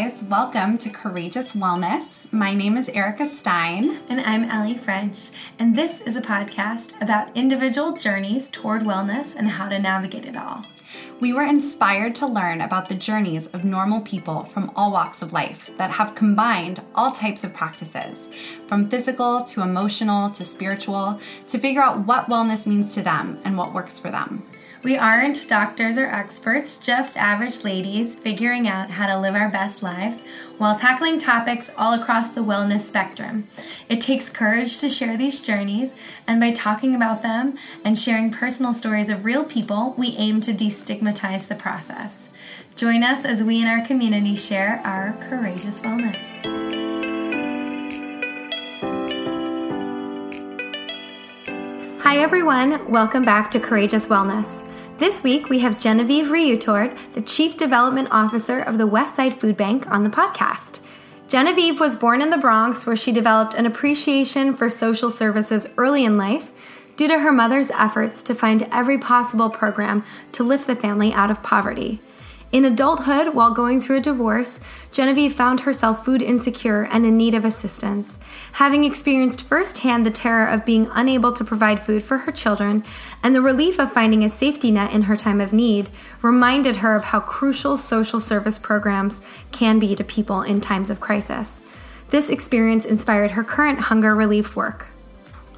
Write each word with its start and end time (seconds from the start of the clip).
guys. 0.00 0.22
Welcome 0.22 0.78
to 0.78 0.88
Courageous 0.88 1.52
Wellness. 1.52 2.32
My 2.32 2.54
name 2.54 2.78
is 2.78 2.88
Erica 2.88 3.26
Stein. 3.26 4.00
And 4.08 4.20
I'm 4.20 4.44
Ellie 4.44 4.78
French. 4.78 5.30
And 5.58 5.76
this 5.76 6.00
is 6.00 6.16
a 6.16 6.22
podcast 6.22 7.00
about 7.02 7.36
individual 7.36 7.92
journeys 7.92 8.48
toward 8.48 8.82
wellness 8.82 9.34
and 9.36 9.46
how 9.46 9.68
to 9.68 9.78
navigate 9.78 10.24
it 10.24 10.38
all. 10.38 10.64
We 11.20 11.34
were 11.34 11.42
inspired 11.42 12.14
to 12.14 12.26
learn 12.26 12.62
about 12.62 12.88
the 12.88 12.94
journeys 12.94 13.48
of 13.48 13.64
normal 13.64 14.00
people 14.00 14.44
from 14.44 14.72
all 14.74 14.90
walks 14.90 15.20
of 15.20 15.34
life 15.34 15.70
that 15.76 15.90
have 15.90 16.14
combined 16.14 16.80
all 16.94 17.12
types 17.12 17.44
of 17.44 17.52
practices, 17.52 18.30
from 18.68 18.88
physical 18.88 19.44
to 19.44 19.60
emotional 19.60 20.30
to 20.30 20.46
spiritual, 20.46 21.20
to 21.48 21.58
figure 21.58 21.82
out 21.82 22.06
what 22.06 22.30
wellness 22.30 22.66
means 22.66 22.94
to 22.94 23.02
them 23.02 23.38
and 23.44 23.58
what 23.58 23.74
works 23.74 23.98
for 23.98 24.10
them. 24.10 24.42
We 24.82 24.96
aren't 24.96 25.46
doctors 25.46 25.98
or 25.98 26.06
experts, 26.06 26.78
just 26.78 27.18
average 27.18 27.64
ladies 27.64 28.14
figuring 28.14 28.66
out 28.66 28.88
how 28.88 29.08
to 29.08 29.20
live 29.20 29.34
our 29.34 29.50
best 29.50 29.82
lives 29.82 30.22
while 30.56 30.78
tackling 30.78 31.18
topics 31.18 31.70
all 31.76 31.92
across 31.92 32.28
the 32.28 32.40
wellness 32.40 32.80
spectrum. 32.80 33.46
It 33.90 34.00
takes 34.00 34.30
courage 34.30 34.78
to 34.78 34.88
share 34.88 35.18
these 35.18 35.42
journeys, 35.42 35.94
and 36.26 36.40
by 36.40 36.52
talking 36.52 36.94
about 36.94 37.22
them 37.22 37.58
and 37.84 37.98
sharing 37.98 38.30
personal 38.30 38.72
stories 38.72 39.10
of 39.10 39.26
real 39.26 39.44
people, 39.44 39.94
we 39.98 40.16
aim 40.16 40.40
to 40.40 40.54
destigmatize 40.54 41.46
the 41.46 41.56
process. 41.56 42.30
Join 42.74 43.02
us 43.02 43.26
as 43.26 43.42
we 43.42 43.60
in 43.60 43.66
our 43.66 43.84
community 43.84 44.34
share 44.34 44.80
our 44.82 45.12
courageous 45.28 45.80
wellness. 45.80 46.16
Hi, 52.00 52.16
everyone. 52.16 52.90
Welcome 52.90 53.26
back 53.26 53.50
to 53.50 53.60
Courageous 53.60 54.08
Wellness. 54.08 54.66
This 55.00 55.22
week, 55.22 55.48
we 55.48 55.60
have 55.60 55.80
Genevieve 55.80 56.26
Riutord, 56.26 56.94
the 57.14 57.22
Chief 57.22 57.56
Development 57.56 58.06
Officer 58.10 58.60
of 58.60 58.76
the 58.76 58.86
Westside 58.86 59.32
Food 59.32 59.56
Bank, 59.56 59.90
on 59.90 60.02
the 60.02 60.10
podcast. 60.10 60.80
Genevieve 61.26 61.80
was 61.80 61.96
born 61.96 62.20
in 62.20 62.28
the 62.28 62.36
Bronx, 62.36 62.84
where 62.84 62.94
she 62.96 63.10
developed 63.10 63.54
an 63.54 63.64
appreciation 63.64 64.54
for 64.54 64.68
social 64.68 65.10
services 65.10 65.66
early 65.78 66.04
in 66.04 66.18
life 66.18 66.50
due 66.96 67.08
to 67.08 67.20
her 67.20 67.32
mother's 67.32 67.70
efforts 67.70 68.20
to 68.24 68.34
find 68.34 68.68
every 68.70 68.98
possible 68.98 69.48
program 69.48 70.04
to 70.32 70.44
lift 70.44 70.66
the 70.66 70.76
family 70.76 71.14
out 71.14 71.30
of 71.30 71.42
poverty. 71.42 71.98
In 72.52 72.64
adulthood, 72.64 73.32
while 73.32 73.54
going 73.54 73.80
through 73.80 73.98
a 73.98 74.00
divorce, 74.00 74.58
Genevieve 74.90 75.32
found 75.32 75.60
herself 75.60 76.04
food 76.04 76.20
insecure 76.20 76.88
and 76.90 77.06
in 77.06 77.16
need 77.16 77.32
of 77.32 77.44
assistance. 77.44 78.18
Having 78.54 78.82
experienced 78.82 79.42
firsthand 79.42 80.04
the 80.04 80.10
terror 80.10 80.48
of 80.48 80.64
being 80.64 80.90
unable 80.92 81.32
to 81.32 81.44
provide 81.44 81.78
food 81.78 82.02
for 82.02 82.18
her 82.18 82.32
children 82.32 82.82
and 83.22 83.36
the 83.36 83.40
relief 83.40 83.78
of 83.78 83.92
finding 83.92 84.24
a 84.24 84.28
safety 84.28 84.72
net 84.72 84.92
in 84.92 85.02
her 85.02 85.14
time 85.14 85.40
of 85.40 85.52
need, 85.52 85.90
reminded 86.22 86.76
her 86.76 86.96
of 86.96 87.04
how 87.04 87.20
crucial 87.20 87.76
social 87.76 88.20
service 88.20 88.58
programs 88.58 89.20
can 89.52 89.78
be 89.78 89.94
to 89.94 90.02
people 90.02 90.42
in 90.42 90.60
times 90.60 90.90
of 90.90 90.98
crisis. 90.98 91.60
This 92.08 92.28
experience 92.28 92.84
inspired 92.84 93.32
her 93.32 93.44
current 93.44 93.78
hunger 93.78 94.16
relief 94.16 94.56
work. 94.56 94.88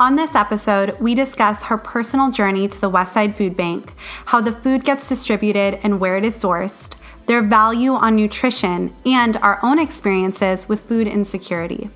On 0.03 0.17
this 0.17 0.35
episode, 0.35 0.99
we 0.99 1.15
discuss 1.15 1.63
her 1.63 1.79
personal 1.79 2.33
journey 2.33 2.67
to 2.67 2.81
the 2.81 2.91
Westside 2.91 3.37
Food 3.37 3.57
Bank, 3.57 3.93
how 4.25 4.41
the 4.41 4.51
food 4.51 4.85
gets 4.85 5.09
distributed 5.09 5.79
and 5.85 6.01
where 6.01 6.17
it 6.17 6.25
is 6.25 6.35
sourced, 6.35 6.97
their 7.27 7.41
value 7.41 7.93
on 7.93 8.17
nutrition, 8.17 8.93
and 9.07 9.37
our 9.37 9.61
own 9.63 9.79
experiences 9.79 10.69
with 10.69 10.81
food 10.81 11.07
insecurity. 11.07 11.89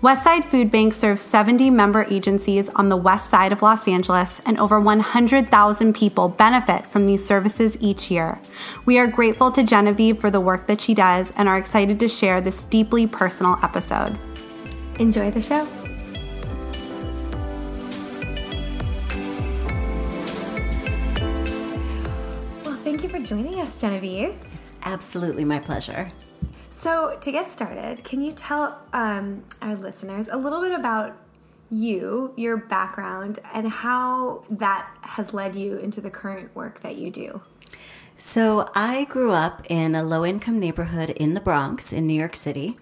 Westside 0.00 0.46
Food 0.46 0.70
Bank 0.70 0.94
serves 0.94 1.20
70 1.20 1.68
member 1.68 2.06
agencies 2.08 2.70
on 2.70 2.88
the 2.88 2.96
west 2.96 3.28
side 3.28 3.52
of 3.52 3.60
Los 3.60 3.86
Angeles, 3.86 4.40
and 4.46 4.58
over 4.58 4.80
100,000 4.80 5.94
people 5.94 6.30
benefit 6.30 6.86
from 6.86 7.04
these 7.04 7.26
services 7.26 7.76
each 7.78 8.10
year. 8.10 8.40
We 8.86 8.98
are 8.98 9.06
grateful 9.06 9.50
to 9.50 9.62
Genevieve 9.62 10.18
for 10.18 10.30
the 10.30 10.40
work 10.40 10.66
that 10.68 10.80
she 10.80 10.94
does 10.94 11.30
and 11.36 11.46
are 11.46 11.58
excited 11.58 12.00
to 12.00 12.08
share 12.08 12.40
this 12.40 12.64
deeply 12.64 13.06
personal 13.06 13.58
episode. 13.62 14.18
Enjoy 14.98 15.30
the 15.30 15.42
show. 15.42 15.83
Us, 23.64 23.80
Genevieve. 23.80 24.36
It's 24.52 24.72
absolutely 24.82 25.42
my 25.42 25.58
pleasure. 25.58 26.06
So, 26.70 27.16
to 27.18 27.32
get 27.32 27.50
started, 27.50 28.04
can 28.04 28.20
you 28.20 28.30
tell 28.30 28.78
um, 28.92 29.42
our 29.62 29.74
listeners 29.74 30.28
a 30.28 30.36
little 30.36 30.60
bit 30.60 30.72
about 30.72 31.16
you, 31.70 32.34
your 32.36 32.58
background, 32.58 33.38
and 33.54 33.66
how 33.66 34.44
that 34.50 34.86
has 35.00 35.32
led 35.32 35.56
you 35.56 35.78
into 35.78 36.02
the 36.02 36.10
current 36.10 36.54
work 36.54 36.80
that 36.80 36.96
you 36.96 37.10
do? 37.10 37.40
So, 38.18 38.70
I 38.74 39.04
grew 39.04 39.30
up 39.30 39.62
in 39.70 39.94
a 39.94 40.02
low 40.02 40.26
income 40.26 40.60
neighborhood 40.60 41.08
in 41.08 41.32
the 41.32 41.40
Bronx 41.40 41.90
in 41.90 42.06
New 42.06 42.18
York 42.18 42.36
City. 42.36 42.76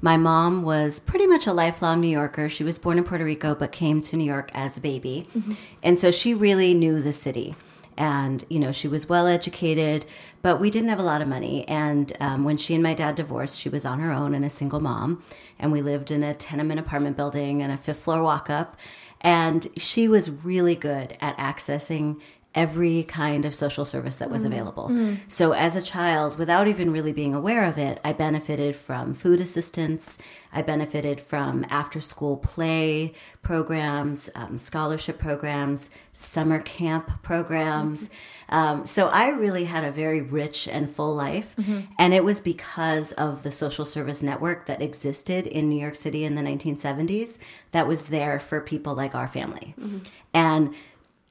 My 0.00 0.16
mom 0.16 0.62
was 0.62 0.98
pretty 0.98 1.26
much 1.26 1.46
a 1.46 1.52
lifelong 1.52 2.00
New 2.00 2.08
Yorker. 2.08 2.48
She 2.48 2.64
was 2.64 2.78
born 2.78 2.96
in 2.96 3.04
Puerto 3.04 3.24
Rico 3.24 3.54
but 3.54 3.70
came 3.70 4.00
to 4.00 4.16
New 4.16 4.24
York 4.24 4.50
as 4.54 4.78
a 4.78 4.80
baby. 4.80 5.28
Mm-hmm. 5.36 5.52
And 5.82 5.98
so 5.98 6.10
she 6.10 6.32
really 6.32 6.72
knew 6.72 7.02
the 7.02 7.12
city 7.12 7.54
and 7.96 8.44
you 8.48 8.58
know 8.58 8.72
she 8.72 8.88
was 8.88 9.08
well 9.08 9.26
educated 9.26 10.06
but 10.42 10.58
we 10.58 10.70
didn't 10.70 10.88
have 10.88 10.98
a 10.98 11.04
lot 11.04 11.22
of 11.22 11.28
money. 11.28 11.66
And 11.68 12.12
um, 12.18 12.42
when 12.44 12.56
she 12.56 12.74
and 12.74 12.82
my 12.82 12.94
dad 12.94 13.14
divorced 13.14 13.60
she 13.60 13.68
was 13.68 13.84
on 13.84 14.00
her 14.00 14.12
own 14.12 14.34
and 14.34 14.44
a 14.44 14.50
single 14.50 14.80
mom. 14.80 15.22
And 15.58 15.70
we 15.70 15.80
lived 15.80 16.10
in 16.10 16.24
a 16.24 16.34
tenement 16.34 16.80
apartment 16.80 17.16
building 17.16 17.62
and 17.62 17.72
a 17.72 17.76
fifth 17.76 18.00
floor 18.00 18.22
walk 18.22 18.50
up 18.50 18.76
and 19.20 19.68
she 19.76 20.08
was 20.08 20.30
really 20.30 20.74
good 20.74 21.16
at 21.20 21.36
accessing 21.38 22.20
every 22.54 23.04
kind 23.04 23.44
of 23.44 23.54
social 23.54 23.84
service 23.84 24.16
that 24.16 24.30
was 24.30 24.42
mm. 24.42 24.46
available. 24.46 24.88
Mm. 24.88 25.18
So, 25.28 25.52
as 25.52 25.76
a 25.76 25.82
child, 25.82 26.38
without 26.38 26.68
even 26.68 26.92
really 26.92 27.12
being 27.12 27.34
aware 27.34 27.64
of 27.64 27.78
it, 27.78 28.00
I 28.04 28.12
benefited 28.12 28.76
from 28.76 29.14
food 29.14 29.40
assistance. 29.40 30.18
I 30.52 30.62
benefited 30.62 31.20
from 31.20 31.64
after 31.70 32.00
school 32.00 32.36
play 32.36 33.14
programs, 33.42 34.28
um, 34.34 34.58
scholarship 34.58 35.18
programs, 35.18 35.90
summer 36.12 36.60
camp 36.60 37.22
programs. 37.22 38.04
Mm-hmm. 38.04 38.14
Um, 38.52 38.84
so 38.84 39.08
I 39.08 39.28
really 39.28 39.64
had 39.64 39.82
a 39.82 39.90
very 39.90 40.20
rich 40.20 40.68
and 40.68 40.90
full 40.90 41.14
life. 41.14 41.56
Mm-hmm. 41.56 41.80
And 41.98 42.12
it 42.12 42.22
was 42.22 42.42
because 42.42 43.12
of 43.12 43.44
the 43.44 43.50
social 43.50 43.86
service 43.86 44.22
network 44.22 44.66
that 44.66 44.82
existed 44.82 45.46
in 45.46 45.70
New 45.70 45.80
York 45.80 45.96
City 45.96 46.24
in 46.24 46.34
the 46.34 46.42
1970s 46.42 47.38
that 47.72 47.86
was 47.86 48.06
there 48.06 48.38
for 48.38 48.60
people 48.60 48.94
like 48.94 49.14
our 49.14 49.26
family. 49.26 49.74
Mm-hmm. 49.80 49.98
And 50.34 50.74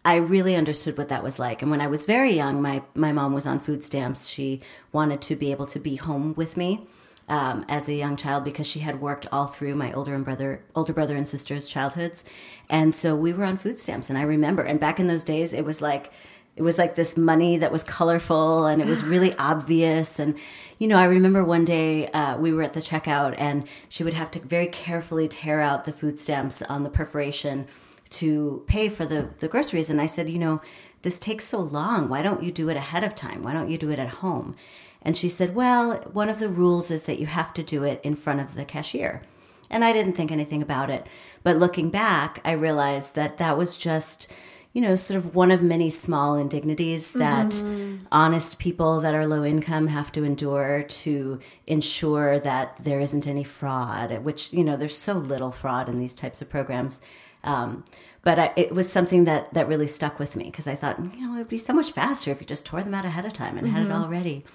I 0.03 0.15
really 0.15 0.55
understood 0.55 0.97
what 0.97 1.09
that 1.09 1.23
was 1.23 1.37
like. 1.37 1.61
And 1.61 1.69
when 1.69 1.81
I 1.81 1.87
was 1.87 2.05
very 2.05 2.33
young, 2.33 2.61
my, 2.61 2.81
my 2.95 3.11
mom 3.11 3.33
was 3.33 3.45
on 3.45 3.59
food 3.59 3.83
stamps. 3.83 4.27
She 4.27 4.61
wanted 4.91 5.21
to 5.23 5.35
be 5.35 5.51
able 5.51 5.67
to 5.67 5.79
be 5.79 5.95
home 5.95 6.33
with 6.35 6.57
me 6.57 6.87
um, 7.29 7.65
as 7.69 7.87
a 7.87 7.93
young 7.93 8.15
child 8.15 8.43
because 8.43 8.65
she 8.65 8.79
had 8.79 8.99
worked 8.99 9.27
all 9.31 9.45
through 9.45 9.75
my 9.75 9.93
older 9.93 10.15
and 10.15 10.25
brother, 10.25 10.63
older 10.75 10.91
brother 10.91 11.15
and 11.15 11.27
sister's 11.27 11.69
childhoods. 11.69 12.25
And 12.67 12.95
so 12.95 13.15
we 13.15 13.31
were 13.31 13.45
on 13.45 13.57
food 13.57 13.77
stamps. 13.77 14.09
And 14.09 14.17
I 14.17 14.23
remember, 14.23 14.63
and 14.63 14.79
back 14.79 14.99
in 14.99 15.05
those 15.05 15.23
days, 15.23 15.53
it 15.53 15.65
was 15.65 15.81
like, 15.81 16.11
it 16.55 16.63
was 16.63 16.79
like 16.79 16.95
this 16.95 17.15
money 17.15 17.57
that 17.57 17.71
was 17.71 17.83
colorful 17.83 18.65
and 18.65 18.81
it 18.81 18.87
was 18.87 19.03
really 19.03 19.33
obvious. 19.37 20.17
And, 20.17 20.35
you 20.79 20.87
know, 20.87 20.97
I 20.97 21.05
remember 21.05 21.43
one 21.43 21.63
day 21.63 22.07
uh, 22.07 22.37
we 22.37 22.51
were 22.51 22.63
at 22.63 22.73
the 22.73 22.81
checkout 22.81 23.35
and 23.37 23.67
she 23.87 24.03
would 24.03 24.13
have 24.13 24.31
to 24.31 24.39
very 24.39 24.67
carefully 24.67 25.27
tear 25.27 25.61
out 25.61 25.85
the 25.85 25.93
food 25.93 26.17
stamps 26.17 26.63
on 26.63 26.81
the 26.81 26.89
perforation 26.89 27.67
to 28.11 28.63
pay 28.67 28.89
for 28.89 29.05
the, 29.05 29.29
the 29.39 29.47
groceries. 29.47 29.89
And 29.89 29.99
I 29.99 30.05
said, 30.05 30.29
you 30.29 30.39
know, 30.39 30.61
this 31.01 31.19
takes 31.19 31.45
so 31.45 31.59
long. 31.59 32.09
Why 32.09 32.21
don't 32.21 32.43
you 32.43 32.51
do 32.51 32.69
it 32.69 32.77
ahead 32.77 33.03
of 33.03 33.15
time? 33.15 33.41
Why 33.41 33.53
don't 33.53 33.69
you 33.69 33.77
do 33.77 33.89
it 33.89 33.99
at 33.99 34.15
home? 34.15 34.55
And 35.01 35.17
she 35.17 35.29
said, 35.29 35.55
well, 35.55 35.95
one 36.13 36.29
of 36.29 36.39
the 36.39 36.49
rules 36.49 36.91
is 36.91 37.03
that 37.03 37.19
you 37.19 37.25
have 37.25 37.53
to 37.55 37.63
do 37.63 37.83
it 37.83 37.99
in 38.03 38.15
front 38.15 38.39
of 38.39 38.55
the 38.55 38.65
cashier. 38.65 39.23
And 39.69 39.83
I 39.83 39.93
didn't 39.93 40.13
think 40.13 40.31
anything 40.31 40.61
about 40.61 40.89
it. 40.89 41.07
But 41.43 41.57
looking 41.57 41.89
back, 41.89 42.39
I 42.45 42.51
realized 42.51 43.15
that 43.15 43.37
that 43.37 43.57
was 43.57 43.77
just, 43.77 44.31
you 44.73 44.81
know, 44.81 44.95
sort 44.95 45.17
of 45.17 45.33
one 45.33 45.49
of 45.49 45.63
many 45.63 45.89
small 45.89 46.35
indignities 46.35 47.13
that 47.13 47.51
mm-hmm. 47.51 48.05
honest 48.11 48.59
people 48.59 48.99
that 49.01 49.15
are 49.15 49.27
low 49.27 49.43
income 49.43 49.87
have 49.87 50.11
to 50.11 50.23
endure 50.23 50.83
to 50.83 51.39
ensure 51.65 52.37
that 52.39 52.77
there 52.77 52.99
isn't 52.99 53.27
any 53.27 53.43
fraud, 53.43 54.23
which, 54.23 54.53
you 54.53 54.63
know, 54.63 54.77
there's 54.77 54.97
so 54.97 55.13
little 55.13 55.51
fraud 55.51 55.89
in 55.89 55.97
these 55.97 56.15
types 56.15 56.41
of 56.41 56.49
programs. 56.49 57.01
Um, 57.43 57.83
but 58.23 58.37
I, 58.37 58.53
it 58.55 58.73
was 58.73 58.91
something 58.91 59.23
that 59.25 59.53
that 59.53 59.67
really 59.67 59.87
stuck 59.87 60.19
with 60.19 60.35
me 60.35 60.45
because 60.45 60.67
I 60.67 60.75
thought, 60.75 60.99
you 60.99 61.27
know, 61.27 61.35
it'd 61.35 61.49
be 61.49 61.57
so 61.57 61.73
much 61.73 61.91
faster 61.91 62.31
if 62.31 62.39
you 62.39 62.47
just 62.47 62.65
tore 62.65 62.83
them 62.83 62.93
out 62.93 63.05
ahead 63.05 63.25
of 63.25 63.33
time 63.33 63.57
and 63.57 63.67
mm-hmm. 63.67 63.75
had 63.75 63.85
it 63.85 63.89
mm-hmm. 63.89 64.03
all 64.03 64.09
ready. 64.09 64.45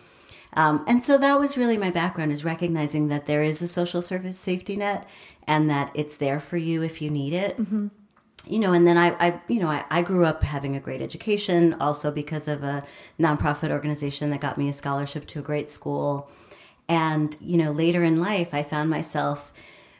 Um, 0.53 0.85
and 0.87 1.03
so 1.03 1.19
that 1.19 1.39
was 1.39 1.59
really 1.59 1.77
my 1.77 1.91
background 1.91 2.33
is 2.33 2.45
recognizing 2.45 3.09
that 3.09 3.27
there 3.27 3.43
is 3.43 3.61
a 3.61 3.69
social 3.69 4.01
service 4.01 4.39
safety 4.39 4.77
net 4.77 5.07
and 5.47 5.69
that 5.69 5.91
it's 5.95 6.17
there 6.17 6.41
for 6.41 6.57
you 6.57 6.83
if 6.83 7.03
you 7.03 7.11
need 7.11 7.33
it. 7.33 7.59
Mm-hmm. 7.59 7.89
You 8.47 8.59
know, 8.61 8.73
and 8.73 8.87
then 8.87 8.97
I, 8.97 9.09
I 9.19 9.41
you 9.49 9.61
know, 9.61 9.69
I, 9.69 9.85
I, 9.91 10.03
grew 10.03 10.25
up 10.25 10.45
having 10.45 10.77
a 10.77 10.81
great 10.81 11.03
education 11.03 11.75
also 11.81 12.13
because 12.13 12.47
of 12.47 12.63
a 12.63 12.85
nonprofit 13.19 13.71
organization 13.71 14.31
that 14.31 14.41
got 14.41 14.57
me 14.57 14.69
a 14.69 14.73
scholarship 14.73 15.27
to 15.29 15.41
a 15.41 15.43
great 15.43 15.69
school. 15.69 16.31
And, 16.89 17.37
you 17.41 17.59
know, 17.59 17.73
later 17.73 18.05
in 18.05 18.21
life, 18.21 18.55
I 18.55 18.63
found 18.63 18.89
myself 18.89 19.53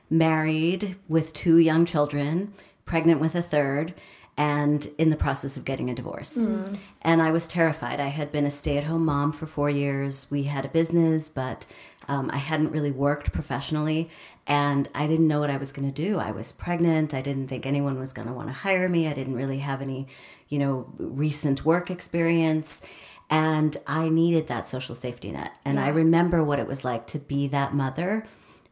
married 0.09 0.95
with 1.09 1.35
two 1.35 1.59
young 1.59 1.85
children 1.85 2.55
pregnant 2.87 3.21
with 3.21 3.35
a 3.35 3.43
third, 3.43 3.95
and 4.37 4.89
in 4.99 5.11
the 5.11 5.17
process 5.17 5.57
of 5.57 5.65
getting 5.65 5.89
a 5.89 5.95
divorce. 5.95 6.45
Mm. 6.45 6.79
And 7.03 7.23
I 7.23 7.31
was 7.31 7.49
terrified. 7.49 8.01
I 8.01 8.09
had 8.09 8.31
been 8.31 8.45
a 8.45 8.51
stay 8.51 8.77
at 8.77 8.85
home 8.85 9.05
mom 9.05 9.33
for 9.33 9.47
four 9.47 9.71
years. 9.71 10.27
We 10.31 10.45
had 10.45 10.65
a 10.65 10.69
business, 10.69 11.29
but 11.29 11.65
um, 12.07 12.31
I 12.33 12.37
hadn't 12.37 12.71
really 12.71 12.91
worked 12.91 13.33
professionally. 13.33 14.11
And 14.47 14.89
I 14.95 15.07
didn't 15.07 15.27
know 15.27 15.41
what 15.41 15.51
I 15.51 15.57
was 15.57 15.73
going 15.73 15.91
to 15.91 16.03
do. 16.03 16.19
I 16.19 16.31
was 16.31 16.53
pregnant. 16.53 17.15
I 17.15 17.23
didn't 17.23 17.49
think 17.49 17.67
anyone 17.67 17.99
was 17.99 18.13
going 18.13 18.29
to 18.29 18.35
want 18.35 18.49
to 18.49 18.53
hire 18.53 18.89
me. 18.89 19.09
I 19.09 19.13
didn't 19.13 19.35
really 19.35 19.59
have 19.59 19.83
any, 19.83 20.07
you 20.49 20.59
know, 20.59 20.93
recent 20.99 21.65
work 21.65 21.91
experience. 21.91 22.83
And 23.29 23.77
I 23.87 24.09
needed 24.09 24.47
that 24.47 24.69
social 24.69 24.95
safety 24.95 25.33
net. 25.33 25.53
And 25.65 25.77
yeah. 25.77 25.87
I 25.87 25.89
remember 25.89 26.45
what 26.45 26.61
it 26.61 26.69
was 26.69 26.85
like 26.85 27.09
to 27.09 27.19
be 27.19 27.49
that 27.49 27.75
mother 27.75 28.25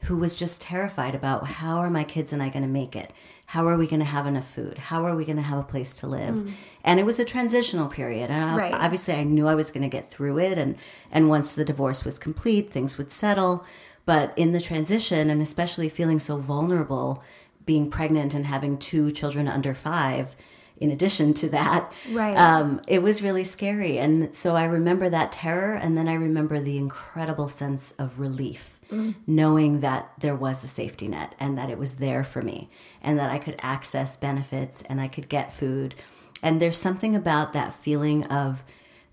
who 0.03 0.17
was 0.19 0.35
just 0.35 0.61
terrified 0.61 1.15
about 1.15 1.47
how 1.47 1.79
are 1.79 1.91
my 1.91 2.05
kids 2.05 2.33
and 2.33 2.43
I 2.43 2.51
going 2.51 2.63
to 2.63 2.69
make 2.69 2.95
it? 2.95 3.11
How 3.55 3.69
are 3.69 3.77
we 3.77 3.87
going 3.87 4.01
to 4.01 4.05
have 4.05 4.27
enough 4.27 4.51
food? 4.51 4.79
How 4.79 5.07
are 5.07 5.15
we 5.15 5.25
going 5.25 5.37
to 5.37 5.43
have 5.43 5.61
a 5.61 5.63
place 5.63 5.95
to 6.01 6.09
live? 6.09 6.35
Mm. 6.35 6.53
And 6.83 6.99
it 6.99 7.07
was 7.07 7.21
a 7.21 7.25
transitional 7.25 7.87
period. 7.87 8.29
And 8.29 8.57
right. 8.57 8.75
obviously 8.75 9.15
I 9.15 9.23
knew 9.23 9.47
I 9.47 9.55
was 9.55 9.71
going 9.71 9.89
to 9.89 9.89
get 9.89 10.11
through 10.11 10.41
it 10.41 10.59
and 10.59 10.75
and 11.13 11.29
once 11.29 11.53
the 11.53 11.65
divorce 11.65 12.05
was 12.05 12.19
complete, 12.19 12.69
things 12.69 12.99
would 12.99 13.13
settle. 13.13 13.65
But 14.07 14.33
in 14.37 14.51
the 14.51 14.61
transition 14.61 15.31
and 15.31 15.41
especially 15.41 15.89
feeling 15.89 16.19
so 16.19 16.37
vulnerable 16.37 17.23
being 17.65 17.93
pregnant 17.93 18.35
and 18.35 18.45
having 18.45 18.77
two 18.77 19.13
children 19.13 19.47
under 19.47 19.73
5, 19.73 20.35
in 20.79 20.91
addition 20.91 21.35
to 21.35 21.49
that. 21.51 21.93
Right. 22.11 22.37
Um, 22.37 22.81
it 22.89 23.03
was 23.03 23.23
really 23.23 23.45
scary. 23.45 23.99
And 23.99 24.35
so 24.35 24.57
I 24.57 24.65
remember 24.65 25.09
that 25.09 25.33
terror. 25.33 25.75
And 25.75 25.97
then 25.97 26.09
I 26.09 26.15
remember 26.15 26.61
the 26.61 26.79
incredible 26.79 27.49
sense 27.49 27.93
of 27.93 28.19
relief 28.19 28.81
mm. 28.91 29.15
knowing 29.27 29.81
that 29.81 30.13
there 30.19 30.35
was 30.35 30.65
a 30.65 30.69
safety 30.69 31.09
net 31.09 31.35
and 31.39 31.57
that 31.59 31.71
it 31.71 31.79
was 31.79 31.97
there 31.97 32.25
for 32.25 32.43
me 32.43 32.71
and 33.03 33.19
that 33.19 33.31
I 33.31 33.39
could 33.39 33.57
access 33.61 34.17
benefits 34.17 34.83
and 34.83 35.01
I 35.01 35.09
could 35.09 35.29
get 35.29 35.53
food. 35.53 35.95
And 36.43 36.61
there's 36.61 36.77
something 36.77 37.15
about 37.15 37.53
that 37.53 37.73
feeling 37.73 38.25
of 38.27 38.65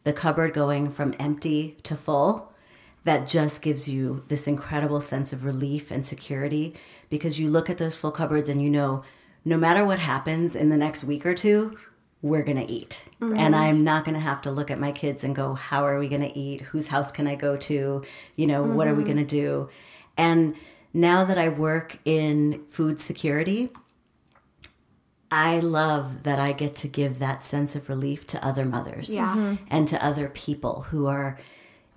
the 0.03 0.13
cupboard 0.13 0.53
going 0.53 0.89
from 0.89 1.15
empty 1.19 1.77
to 1.83 1.95
full 1.95 2.51
that 3.03 3.27
just 3.27 3.61
gives 3.61 3.87
you 3.87 4.23
this 4.27 4.47
incredible 4.47 5.01
sense 5.01 5.33
of 5.33 5.43
relief 5.43 5.91
and 5.91 6.05
security 6.05 6.75
because 7.09 7.39
you 7.39 7.49
look 7.49 7.69
at 7.69 7.77
those 7.77 7.95
full 7.95 8.11
cupboards 8.11 8.49
and 8.49 8.61
you 8.61 8.69
know 8.69 9.03
no 9.43 9.57
matter 9.57 9.83
what 9.83 9.99
happens 9.99 10.55
in 10.55 10.69
the 10.69 10.77
next 10.77 11.03
week 11.03 11.25
or 11.25 11.33
two, 11.33 11.77
we're 12.21 12.43
going 12.43 12.57
to 12.57 12.71
eat. 12.71 13.03
Right. 13.19 13.39
And 13.39 13.55
I'm 13.55 13.83
not 13.83 14.05
going 14.05 14.13
to 14.13 14.21
have 14.21 14.41
to 14.43 14.51
look 14.51 14.69
at 14.69 14.79
my 14.79 14.91
kids 14.91 15.23
and 15.23 15.35
go, 15.35 15.53
how 15.53 15.85
are 15.85 15.97
we 15.97 16.07
going 16.07 16.21
to 16.21 16.37
eat? 16.37 16.61
Whose 16.61 16.87
house 16.87 17.11
can 17.11 17.27
I 17.27 17.35
go 17.35 17.57
to? 17.57 18.03
You 18.35 18.47
know, 18.47 18.63
mm-hmm. 18.63 18.75
what 18.75 18.87
are 18.87 18.93
we 18.93 19.03
mm-hmm. 19.03 19.13
going 19.13 19.25
to 19.27 19.35
do? 19.35 19.69
And 20.17 20.55
now 20.93 21.23
that 21.23 21.37
I 21.37 21.49
work 21.49 21.97
in 22.05 22.63
food 22.67 22.99
security, 22.99 23.69
I 25.31 25.59
love 25.59 26.23
that 26.23 26.39
I 26.39 26.51
get 26.51 26.75
to 26.75 26.87
give 26.87 27.19
that 27.19 27.43
sense 27.43 27.75
of 27.75 27.89
relief 27.89 28.27
to 28.27 28.45
other 28.45 28.65
mothers 28.65 29.13
yeah. 29.13 29.33
mm-hmm. 29.35 29.63
and 29.69 29.87
to 29.87 30.05
other 30.05 30.27
people 30.27 30.87
who 30.89 31.07
are, 31.07 31.39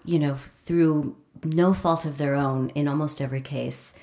you 0.04 0.18
know, 0.18 0.34
through 0.36 1.16
no 1.42 1.74
fault 1.74 2.06
of 2.06 2.16
their 2.16 2.34
own 2.34 2.70
in 2.70 2.88
almost 2.88 3.20
every 3.20 3.42
case, 3.42 3.94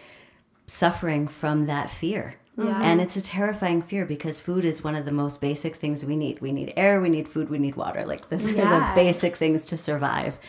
suffering 0.67 1.27
from 1.27 1.65
that 1.65 1.89
fear 1.89 2.35
yeah. 2.66 2.81
And 2.81 3.02
it's 3.02 3.16
a 3.16 3.22
terrifying 3.22 3.81
fear 3.81 4.06
because 4.06 4.40
food 4.40 4.66
is 4.66 4.84
one 4.84 4.96
of 4.96 5.06
the 5.06 5.12
most 5.12 5.42
basic 5.42 5.75
things 5.75 6.06
we 6.06 6.16
need. 6.16 6.42
We 6.42 6.52
need 6.52 6.74
air, 6.78 7.02
we 7.02 7.10
need 7.10 7.28
food, 7.28 7.50
we 7.50 7.58
need 7.58 7.75
water. 7.75 8.06
Like 8.06 8.30
this 8.30 8.54
yeah. 8.54 8.63
are 8.63 8.96
the 8.96 9.02
basic 9.02 9.36
things 9.36 9.66
to 9.68 9.78
survive. 9.78 10.40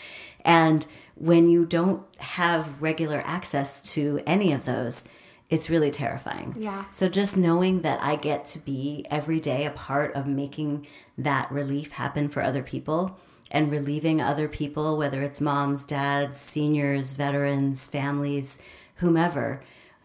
And 0.44 0.86
when 1.14 1.48
you 1.48 1.64
don't 1.64 2.02
have 2.18 2.82
regular 2.82 3.22
access 3.24 3.82
to 3.94 4.20
any 4.26 4.52
of 4.52 4.64
those, 4.64 5.08
it's 5.50 5.68
really 5.68 5.90
terrifying. 5.90 6.56
Yeah. 6.58 6.86
So 6.90 7.08
just 7.08 7.36
knowing 7.36 7.82
that 7.82 8.02
I 8.02 8.16
get 8.16 8.46
to 8.46 8.58
be 8.58 9.04
every 9.10 9.38
day 9.38 9.66
a 9.66 9.70
part 9.70 10.14
of 10.14 10.26
making 10.26 10.86
that 11.18 11.52
relief 11.52 11.92
happen 11.92 12.28
for 12.28 12.42
other 12.42 12.62
people 12.62 13.18
and 13.50 13.70
relieving 13.70 14.20
other 14.22 14.48
people, 14.48 14.96
whether 14.96 15.22
it's 15.22 15.42
moms, 15.42 15.84
dads, 15.84 16.40
seniors, 16.40 17.12
veterans, 17.12 17.86
families, 17.86 18.58
whomever, 18.96 19.60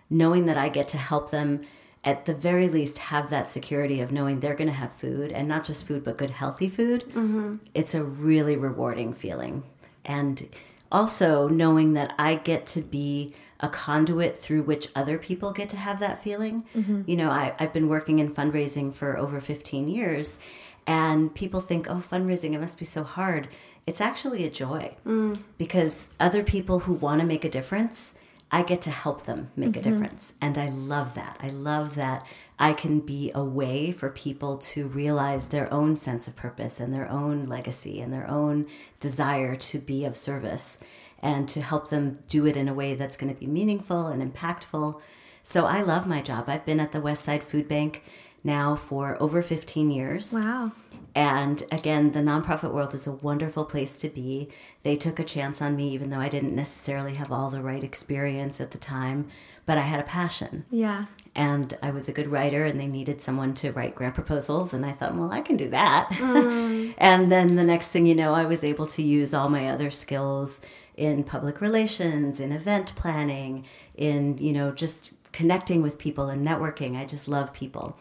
knowing 0.10 0.48
that 0.48 0.58
I 0.58 0.68
get 0.68 0.90
to 0.90 0.98
help 0.98 1.32
them 1.32 1.62
at 2.04 2.26
the 2.26 2.34
very 2.34 2.70
least 2.70 2.98
have 2.98 3.30
that 3.30 3.50
security 3.50 4.02
of 4.02 4.12
knowing 4.12 4.40
they're 4.40 4.56
going 4.56 4.70
to 4.70 4.74
have 4.74 4.92
food 4.92 5.32
and 5.32 5.48
not 5.48 5.66
just 5.66 5.88
food 5.88 6.04
but 6.04 6.18
good 6.18 6.30
healthy 6.30 6.70
food 6.70 7.04
mm-hmm. 7.10 7.56
it's 7.74 7.94
a 7.94 8.04
really 8.04 8.56
rewarding 8.56 9.14
feeling 9.14 9.64
and 10.06 10.50
also 10.92 11.48
knowing 11.48 11.94
that 11.94 12.14
i 12.18 12.36
get 12.36 12.66
to 12.66 12.82
be 12.82 13.34
a 13.60 13.68
conduit 13.68 14.38
through 14.38 14.62
which 14.62 14.90
other 14.96 15.18
people 15.18 15.52
get 15.52 15.70
to 15.70 15.78
have 15.78 16.00
that 16.00 16.22
feeling 16.24 16.64
mm-hmm. 16.76 17.02
you 17.06 17.16
know 17.16 17.30
I, 17.30 17.54
i've 17.60 17.74
been 17.74 17.90
working 17.90 18.20
in 18.20 18.34
fundraising 18.34 18.94
for 18.94 19.18
over 19.18 19.42
15 19.42 19.90
years 19.90 20.40
and 20.86 21.34
people 21.34 21.60
think 21.60 21.90
oh 21.90 21.96
fundraising 21.96 22.54
it 22.54 22.62
must 22.62 22.80
be 22.80 22.86
so 22.86 23.04
hard 23.04 23.50
it's 23.88 24.02
actually 24.02 24.44
a 24.44 24.50
joy 24.50 24.94
mm. 25.06 25.40
because 25.58 26.10
other 26.20 26.44
people 26.44 26.80
who 26.80 26.94
want 26.94 27.22
to 27.22 27.28
make 27.28 27.46
a 27.46 27.50
difference 27.50 28.16
I 28.52 28.64
get 28.64 28.82
to 28.84 28.92
help 28.92 29.26
them 29.26 29.52
make 29.56 29.72
mm-hmm. 29.72 29.80
a 29.80 29.82
difference. 29.82 30.34
And 30.42 30.58
I 30.58 30.70
love 30.70 31.16
that. 31.16 31.38
I 31.42 31.50
love 31.50 31.96
that 31.96 32.26
I 32.60 32.74
can 32.74 33.02
be 33.02 33.32
a 33.36 33.44
way 33.44 33.92
for 33.92 34.10
people 34.10 34.58
to 34.58 34.88
realize 34.88 35.50
their 35.50 35.72
own 35.72 35.98
sense 35.98 36.28
of 36.28 36.36
purpose 36.36 36.80
and 36.80 36.94
their 36.94 37.10
own 37.10 37.46
legacy 37.46 38.02
and 38.02 38.12
their 38.12 38.28
own 38.28 38.68
desire 39.00 39.56
to 39.56 39.80
be 39.80 40.06
of 40.06 40.18
service 40.18 40.80
and 41.20 41.50
to 41.50 41.62
help 41.62 41.90
them 41.90 42.20
do 42.28 42.46
it 42.46 42.56
in 42.56 42.68
a 42.68 42.74
way 42.74 42.96
that's 42.96 43.18
going 43.18 43.34
to 43.34 43.40
be 43.40 43.48
meaningful 43.48 44.08
and 44.08 44.34
impactful. 44.34 45.00
So 45.44 45.66
I 45.66 45.82
love 45.82 46.08
my 46.08 46.22
job. 46.22 46.46
I've 46.48 46.66
been 46.66 46.80
at 46.80 46.92
the 46.92 47.02
Westside 47.02 47.44
Food 47.44 47.68
Bank 47.68 48.04
now 48.44 48.76
for 48.76 49.22
over 49.22 49.42
15 49.42 49.92
years. 49.92 50.34
Wow. 50.34 50.72
And 51.18 51.64
again, 51.72 52.12
the 52.12 52.20
nonprofit 52.20 52.72
world 52.72 52.94
is 52.94 53.08
a 53.08 53.12
wonderful 53.12 53.66
place 53.66 53.98
to 54.00 54.08
be. 54.08 54.50
They 54.84 54.96
took 54.96 55.18
a 55.18 55.24
chance 55.24 55.64
on 55.64 55.76
me, 55.76 55.90
even 55.90 56.12
though 56.12 56.20
I 56.20 56.30
didn't 56.30 56.56
necessarily 56.56 57.16
have 57.16 57.32
all 57.32 57.50
the 57.50 57.64
right 57.64 57.84
experience 57.84 58.62
at 58.62 58.70
the 58.70 58.78
time, 58.78 59.28
but 59.66 59.80
I 59.80 59.82
had 59.82 60.00
a 60.00 60.04
passion. 60.04 60.66
Yeah. 60.70 61.06
And 61.34 61.76
I 61.82 61.90
was 61.90 62.08
a 62.08 62.14
good 62.14 62.28
writer, 62.28 62.66
and 62.66 62.80
they 62.80 62.86
needed 62.86 63.20
someone 63.20 63.56
to 63.56 63.72
write 63.72 63.96
grant 63.96 64.14
proposals. 64.14 64.76
And 64.76 64.86
I 64.86 64.92
thought, 64.92 65.16
well, 65.16 65.32
I 65.32 65.42
can 65.42 65.58
do 65.58 65.70
that. 65.70 66.10
Mm. 66.12 66.94
and 67.00 67.32
then 67.32 67.56
the 67.56 67.64
next 67.64 67.90
thing 67.90 68.06
you 68.06 68.14
know, 68.14 68.36
I 68.36 68.46
was 68.46 68.64
able 68.64 68.86
to 68.86 69.02
use 69.02 69.34
all 69.34 69.50
my 69.50 69.70
other 69.70 69.90
skills 69.90 70.62
in 70.96 71.24
public 71.24 71.62
relations, 71.62 72.40
in 72.40 72.52
event 72.52 72.94
planning, 72.96 73.66
in, 73.96 74.38
you 74.38 74.54
know, 74.54 74.72
just 74.72 75.14
connecting 75.32 75.82
with 75.82 75.98
people 75.98 76.30
and 76.30 76.46
networking. 76.46 76.96
I 76.96 77.06
just 77.06 77.28
love 77.28 77.54
people. 77.54 77.98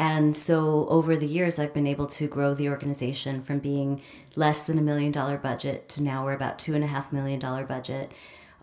And 0.00 0.34
so 0.34 0.88
over 0.88 1.14
the 1.14 1.26
years, 1.26 1.58
I've 1.58 1.74
been 1.74 1.86
able 1.86 2.06
to 2.06 2.26
grow 2.26 2.54
the 2.54 2.70
organization 2.70 3.42
from 3.42 3.58
being 3.58 4.00
less 4.34 4.62
than 4.62 4.78
a 4.78 4.80
million 4.80 5.12
dollar 5.12 5.36
budget 5.36 5.90
to 5.90 6.02
now 6.02 6.24
we're 6.24 6.32
about 6.32 6.58
two 6.58 6.74
and 6.74 6.82
a 6.82 6.86
half 6.86 7.12
million 7.12 7.38
dollar 7.38 7.66
budget. 7.66 8.10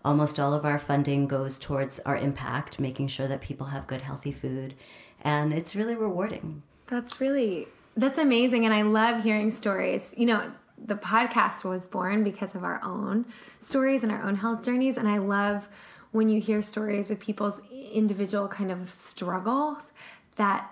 Almost 0.04 0.40
all 0.40 0.52
of 0.52 0.64
our 0.64 0.80
funding 0.80 1.28
goes 1.28 1.60
towards 1.60 2.00
our 2.00 2.16
impact, 2.16 2.80
making 2.80 3.06
sure 3.06 3.28
that 3.28 3.40
people 3.40 3.68
have 3.68 3.86
good, 3.86 4.02
healthy 4.02 4.32
food. 4.32 4.74
And 5.20 5.52
it's 5.52 5.76
really 5.76 5.94
rewarding. 5.94 6.64
That's 6.88 7.20
really, 7.20 7.68
that's 7.96 8.18
amazing. 8.18 8.64
And 8.64 8.74
I 8.74 8.82
love 8.82 9.22
hearing 9.22 9.52
stories. 9.52 10.12
You 10.16 10.26
know, 10.26 10.52
the 10.76 10.96
podcast 10.96 11.62
was 11.62 11.86
born 11.86 12.24
because 12.24 12.56
of 12.56 12.64
our 12.64 12.82
own 12.82 13.26
stories 13.60 14.02
and 14.02 14.10
our 14.10 14.24
own 14.24 14.34
health 14.34 14.64
journeys. 14.64 14.96
And 14.96 15.06
I 15.06 15.18
love 15.18 15.68
when 16.10 16.28
you 16.30 16.40
hear 16.40 16.62
stories 16.62 17.12
of 17.12 17.20
people's 17.20 17.62
individual 17.70 18.48
kind 18.48 18.72
of 18.72 18.90
struggles 18.90 19.92
that 20.34 20.68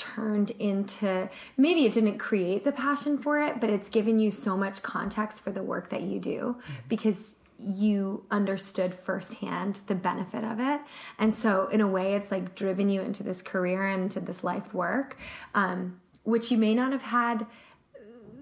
turned 0.00 0.50
into 0.52 1.28
maybe 1.56 1.84
it 1.84 1.92
didn't 1.92 2.18
create 2.18 2.64
the 2.64 2.72
passion 2.72 3.18
for 3.18 3.38
it, 3.38 3.60
but 3.60 3.68
it's 3.68 3.88
given 3.88 4.18
you 4.18 4.30
so 4.30 4.56
much 4.56 4.82
context 4.82 5.44
for 5.44 5.52
the 5.52 5.62
work 5.62 5.90
that 5.90 6.02
you 6.02 6.18
do 6.18 6.56
mm-hmm. 6.58 6.72
because 6.88 7.34
you 7.58 8.24
understood 8.30 8.94
firsthand 8.94 9.82
the 9.86 9.94
benefit 9.94 10.44
of 10.44 10.58
it. 10.58 10.80
And 11.18 11.34
so, 11.34 11.68
in 11.68 11.82
a 11.82 11.86
way, 11.86 12.14
it's 12.14 12.30
like 12.30 12.54
driven 12.54 12.88
you 12.88 13.02
into 13.02 13.22
this 13.22 13.42
career 13.42 13.86
and 13.86 14.04
into 14.04 14.20
this 14.20 14.42
life 14.42 14.72
work, 14.72 15.18
um, 15.54 16.00
which 16.22 16.50
you 16.50 16.56
may 16.56 16.74
not 16.74 16.92
have 16.92 17.02
had 17.02 17.46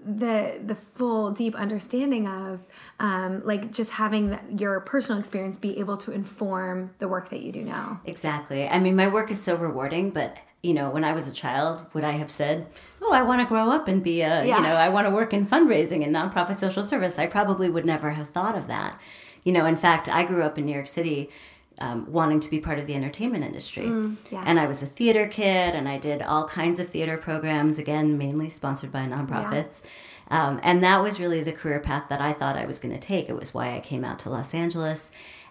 the 0.05 0.59
the 0.65 0.75
full 0.75 1.31
deep 1.31 1.55
understanding 1.55 2.27
of 2.27 2.65
um, 2.99 3.41
like 3.45 3.71
just 3.71 3.91
having 3.91 4.29
the, 4.29 4.39
your 4.57 4.79
personal 4.81 5.19
experience 5.19 5.57
be 5.57 5.79
able 5.79 5.97
to 5.97 6.11
inform 6.11 6.91
the 6.99 7.07
work 7.07 7.29
that 7.29 7.41
you 7.41 7.51
do 7.51 7.63
now 7.63 8.01
exactly 8.05 8.67
i 8.67 8.79
mean 8.79 8.95
my 8.95 9.07
work 9.07 9.31
is 9.31 9.41
so 9.41 9.55
rewarding 9.55 10.09
but 10.09 10.37
you 10.61 10.73
know, 10.73 10.89
when 10.89 11.05
I 11.05 11.13
was 11.13 11.27
a 11.27 11.31
child, 11.31 11.85
would 11.93 12.03
I 12.03 12.11
have 12.11 12.29
said, 12.29 12.67
"Oh, 13.01 13.13
I 13.13 13.21
want 13.21 13.41
to 13.41 13.47
grow 13.47 13.69
up 13.69 13.87
and 13.87 14.03
be 14.03 14.21
a, 14.21 14.43
yeah. 14.43 14.57
you 14.57 14.63
know, 14.63 14.75
I 14.75 14.89
want 14.89 15.07
to 15.07 15.13
work 15.13 15.33
in 15.33 15.47
fundraising 15.47 16.03
and 16.03 16.13
nonprofit 16.13 16.57
social 16.57 16.83
service"? 16.83 17.17
I 17.17 17.27
probably 17.27 17.69
would 17.69 17.85
never 17.85 18.11
have 18.11 18.29
thought 18.31 18.57
of 18.57 18.67
that. 18.67 18.99
You 19.43 19.53
know, 19.53 19.65
in 19.65 19.77
fact, 19.77 20.09
I 20.09 20.23
grew 20.23 20.43
up 20.43 20.57
in 20.57 20.65
New 20.65 20.73
York 20.73 20.87
City, 20.87 21.29
um, 21.79 22.05
wanting 22.11 22.39
to 22.41 22.49
be 22.49 22.59
part 22.59 22.79
of 22.79 22.87
the 22.87 22.95
entertainment 22.95 23.43
industry, 23.43 23.85
mm, 23.85 24.17
yeah. 24.31 24.43
and 24.45 24.59
I 24.59 24.67
was 24.67 24.81
a 24.81 24.85
theater 24.85 25.27
kid, 25.27 25.75
and 25.75 25.87
I 25.87 25.97
did 25.97 26.21
all 26.21 26.47
kinds 26.47 26.79
of 26.79 26.89
theater 26.89 27.17
programs. 27.17 27.79
Again, 27.79 28.17
mainly 28.17 28.49
sponsored 28.49 28.91
by 28.91 29.05
nonprofits. 29.05 29.83
Yeah. 29.83 29.89
Um, 30.29 30.59
and 30.63 30.83
that 30.83 31.01
was 31.01 31.19
really 31.19 31.41
the 31.41 31.51
career 31.51 31.79
path 31.79 32.05
that 32.09 32.21
I 32.21 32.33
thought 32.33 32.55
I 32.55 32.65
was 32.65 32.79
going 32.79 32.93
to 32.93 32.99
take. 32.99 33.29
It 33.29 33.35
was 33.35 33.53
why 33.53 33.75
I 33.75 33.79
came 33.79 34.05
out 34.05 34.19
to 34.19 34.29
Los 34.29 34.53
Angeles. 34.53 35.09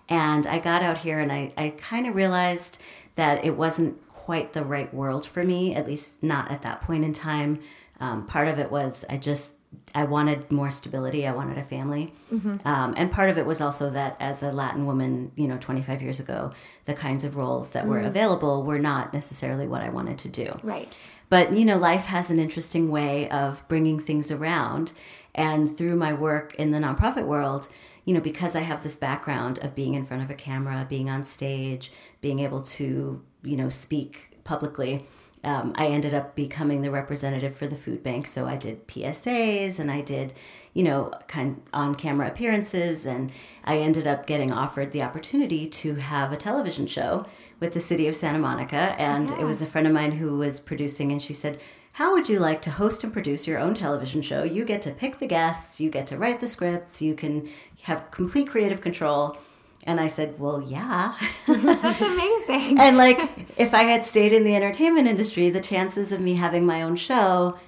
And 0.09 0.47
I 0.47 0.59
got 0.59 0.83
out 0.83 0.99
here 0.99 1.19
and 1.19 1.31
I, 1.31 1.51
I 1.57 1.71
kind 1.77 2.07
of 2.07 2.15
realized 2.15 2.79
that 3.17 3.45
it 3.45 3.57
wasn't 3.57 4.09
quite 4.09 4.53
the 4.53 4.65
right 4.65 4.93
world 4.95 5.27
for 5.27 5.43
me, 5.43 5.75
at 5.75 5.87
least 5.87 6.23
not 6.23 6.51
at 6.51 6.63
that 6.63 6.81
point 6.81 7.05
in 7.05 7.13
time. 7.13 7.61
Um, 8.01 8.27
part 8.27 8.49
of 8.49 8.59
it 8.59 8.71
was 8.71 9.05
I 9.11 9.17
just 9.17 9.53
I 9.95 10.05
wanted 10.05 10.51
more 10.51 10.71
stability. 10.71 11.27
I 11.27 11.33
wanted 11.33 11.59
a 11.59 11.65
family, 11.65 12.13
mm-hmm. 12.33 12.67
um, 12.67 12.95
and 12.97 13.11
part 13.11 13.31
of 13.31 13.39
it 13.39 13.47
was 13.47 13.61
also 13.61 13.91
that 13.91 14.17
as 14.21 14.43
a 14.43 14.53
Latin 14.53 14.87
woman, 14.87 15.33
you 15.35 15.47
know, 15.47 15.59
25 15.59 16.03
years 16.03 16.21
ago, 16.21 16.53
the 16.85 16.95
kinds 16.95 17.25
of 17.25 17.37
roles 17.37 17.71
that 17.71 17.85
mm 17.85 17.89
were 17.89 18.01
available 18.01 18.63
were 18.63 18.79
not 18.79 19.15
necessarily 19.15 19.67
what 19.67 19.83
I 19.83 19.89
wanted 19.89 20.19
to 20.19 20.29
do. 20.29 20.59
Right. 20.63 20.93
But 21.31 21.57
you 21.57 21.65
know, 21.65 21.79
life 21.79 22.07
has 22.07 22.31
an 22.31 22.39
interesting 22.39 22.91
way 22.91 23.29
of 23.31 23.67
bringing 23.69 23.99
things 23.99 24.31
around, 24.31 24.93
and 25.35 25.77
through 25.77 25.97
my 25.97 26.13
work 26.13 26.55
in 26.57 26.71
the 26.71 26.79
nonprofit 26.79 27.27
world, 27.27 27.69
you 28.05 28.15
know, 28.15 28.21
because 28.21 28.57
I 28.57 28.61
have 28.61 28.83
this 28.83 28.97
background 28.97 29.59
of 29.59 29.75
being 29.75 29.95
in 29.95 30.05
front 30.05 30.23
of 30.23 30.31
a 30.31 30.35
camera, 30.35 30.87
being 30.89 31.11
on 31.11 31.25
stage, 31.25 31.93
being 32.21 32.39
able 32.39 32.63
to, 32.63 33.23
you 33.43 33.57
know, 33.57 33.69
speak 33.69 34.39
publicly 34.45 35.07
um, 35.45 35.73
I 35.77 35.87
ended 35.87 36.15
up 36.15 36.35
becoming 36.35 36.83
the 36.83 36.91
representative 36.91 37.55
for 37.55 37.67
the 37.67 37.77
food 37.77 38.03
bank. 38.03 38.27
So 38.27 38.47
I 38.47 38.57
did 38.57 38.87
PSAs 38.89 39.79
and 39.79 39.91
I 39.91 40.01
did, 40.01 40.33
you 40.75 40.83
know, 40.83 41.13
kind 41.29 41.63
on 41.73 41.95
camera 41.95 42.29
appearances, 42.29 43.07
and 43.07 43.31
I 43.65 43.79
ended 43.79 44.07
up 44.07 44.27
getting 44.27 44.53
offered 44.53 44.93
the 44.93 45.03
opportunity 45.03 45.69
to 45.69 45.97
have 45.97 46.33
a 46.33 46.37
television 46.37 46.87
show 46.87 47.27
with 47.61 47.75
the 47.75 47.81
city 47.81 48.07
of 48.07 48.17
Santa 48.17 48.39
Monica. 48.39 48.95
And 48.99 49.31
yeah. 49.31 49.41
it 49.41 49.45
was 49.45 49.63
a 49.63 49.67
friend 49.67 49.87
of 49.87 49.93
mine 49.93 50.13
who 50.13 50.39
was 50.39 50.61
producing, 50.61 51.13
and 51.13 51.23
she 51.23 51.33
said, 51.33 51.61
how 51.93 52.13
would 52.13 52.29
you 52.29 52.39
like 52.39 52.63
to 52.63 52.71
host 52.71 53.03
and 53.03 53.13
produce 53.13 53.49
your 53.49 53.59
own 53.59 53.75
television 53.75 54.23
show? 54.23 54.45
You 54.45 54.65
get 54.65 54.83
to 54.83 54.93
pick 54.93 55.19
the 55.19 55.27
guests, 55.27 55.81
you 55.81 55.91
get 55.91 56.07
to 56.07 56.17
write 56.17 56.39
the 56.39 56.47
scripts, 56.47 57.03
you 57.03 57.17
can 57.17 57.49
have 57.83 58.13
complete 58.13 58.49
creative 58.49 58.81
control. 58.81 59.37
And 59.85 60.01
I 60.01 60.07
said, 60.07 60.39
Well, 60.39 60.61
yeah. 60.61 61.15
That's 61.47 62.03
amazing. 62.03 62.79
and 62.79 62.97
like, 62.97 63.19
if 63.57 63.75
I 63.75 63.85
had 63.85 64.05
stayed 64.05 64.33
in 64.33 64.45
the 64.45 64.55
entertainment 64.55 65.09
industry, 65.09 65.51
the 65.51 65.61
chances 65.61 66.13
of 66.13 66.21
me 66.21 66.35
having 66.35 66.67
my 66.67 66.83
own 66.83 66.97
show 66.97 67.59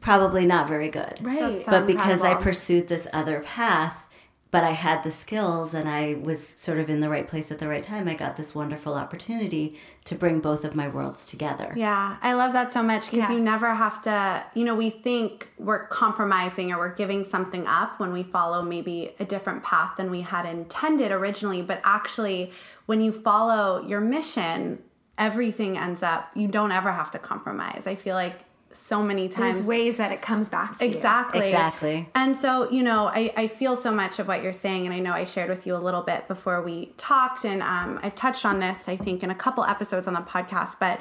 probably 0.00 0.46
not 0.46 0.68
very 0.68 0.90
good. 0.90 1.18
Right. 1.20 1.64
But 1.66 1.86
because. 1.86 2.22
I 2.22 2.34
pursued 2.34 2.88
this 2.88 3.06
other 3.12 3.40
path, 3.40 4.07
but 4.50 4.64
I 4.64 4.70
had 4.70 5.02
the 5.02 5.10
skills 5.10 5.74
and 5.74 5.88
I 5.88 6.14
was 6.14 6.46
sort 6.46 6.78
of 6.78 6.88
in 6.88 7.00
the 7.00 7.10
right 7.10 7.28
place 7.28 7.52
at 7.52 7.58
the 7.58 7.68
right 7.68 7.82
time. 7.82 8.08
I 8.08 8.14
got 8.14 8.36
this 8.36 8.54
wonderful 8.54 8.94
opportunity 8.94 9.78
to 10.04 10.14
bring 10.14 10.40
both 10.40 10.64
of 10.64 10.74
my 10.74 10.88
worlds 10.88 11.26
together. 11.26 11.74
Yeah, 11.76 12.16
I 12.22 12.32
love 12.32 12.54
that 12.54 12.72
so 12.72 12.82
much 12.82 13.10
because 13.10 13.28
yeah. 13.28 13.36
you 13.36 13.40
never 13.40 13.74
have 13.74 14.00
to, 14.02 14.44
you 14.54 14.64
know, 14.64 14.74
we 14.74 14.88
think 14.88 15.50
we're 15.58 15.86
compromising 15.88 16.72
or 16.72 16.78
we're 16.78 16.94
giving 16.94 17.24
something 17.24 17.66
up 17.66 18.00
when 18.00 18.10
we 18.10 18.22
follow 18.22 18.62
maybe 18.62 19.14
a 19.20 19.24
different 19.26 19.62
path 19.62 19.98
than 19.98 20.10
we 20.10 20.22
had 20.22 20.46
intended 20.46 21.12
originally. 21.12 21.60
But 21.60 21.82
actually, 21.84 22.52
when 22.86 23.02
you 23.02 23.12
follow 23.12 23.86
your 23.86 24.00
mission, 24.00 24.82
everything 25.18 25.76
ends 25.76 26.02
up, 26.02 26.30
you 26.34 26.48
don't 26.48 26.72
ever 26.72 26.90
have 26.90 27.10
to 27.10 27.18
compromise. 27.18 27.82
I 27.86 27.96
feel 27.96 28.14
like 28.14 28.40
so 28.72 29.02
many 29.02 29.28
times. 29.28 29.56
There's 29.56 29.66
ways 29.66 29.96
that 29.96 30.12
it 30.12 30.22
comes 30.22 30.48
back 30.48 30.78
to 30.78 30.84
exactly. 30.84 31.40
You. 31.40 31.46
Exactly. 31.46 32.08
And 32.14 32.36
so, 32.36 32.70
you 32.70 32.82
know, 32.82 33.06
I, 33.06 33.32
I 33.36 33.48
feel 33.48 33.76
so 33.76 33.90
much 33.90 34.18
of 34.18 34.28
what 34.28 34.42
you're 34.42 34.52
saying, 34.52 34.84
and 34.86 34.94
I 34.94 34.98
know 34.98 35.12
I 35.12 35.24
shared 35.24 35.48
with 35.48 35.66
you 35.66 35.74
a 35.74 35.78
little 35.78 36.02
bit 36.02 36.28
before 36.28 36.62
we 36.62 36.92
talked, 36.96 37.44
and 37.44 37.62
um, 37.62 37.98
I've 38.02 38.14
touched 38.14 38.44
on 38.44 38.60
this, 38.60 38.88
I 38.88 38.96
think, 38.96 39.22
in 39.22 39.30
a 39.30 39.34
couple 39.34 39.64
episodes 39.64 40.06
on 40.06 40.14
the 40.14 40.20
podcast, 40.20 40.76
but 40.78 41.00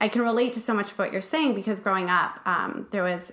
I 0.00 0.08
can 0.08 0.22
relate 0.22 0.52
to 0.54 0.60
so 0.60 0.74
much 0.74 0.90
of 0.90 0.98
what 0.98 1.12
you're 1.12 1.22
saying 1.22 1.54
because 1.54 1.80
growing 1.80 2.10
up, 2.10 2.40
um, 2.44 2.88
there 2.90 3.02
was 3.02 3.32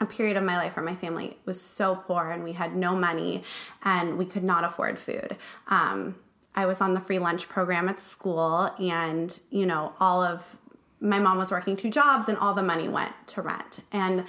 a 0.00 0.06
period 0.06 0.36
of 0.36 0.42
my 0.42 0.56
life 0.56 0.76
where 0.76 0.84
my 0.84 0.96
family 0.96 1.38
was 1.44 1.60
so 1.60 1.94
poor 1.94 2.30
and 2.30 2.42
we 2.42 2.52
had 2.52 2.74
no 2.74 2.96
money 2.96 3.44
and 3.84 4.18
we 4.18 4.24
could 4.24 4.42
not 4.42 4.64
afford 4.64 4.98
food. 4.98 5.36
Um, 5.68 6.16
I 6.56 6.66
was 6.66 6.80
on 6.80 6.94
the 6.94 7.00
free 7.00 7.18
lunch 7.18 7.48
program 7.48 7.88
at 7.88 7.98
school, 7.98 8.70
and 8.78 9.38
you 9.50 9.66
know, 9.66 9.92
all 9.98 10.22
of 10.22 10.56
my 11.04 11.18
mom 11.18 11.36
was 11.36 11.50
working 11.50 11.76
two 11.76 11.90
jobs 11.90 12.28
and 12.28 12.38
all 12.38 12.54
the 12.54 12.62
money 12.62 12.88
went 12.88 13.12
to 13.28 13.42
rent. 13.42 13.80
And 13.92 14.24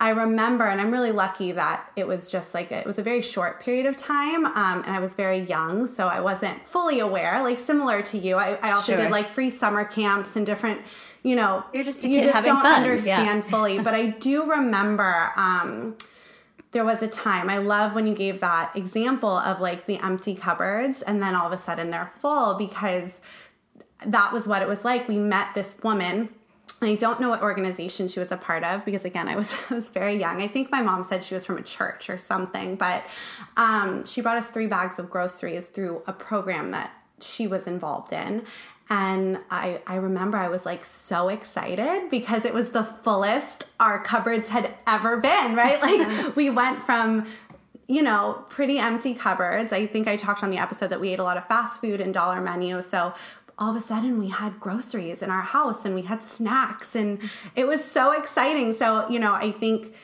I 0.00 0.10
remember, 0.10 0.64
and 0.64 0.80
I'm 0.80 0.92
really 0.92 1.10
lucky 1.10 1.50
that 1.52 1.90
it 1.96 2.06
was 2.06 2.28
just 2.28 2.54
like 2.54 2.70
it 2.70 2.86
was 2.86 2.98
a 2.98 3.02
very 3.02 3.20
short 3.20 3.60
period 3.60 3.86
of 3.86 3.96
time, 3.96 4.46
um, 4.46 4.84
and 4.86 4.94
I 4.94 5.00
was 5.00 5.14
very 5.14 5.40
young, 5.40 5.88
so 5.88 6.06
I 6.06 6.20
wasn't 6.20 6.68
fully 6.68 7.00
aware. 7.00 7.42
Like 7.42 7.58
similar 7.58 8.02
to 8.02 8.18
you, 8.18 8.36
I, 8.36 8.58
I 8.62 8.70
also 8.70 8.92
sure. 8.92 8.96
did 8.96 9.10
like 9.10 9.28
free 9.28 9.50
summer 9.50 9.84
camps 9.84 10.36
and 10.36 10.46
different, 10.46 10.82
you 11.24 11.34
know, 11.34 11.64
you're 11.72 11.82
just 11.82 12.04
you 12.04 12.22
just 12.22 12.44
don't 12.44 12.62
fun. 12.62 12.76
understand 12.76 13.42
yeah. 13.44 13.50
fully. 13.50 13.80
But 13.80 13.94
I 13.94 14.06
do 14.06 14.48
remember. 14.48 15.32
Um, 15.36 15.96
there 16.70 16.84
was 16.84 17.00
a 17.00 17.08
time 17.08 17.48
I 17.48 17.56
love 17.56 17.94
when 17.94 18.06
you 18.06 18.14
gave 18.14 18.40
that 18.40 18.76
example 18.76 19.30
of 19.30 19.58
like 19.58 19.86
the 19.86 19.96
empty 20.04 20.34
cupboards 20.34 21.00
and 21.00 21.22
then 21.22 21.34
all 21.34 21.46
of 21.46 21.52
a 21.52 21.56
sudden 21.56 21.90
they're 21.90 22.12
full 22.18 22.54
because 22.54 23.10
that 24.06 24.32
was 24.32 24.46
what 24.46 24.62
it 24.62 24.68
was 24.68 24.84
like. 24.84 25.08
We 25.08 25.18
met 25.18 25.54
this 25.54 25.74
woman. 25.82 26.28
And 26.80 26.88
I 26.88 26.94
don't 26.94 27.20
know 27.20 27.28
what 27.28 27.42
organization 27.42 28.06
she 28.06 28.20
was 28.20 28.30
a 28.30 28.36
part 28.36 28.62
of 28.62 28.84
because 28.84 29.04
again, 29.04 29.26
I 29.26 29.34
was 29.34 29.54
I 29.70 29.74
was 29.74 29.88
very 29.88 30.16
young. 30.16 30.40
I 30.42 30.48
think 30.48 30.70
my 30.70 30.82
mom 30.82 31.02
said 31.02 31.24
she 31.24 31.34
was 31.34 31.44
from 31.44 31.58
a 31.58 31.62
church 31.62 32.08
or 32.08 32.18
something, 32.18 32.76
but 32.76 33.04
um, 33.56 34.06
she 34.06 34.20
brought 34.20 34.36
us 34.36 34.48
three 34.48 34.66
bags 34.66 34.98
of 34.98 35.10
groceries 35.10 35.66
through 35.66 36.02
a 36.06 36.12
program 36.12 36.70
that 36.70 36.92
she 37.20 37.46
was 37.46 37.66
involved 37.66 38.12
in. 38.12 38.44
And 38.90 39.38
I, 39.50 39.82
I 39.86 39.96
remember 39.96 40.38
I 40.38 40.48
was 40.48 40.64
like 40.64 40.82
so 40.82 41.28
excited 41.28 42.08
because 42.10 42.46
it 42.46 42.54
was 42.54 42.70
the 42.70 42.84
fullest 42.84 43.68
our 43.78 44.02
cupboards 44.02 44.48
had 44.48 44.74
ever 44.86 45.18
been, 45.18 45.54
right? 45.54 45.82
Like 45.82 46.36
we 46.36 46.48
went 46.48 46.82
from 46.82 47.26
you 47.90 48.02
know, 48.02 48.44
pretty 48.50 48.78
empty 48.78 49.14
cupboards. 49.14 49.72
I 49.72 49.86
think 49.86 50.06
I 50.06 50.16
talked 50.16 50.42
on 50.42 50.50
the 50.50 50.58
episode 50.58 50.88
that 50.88 51.00
we 51.00 51.08
ate 51.08 51.18
a 51.18 51.24
lot 51.24 51.38
of 51.38 51.48
fast 51.48 51.80
food 51.80 52.02
and 52.02 52.12
dollar 52.12 52.38
menu. 52.38 52.82
So 52.82 53.14
all 53.58 53.70
of 53.70 53.76
a 53.76 53.80
sudden 53.80 54.18
we 54.18 54.28
had 54.28 54.60
groceries 54.60 55.20
in 55.20 55.30
our 55.30 55.42
house 55.42 55.84
and 55.84 55.94
we 55.94 56.02
had 56.02 56.22
snacks 56.22 56.94
and 56.94 57.18
it 57.56 57.66
was 57.66 57.84
so 57.84 58.12
exciting. 58.12 58.72
So, 58.72 59.08
you 59.10 59.18
know, 59.18 59.34
I 59.34 59.50
think 59.50 59.94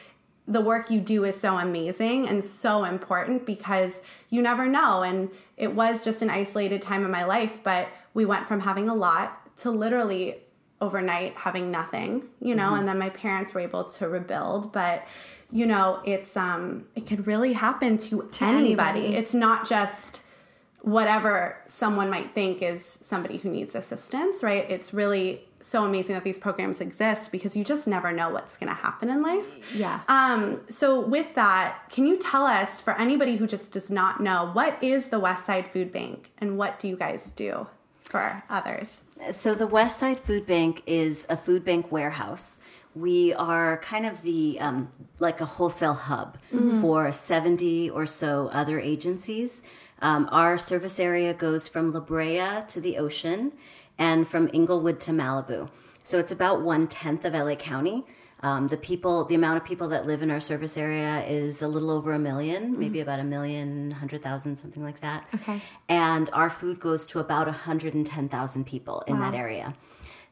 the 0.46 0.60
work 0.60 0.90
you 0.90 1.00
do 1.00 1.24
is 1.24 1.40
so 1.40 1.56
amazing 1.56 2.28
and 2.28 2.42
so 2.44 2.84
important 2.84 3.46
because 3.46 4.02
you 4.28 4.42
never 4.42 4.66
know. 4.66 5.02
And 5.02 5.30
it 5.56 5.74
was 5.74 6.04
just 6.04 6.20
an 6.20 6.30
isolated 6.30 6.82
time 6.82 7.04
in 7.04 7.10
my 7.10 7.24
life, 7.24 7.62
but 7.62 7.88
we 8.12 8.24
went 8.24 8.46
from 8.46 8.60
having 8.60 8.88
a 8.88 8.94
lot 8.94 9.56
to 9.58 9.70
literally 9.70 10.36
overnight 10.80 11.34
having 11.34 11.70
nothing, 11.70 12.24
you 12.40 12.54
know, 12.54 12.64
mm-hmm. 12.64 12.80
and 12.80 12.88
then 12.88 12.98
my 12.98 13.08
parents 13.10 13.54
were 13.54 13.60
able 13.60 13.84
to 13.84 14.08
rebuild. 14.08 14.72
But, 14.72 15.06
you 15.50 15.64
know, 15.64 16.00
it's 16.04 16.36
um 16.36 16.86
it 16.94 17.06
could 17.06 17.26
really 17.26 17.52
happen 17.52 17.96
to, 17.98 18.28
to 18.32 18.44
anybody. 18.44 19.00
anybody. 19.00 19.16
It's 19.16 19.32
not 19.32 19.66
just 19.66 20.23
whatever 20.84 21.56
someone 21.66 22.10
might 22.10 22.34
think 22.34 22.60
is 22.60 22.98
somebody 23.00 23.38
who 23.38 23.48
needs 23.48 23.74
assistance, 23.74 24.42
right? 24.42 24.70
It's 24.70 24.92
really 24.92 25.42
so 25.58 25.84
amazing 25.84 26.14
that 26.14 26.24
these 26.24 26.38
programs 26.38 26.78
exist 26.78 27.32
because 27.32 27.56
you 27.56 27.64
just 27.64 27.86
never 27.88 28.12
know 28.12 28.28
what's 28.28 28.58
going 28.58 28.68
to 28.68 28.74
happen 28.74 29.08
in 29.08 29.22
life. 29.22 29.74
Yeah. 29.74 30.00
Um, 30.08 30.60
so 30.68 31.00
with 31.00 31.34
that, 31.36 31.78
can 31.88 32.06
you 32.06 32.18
tell 32.18 32.44
us 32.44 32.82
for 32.82 32.92
anybody 32.98 33.36
who 33.36 33.46
just 33.46 33.72
does 33.72 33.90
not 33.90 34.20
know 34.20 34.50
what 34.52 34.82
is 34.82 35.08
the 35.08 35.18
Westside 35.18 35.68
Food 35.68 35.90
Bank 35.90 36.30
and 36.36 36.58
what 36.58 36.78
do 36.78 36.86
you 36.86 36.96
guys 36.96 37.32
do 37.32 37.66
for 38.00 38.42
others? 38.50 39.00
So 39.32 39.54
the 39.54 39.66
Westside 39.66 40.18
Food 40.18 40.46
Bank 40.46 40.82
is 40.86 41.26
a 41.30 41.36
food 41.38 41.64
bank 41.64 41.90
warehouse. 41.90 42.60
We 42.94 43.32
are 43.32 43.78
kind 43.78 44.04
of 44.04 44.20
the 44.20 44.60
um, 44.60 44.90
like 45.18 45.40
a 45.40 45.46
wholesale 45.46 45.94
hub 45.94 46.36
mm-hmm. 46.52 46.82
for 46.82 47.10
70 47.10 47.88
or 47.88 48.04
so 48.04 48.50
other 48.52 48.78
agencies 48.78 49.62
um, 50.04 50.28
our 50.30 50.58
service 50.58 51.00
area 51.00 51.32
goes 51.32 51.66
from 51.66 51.90
La 51.90 52.00
Brea 52.00 52.62
to 52.68 52.78
the 52.78 52.98
ocean 52.98 53.52
and 53.98 54.28
from 54.28 54.50
Inglewood 54.52 55.00
to 55.00 55.12
Malibu. 55.12 55.70
So 56.02 56.18
it's 56.18 56.30
about 56.30 56.60
one 56.60 56.88
tenth 56.88 57.24
of 57.24 57.32
LA 57.32 57.54
County. 57.54 58.04
Um, 58.40 58.68
the 58.68 58.76
people, 58.76 59.24
the 59.24 59.34
amount 59.34 59.56
of 59.56 59.64
people 59.64 59.88
that 59.88 60.06
live 60.06 60.20
in 60.20 60.30
our 60.30 60.40
service 60.40 60.76
area 60.76 61.24
is 61.24 61.62
a 61.62 61.68
little 61.68 61.90
over 61.90 62.12
a 62.12 62.18
1000000 62.18 62.20
mm-hmm. 62.20 62.78
maybe 62.78 63.00
about 63.00 63.18
a 63.18 63.24
million, 63.24 63.92
hundred 63.92 64.22
thousand, 64.22 64.56
something 64.56 64.82
like 64.82 65.00
that. 65.00 65.26
Okay. 65.36 65.62
And 65.88 66.28
our 66.34 66.50
food 66.50 66.80
goes 66.80 67.06
to 67.06 67.18
about 67.18 67.46
110,000 67.46 68.66
people 68.66 69.02
in 69.06 69.18
wow. 69.18 69.30
that 69.30 69.38
area. 69.38 69.74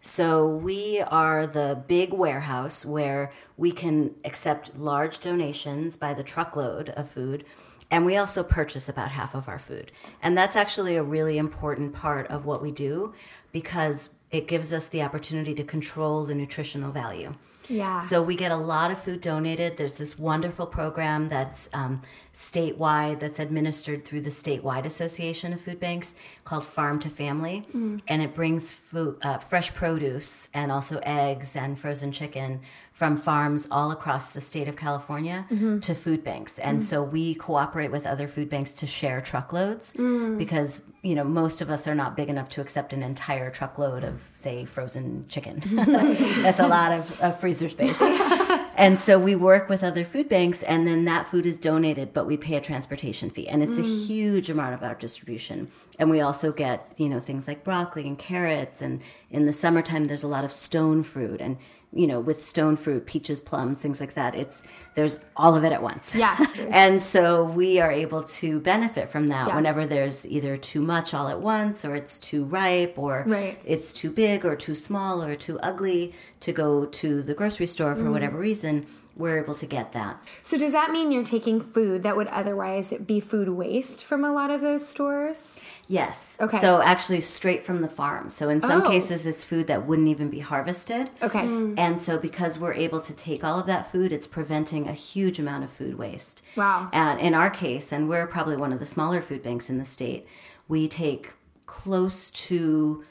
So 0.02 0.46
we 0.46 1.00
are 1.00 1.46
the 1.46 1.82
big 1.86 2.12
warehouse 2.12 2.84
where 2.84 3.32
we 3.56 3.72
can 3.72 4.16
accept 4.22 4.76
large 4.76 5.20
donations 5.20 5.96
by 5.96 6.12
the 6.12 6.22
truckload 6.22 6.90
of 6.90 7.08
food 7.08 7.46
and 7.92 8.06
we 8.06 8.16
also 8.16 8.42
purchase 8.42 8.88
about 8.88 9.10
half 9.10 9.34
of 9.34 9.48
our 9.48 9.58
food. 9.58 9.92
And 10.22 10.36
that's 10.36 10.56
actually 10.56 10.96
a 10.96 11.02
really 11.02 11.36
important 11.36 11.92
part 11.92 12.26
of 12.28 12.46
what 12.46 12.62
we 12.62 12.72
do 12.72 13.12
because 13.52 14.14
it 14.30 14.48
gives 14.48 14.72
us 14.72 14.88
the 14.88 15.02
opportunity 15.02 15.54
to 15.54 15.62
control 15.62 16.24
the 16.24 16.34
nutritional 16.34 16.90
value. 16.90 17.34
Yeah. 17.68 18.00
So 18.00 18.22
we 18.22 18.34
get 18.34 18.50
a 18.50 18.56
lot 18.56 18.90
of 18.90 18.98
food 18.98 19.20
donated. 19.20 19.76
There's 19.76 19.92
this 19.92 20.18
wonderful 20.18 20.66
program 20.66 21.28
that's 21.28 21.68
um, 21.74 22.00
statewide, 22.34 23.20
that's 23.20 23.38
administered 23.38 24.04
through 24.04 24.22
the 24.22 24.30
statewide 24.30 24.84
Association 24.84 25.52
of 25.52 25.60
Food 25.60 25.78
Banks 25.78 26.16
called 26.44 26.64
Farm 26.64 26.98
to 27.00 27.10
Family, 27.10 27.66
mm. 27.74 28.00
and 28.08 28.22
it 28.22 28.34
brings 28.34 28.72
food, 28.72 29.16
uh, 29.22 29.38
fresh 29.38 29.72
produce 29.74 30.48
and 30.54 30.72
also 30.72 30.98
eggs 31.04 31.54
and 31.54 31.78
frozen 31.78 32.10
chicken 32.10 32.62
from 32.92 33.16
farms 33.16 33.66
all 33.70 33.90
across 33.90 34.28
the 34.28 34.40
state 34.40 34.68
of 34.68 34.76
California 34.76 35.46
mm-hmm. 35.50 35.80
to 35.80 35.94
food 35.94 36.22
banks. 36.22 36.58
And 36.58 36.80
mm. 36.80 36.82
so 36.82 37.02
we 37.02 37.34
cooperate 37.34 37.90
with 37.90 38.06
other 38.06 38.28
food 38.28 38.50
banks 38.50 38.74
to 38.74 38.86
share 38.86 39.22
truckloads 39.22 39.94
mm. 39.94 40.36
because, 40.36 40.82
you 41.00 41.14
know, 41.14 41.24
most 41.24 41.62
of 41.62 41.70
us 41.70 41.88
are 41.88 41.94
not 41.94 42.16
big 42.16 42.28
enough 42.28 42.50
to 42.50 42.60
accept 42.60 42.92
an 42.92 43.02
entire 43.02 43.50
truckload 43.50 44.04
of, 44.04 44.30
say, 44.34 44.66
frozen 44.66 45.24
chicken. 45.28 45.62
That's 45.72 46.60
a 46.60 46.68
lot 46.68 46.92
of, 46.92 47.20
of 47.22 47.40
freezer 47.40 47.70
space. 47.70 47.98
and 48.76 49.00
so 49.00 49.18
we 49.18 49.36
work 49.36 49.70
with 49.70 49.82
other 49.82 50.04
food 50.04 50.28
banks 50.28 50.62
and 50.62 50.86
then 50.86 51.06
that 51.06 51.26
food 51.26 51.46
is 51.46 51.58
donated, 51.58 52.12
but 52.12 52.26
we 52.26 52.36
pay 52.36 52.56
a 52.56 52.60
transportation 52.60 53.30
fee. 53.30 53.48
And 53.48 53.62
it's 53.62 53.78
a 53.78 53.82
mm. 53.82 54.06
huge 54.06 54.50
amount 54.50 54.74
of 54.74 54.82
our 54.82 54.94
distribution. 54.94 55.70
And 55.98 56.10
we 56.10 56.20
also 56.20 56.52
get, 56.52 56.92
you 56.98 57.08
know, 57.08 57.20
things 57.20 57.48
like 57.48 57.64
broccoli 57.64 58.06
and 58.06 58.18
carrots. 58.18 58.82
And 58.82 59.00
in 59.30 59.46
the 59.46 59.52
summertime, 59.54 60.04
there's 60.04 60.24
a 60.24 60.28
lot 60.28 60.44
of 60.44 60.52
stone 60.52 61.02
fruit. 61.02 61.40
And 61.40 61.56
you 61.94 62.06
know, 62.06 62.20
with 62.20 62.44
stone 62.44 62.76
fruit, 62.76 63.04
peaches, 63.06 63.40
plums, 63.40 63.78
things 63.78 64.00
like 64.00 64.14
that. 64.14 64.34
It's 64.34 64.64
there's 64.94 65.18
all 65.36 65.54
of 65.54 65.64
it 65.64 65.72
at 65.72 65.82
once. 65.82 66.14
Yeah. 66.14 66.36
and 66.70 67.00
so 67.02 67.44
we 67.44 67.80
are 67.80 67.92
able 67.92 68.22
to 68.24 68.60
benefit 68.60 69.08
from 69.10 69.26
that 69.28 69.48
Yeah. 69.48 69.56
whenever 69.56 69.84
there's 69.86 70.26
either 70.26 70.56
too 70.56 70.80
much 70.80 71.12
all 71.14 71.28
at 71.28 71.40
once 71.40 71.84
or 71.84 71.94
it's 71.94 72.18
too 72.18 72.44
ripe 72.44 72.94
or 72.98 73.24
Right. 73.26 73.58
it's 73.64 73.92
too 73.92 74.10
big 74.10 74.44
or 74.46 74.56
too 74.56 74.74
small 74.74 75.22
or 75.22 75.34
too 75.34 75.58
ugly 75.60 76.14
to 76.40 76.52
go 76.52 76.86
to 76.86 77.22
the 77.22 77.34
grocery 77.34 77.66
store 77.66 77.94
Mm. 77.94 78.04
for 78.04 78.10
whatever 78.10 78.38
reason. 78.38 78.86
We're 79.16 79.38
able 79.38 79.54
to 79.56 79.66
get 79.66 79.92
that. 79.92 80.22
So 80.42 80.56
does 80.56 80.72
that 80.72 80.90
mean 80.90 81.12
you're 81.12 81.24
taking 81.24 81.60
food 81.60 82.02
that 82.02 82.16
would 82.16 82.28
otherwise 82.28 82.92
be 83.04 83.20
food 83.20 83.48
waste 83.50 84.04
from 84.04 84.24
a 84.24 84.32
lot 84.32 84.50
of 84.50 84.60
those 84.62 84.86
stores? 84.86 85.60
Yes. 85.88 86.38
Okay. 86.40 86.58
So 86.60 86.80
actually 86.80 87.20
straight 87.20 87.64
from 87.66 87.82
the 87.82 87.88
farm. 87.88 88.30
So 88.30 88.48
in 88.48 88.60
some 88.62 88.82
Oh. 88.82 88.88
cases 88.88 89.26
it's 89.26 89.44
food 89.44 89.66
that 89.66 89.86
wouldn't 89.86 90.08
even 90.08 90.30
be 90.30 90.38
harvested. 90.38 91.10
Okay. 91.20 91.40
Mm. 91.44 91.78
And 91.78 92.00
so 92.00 92.18
because 92.18 92.58
we're 92.58 92.72
able 92.72 93.00
to 93.00 93.12
take 93.12 93.44
all 93.44 93.58
of 93.58 93.66
that 93.66 93.92
food, 93.92 94.12
it's 94.12 94.26
preventing 94.26 94.88
a 94.88 94.92
huge 94.92 95.38
amount 95.38 95.64
of 95.64 95.70
food 95.70 95.98
waste. 95.98 96.40
Wow. 96.56 96.88
And 96.92 97.20
in 97.20 97.34
our 97.34 97.50
case, 97.50 97.92
and 97.92 98.08
we're 98.08 98.26
probably 98.26 98.56
one 98.56 98.72
of 98.72 98.78
the 98.78 98.86
smaller 98.86 99.20
food 99.20 99.42
banks 99.42 99.68
in 99.68 99.76
the 99.78 99.84
state, 99.84 100.26
we 100.68 100.88
take 100.88 101.32
close 101.66 102.30
to 102.30 103.04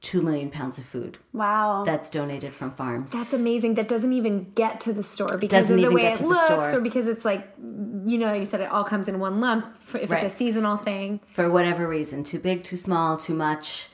2 0.00 0.22
million 0.22 0.48
pounds 0.48 0.78
of 0.78 0.84
food 0.84 1.18
Wow. 1.32 1.82
that's 1.84 2.08
donated 2.08 2.52
from 2.52 2.70
farms. 2.70 3.10
That's 3.10 3.32
amazing. 3.34 3.74
That 3.74 3.88
doesn't 3.88 4.12
even 4.12 4.52
get 4.54 4.80
to 4.82 4.92
the 4.92 5.02
store 5.02 5.36
because 5.36 5.64
Doesn't 5.64 5.78
of 5.84 5.84
the 5.84 5.90
way 5.90 6.06
it 6.06 6.18
the 6.18 6.26
looks, 6.28 6.44
store. 6.44 6.70
or 6.76 6.80
because 6.80 7.08
it's 7.08 7.24
like, 7.24 7.48
you 7.58 8.16
know, 8.16 8.32
you 8.32 8.44
said 8.44 8.60
it 8.60 8.70
all 8.70 8.84
comes 8.84 9.08
in 9.08 9.18
one 9.18 9.40
lump. 9.40 9.66
For, 9.84 9.98
if 9.98 10.10
Right. 10.10 10.22
it's 10.22 10.34
a 10.34 10.36
seasonal 10.36 10.76
thing, 10.76 11.18
for 11.34 11.50
whatever 11.50 11.88
reason 11.88 12.22
too 12.22 12.38
big 12.38 12.62
too 12.62 12.76
small 12.76 13.16
too 13.16 13.34
much 13.34 13.88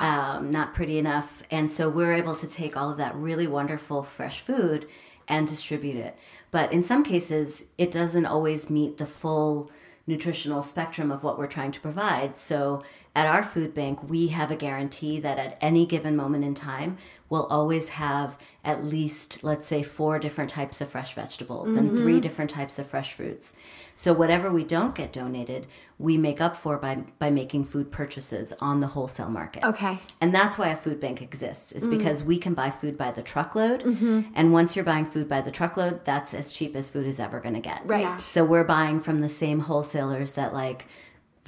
um, 0.00 0.50
not 0.50 0.74
pretty 0.74 0.98
enough 0.98 1.42
and 1.50 1.70
so 1.72 1.88
we're 1.88 2.12
able 2.12 2.34
to 2.36 2.46
take 2.46 2.76
all 2.76 2.90
of 2.90 2.98
that 2.98 3.14
really 3.16 3.46
wonderful 3.46 4.02
fresh 4.02 4.40
food 4.40 4.86
and 5.26 5.48
distribute 5.48 5.96
it 5.96 6.16
but 6.50 6.70
in 6.72 6.82
some 6.82 7.02
cases 7.02 7.64
it 7.78 7.90
doesn't 7.90 8.26
always 8.26 8.68
meet 8.70 8.98
the 8.98 9.06
full 9.06 9.70
nutritional 10.06 10.62
spectrum 10.62 11.10
of 11.10 11.22
what 11.24 11.38
we're 11.38 11.46
trying 11.46 11.72
to 11.72 11.80
provide 11.80 12.36
so 12.36 12.82
at 13.18 13.26
our 13.26 13.42
food 13.42 13.74
bank 13.74 14.08
we 14.08 14.28
have 14.28 14.52
a 14.52 14.56
guarantee 14.56 15.18
that 15.18 15.40
at 15.40 15.58
any 15.60 15.84
given 15.84 16.14
moment 16.14 16.44
in 16.44 16.54
time 16.54 16.96
we'll 17.28 17.46
always 17.46 17.90
have 17.90 18.38
at 18.64 18.84
least 18.84 19.42
let's 19.42 19.66
say 19.66 19.82
four 19.82 20.20
different 20.20 20.48
types 20.48 20.80
of 20.80 20.88
fresh 20.88 21.14
vegetables 21.14 21.74
and 21.74 21.90
three 21.90 22.12
mm-hmm. 22.12 22.20
different 22.20 22.50
types 22.50 22.78
of 22.78 22.86
fresh 22.86 23.14
fruits. 23.14 23.56
So 23.94 24.12
whatever 24.12 24.52
we 24.52 24.62
don't 24.62 24.94
get 24.94 25.12
donated 25.12 25.66
we 25.98 26.16
make 26.16 26.40
up 26.40 26.56
for 26.56 26.78
by 26.78 27.02
by 27.18 27.28
making 27.28 27.64
food 27.64 27.90
purchases 27.90 28.52
on 28.60 28.78
the 28.78 28.86
wholesale 28.88 29.30
market. 29.30 29.64
Okay. 29.64 29.98
and 30.20 30.32
that's 30.32 30.56
why 30.56 30.68
a 30.68 30.76
food 30.76 31.00
bank 31.00 31.20
exists. 31.20 31.72
Is 31.72 31.88
mm. 31.88 31.98
because 31.98 32.22
we 32.22 32.38
can 32.38 32.54
buy 32.54 32.70
food 32.70 32.96
by 32.96 33.10
the 33.10 33.22
truckload. 33.22 33.82
Mm-hmm. 33.82 34.20
And 34.34 34.52
once 34.52 34.76
you're 34.76 34.84
buying 34.84 35.06
food 35.06 35.28
by 35.28 35.40
the 35.40 35.50
truckload 35.50 36.04
that's 36.04 36.34
as 36.34 36.52
cheap 36.52 36.76
as 36.76 36.88
food 36.88 37.06
is 37.06 37.18
ever 37.18 37.40
going 37.40 37.54
to 37.54 37.60
get. 37.60 37.82
Right. 37.84 38.02
Yeah. 38.02 38.16
so 38.16 38.44
we're 38.44 38.64
buying 38.64 39.00
from 39.00 39.18
the 39.18 39.28
same 39.28 39.60
wholesalers 39.60 40.32
that 40.32 40.54
like 40.54 40.86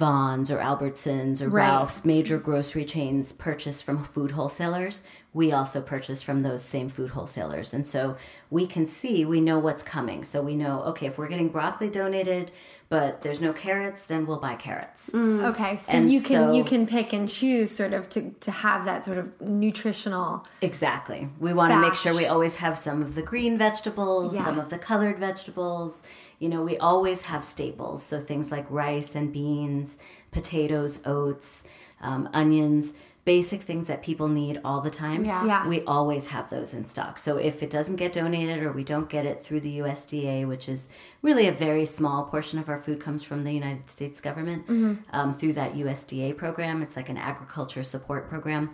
Vons 0.01 0.49
or 0.51 0.57
Albertsons 0.57 1.41
or 1.41 1.47
Right. 1.49 1.67
Ralph's 1.67 2.03
major 2.03 2.39
grocery 2.39 2.85
chains 2.85 3.31
purchase 3.31 3.83
from 3.83 4.03
food 4.03 4.31
wholesalers. 4.31 5.03
We 5.31 5.51
also 5.53 5.79
purchase 5.79 6.23
from 6.23 6.41
those 6.41 6.63
same 6.63 6.89
food 6.89 7.11
wholesalers. 7.11 7.71
And 7.73 7.85
so 7.87 8.17
we 8.49 8.65
can 8.65 8.87
see, 8.87 9.25
we 9.25 9.39
know 9.41 9.59
what's 9.59 9.83
coming. 9.83 10.25
So 10.25 10.41
we 10.41 10.55
know, 10.55 10.81
okay, 10.91 11.05
if 11.05 11.17
we're 11.19 11.27
getting 11.29 11.49
broccoli 11.49 11.89
donated, 11.89 12.51
but 12.89 13.21
there's 13.21 13.39
no 13.39 13.53
carrots, 13.53 14.03
then 14.05 14.25
we'll 14.25 14.39
buy 14.39 14.55
carrots. 14.55 15.11
Mm. 15.11 15.39
Mm. 15.39 15.49
Okay. 15.51 15.77
So 15.77 15.91
And 15.93 16.11
you 16.11 16.19
can 16.19 16.53
you 16.53 16.63
can 16.65 16.85
pick 16.87 17.13
and 17.13 17.29
choose 17.29 17.69
sort 17.71 17.93
of 17.93 18.09
to 18.09 18.31
to 18.47 18.51
have 18.51 18.83
that 18.85 19.05
sort 19.05 19.17
of 19.19 19.39
nutritional. 19.39 20.43
Exactly. 20.61 21.29
We 21.39 21.53
want 21.53 21.71
to 21.73 21.79
make 21.79 21.95
sure 21.95 22.13
we 22.15 22.25
always 22.25 22.55
have 22.55 22.75
some 22.77 23.01
of 23.01 23.13
the 23.15 23.21
green 23.21 23.57
vegetables, 23.57 24.35
Yeah. 24.35 24.43
some 24.43 24.59
of 24.59 24.69
the 24.69 24.77
colored 24.79 25.19
vegetables. 25.19 26.03
You 26.41 26.49
know, 26.49 26.63
we 26.63 26.77
always 26.77 27.21
have 27.23 27.45
staples. 27.45 28.03
So 28.03 28.19
things 28.19 28.51
like 28.51 28.65
rice 28.69 29.15
and 29.15 29.31
beans, 29.31 29.99
potatoes, 30.31 30.99
oats, 31.05 31.67
um, 32.01 32.27
onions, 32.33 32.93
basic 33.25 33.61
things 33.61 33.85
that 33.85 34.01
people 34.01 34.27
need 34.27 34.59
all 34.65 34.81
the 34.81 34.89
time. 34.89 35.23
Yeah. 35.23 35.45
Yeah. 35.45 35.67
We 35.67 35.81
always 35.83 36.27
have 36.27 36.49
those 36.49 36.73
in 36.73 36.85
stock. 36.85 37.19
So 37.19 37.37
if 37.37 37.61
it 37.61 37.69
doesn't 37.69 37.97
get 37.97 38.13
donated 38.13 38.63
or 38.63 38.71
we 38.71 38.83
don't 38.83 39.07
get 39.07 39.27
it 39.27 39.39
through 39.39 39.59
the 39.59 39.77
USDA, 39.79 40.47
which 40.47 40.67
is 40.67 40.89
really 41.21 41.47
a 41.47 41.51
very 41.51 41.85
small 41.85 42.23
portion 42.23 42.57
of 42.57 42.67
our 42.67 42.79
food 42.79 42.99
comes 42.99 43.21
from 43.21 43.43
the 43.43 43.51
United 43.51 43.91
States 43.91 44.19
government 44.19 44.67
um, 45.13 45.33
through 45.33 45.53
that 45.53 45.75
USDA 45.75 46.35
program, 46.35 46.81
it's 46.81 46.95
like 46.95 47.09
an 47.09 47.17
agriculture 47.17 47.83
support 47.83 48.27
program. 48.27 48.71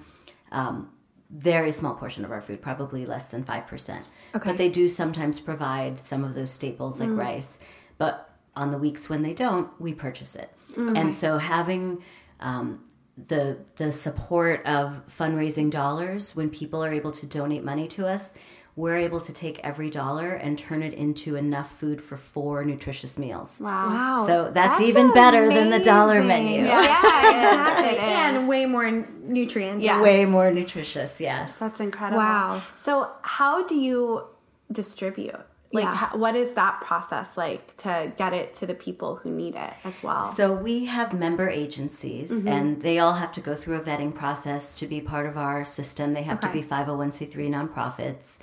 Um, 0.53 0.91
very 1.29 1.73
small 1.73 1.93
portion 1.95 2.23
of 2.23 2.31
our 2.31 2.39
food, 2.39 2.61
probably 2.61 3.05
less 3.05 3.27
than 3.27 3.43
5%. 3.43 4.03
Okay. 4.35 4.49
But 4.49 4.57
they 4.57 4.69
do 4.69 4.87
sometimes 4.89 5.39
provide 5.39 5.99
some 5.99 6.23
of 6.23 6.33
those 6.33 6.51
staples 6.51 6.99
like 6.99 7.09
rice. 7.09 7.59
But 7.97 8.29
on 8.55 8.71
the 8.71 8.77
weeks 8.77 9.09
when 9.09 9.21
they 9.21 9.33
don't, 9.33 9.69
we 9.79 9.93
purchase 9.93 10.35
it. 10.35 10.51
And 10.95 11.13
so 11.13 11.37
having 11.37 12.03
um, 12.39 12.83
the 13.27 13.57
the 13.77 13.91
support 13.91 14.63
of 14.65 15.01
fundraising 15.07 15.71
dollars 15.71 16.35
when 16.35 16.49
people 16.49 16.83
are 16.83 16.93
able 16.93 17.11
to 17.11 17.25
donate 17.25 17.63
money 17.63 17.87
to 17.87 18.07
us, 18.07 18.35
we're 18.77 18.95
able 18.95 19.19
to 19.19 19.33
take 19.33 19.59
every 19.63 19.89
dollar 19.89 20.33
and 20.33 20.57
turn 20.57 20.81
it 20.83 20.93
into 20.93 21.35
enough 21.35 21.69
food 21.79 21.99
for 21.99 22.15
four 22.15 22.63
nutritious 22.63 23.17
meals. 23.17 23.59
wow. 23.59 23.87
Wow. 23.89 24.25
So 24.27 24.43
that's, 24.45 24.77
That's 24.77 24.81
even 24.81 25.11
better 25.13 25.49
than 25.49 25.71
the 25.71 25.79
dollar 25.79 26.23
menu. 26.23 26.63
Yeah, 26.63 26.79
exactly. 26.83 27.97
And 27.97 28.47
way 28.47 28.65
more 28.67 28.89
nutrient. 29.23 29.81
Yeah. 29.81 29.99
Way 30.01 30.25
more 30.25 30.51
nutritious, 30.51 31.19
yes. 31.19 31.57
That's 31.59 31.79
incredible. 31.79 32.19
Wow. 32.19 32.61
So, 32.75 33.09
how 33.23 33.65
do 33.67 33.75
you 33.75 34.23
distribute? 34.71 35.35
Like, 35.73 35.83
Yeah. 35.83 35.95
how, 35.95 36.17
what 36.17 36.35
is 36.35 36.53
that 36.53 36.79
process 36.81 37.35
like 37.35 37.75
to 37.77 38.13
get 38.15 38.31
it 38.33 38.53
to 38.59 38.65
the 38.65 38.73
people 38.73 39.15
who 39.17 39.31
need 39.31 39.55
it 39.55 39.73
as 39.83 40.01
well? 40.03 40.23
So 40.25 40.53
we 40.53 40.85
have 40.85 41.13
member 41.13 41.49
agencies, 41.49 42.31
Mm-hmm. 42.31 42.47
and 42.47 42.81
they 42.81 42.99
all 42.99 43.13
have 43.13 43.31
to 43.33 43.41
go 43.41 43.55
through 43.55 43.75
a 43.75 43.79
vetting 43.81 44.13
process 44.15 44.75
to 44.75 44.85
be 44.87 45.01
part 45.01 45.25
of 45.25 45.35
our 45.37 45.65
system. 45.65 46.13
They 46.13 46.23
have 46.23 46.37
Okay. 46.37 46.47
to 46.47 46.53
be 46.53 46.63
501c3 46.63 47.49
nonprofits. 47.49 48.37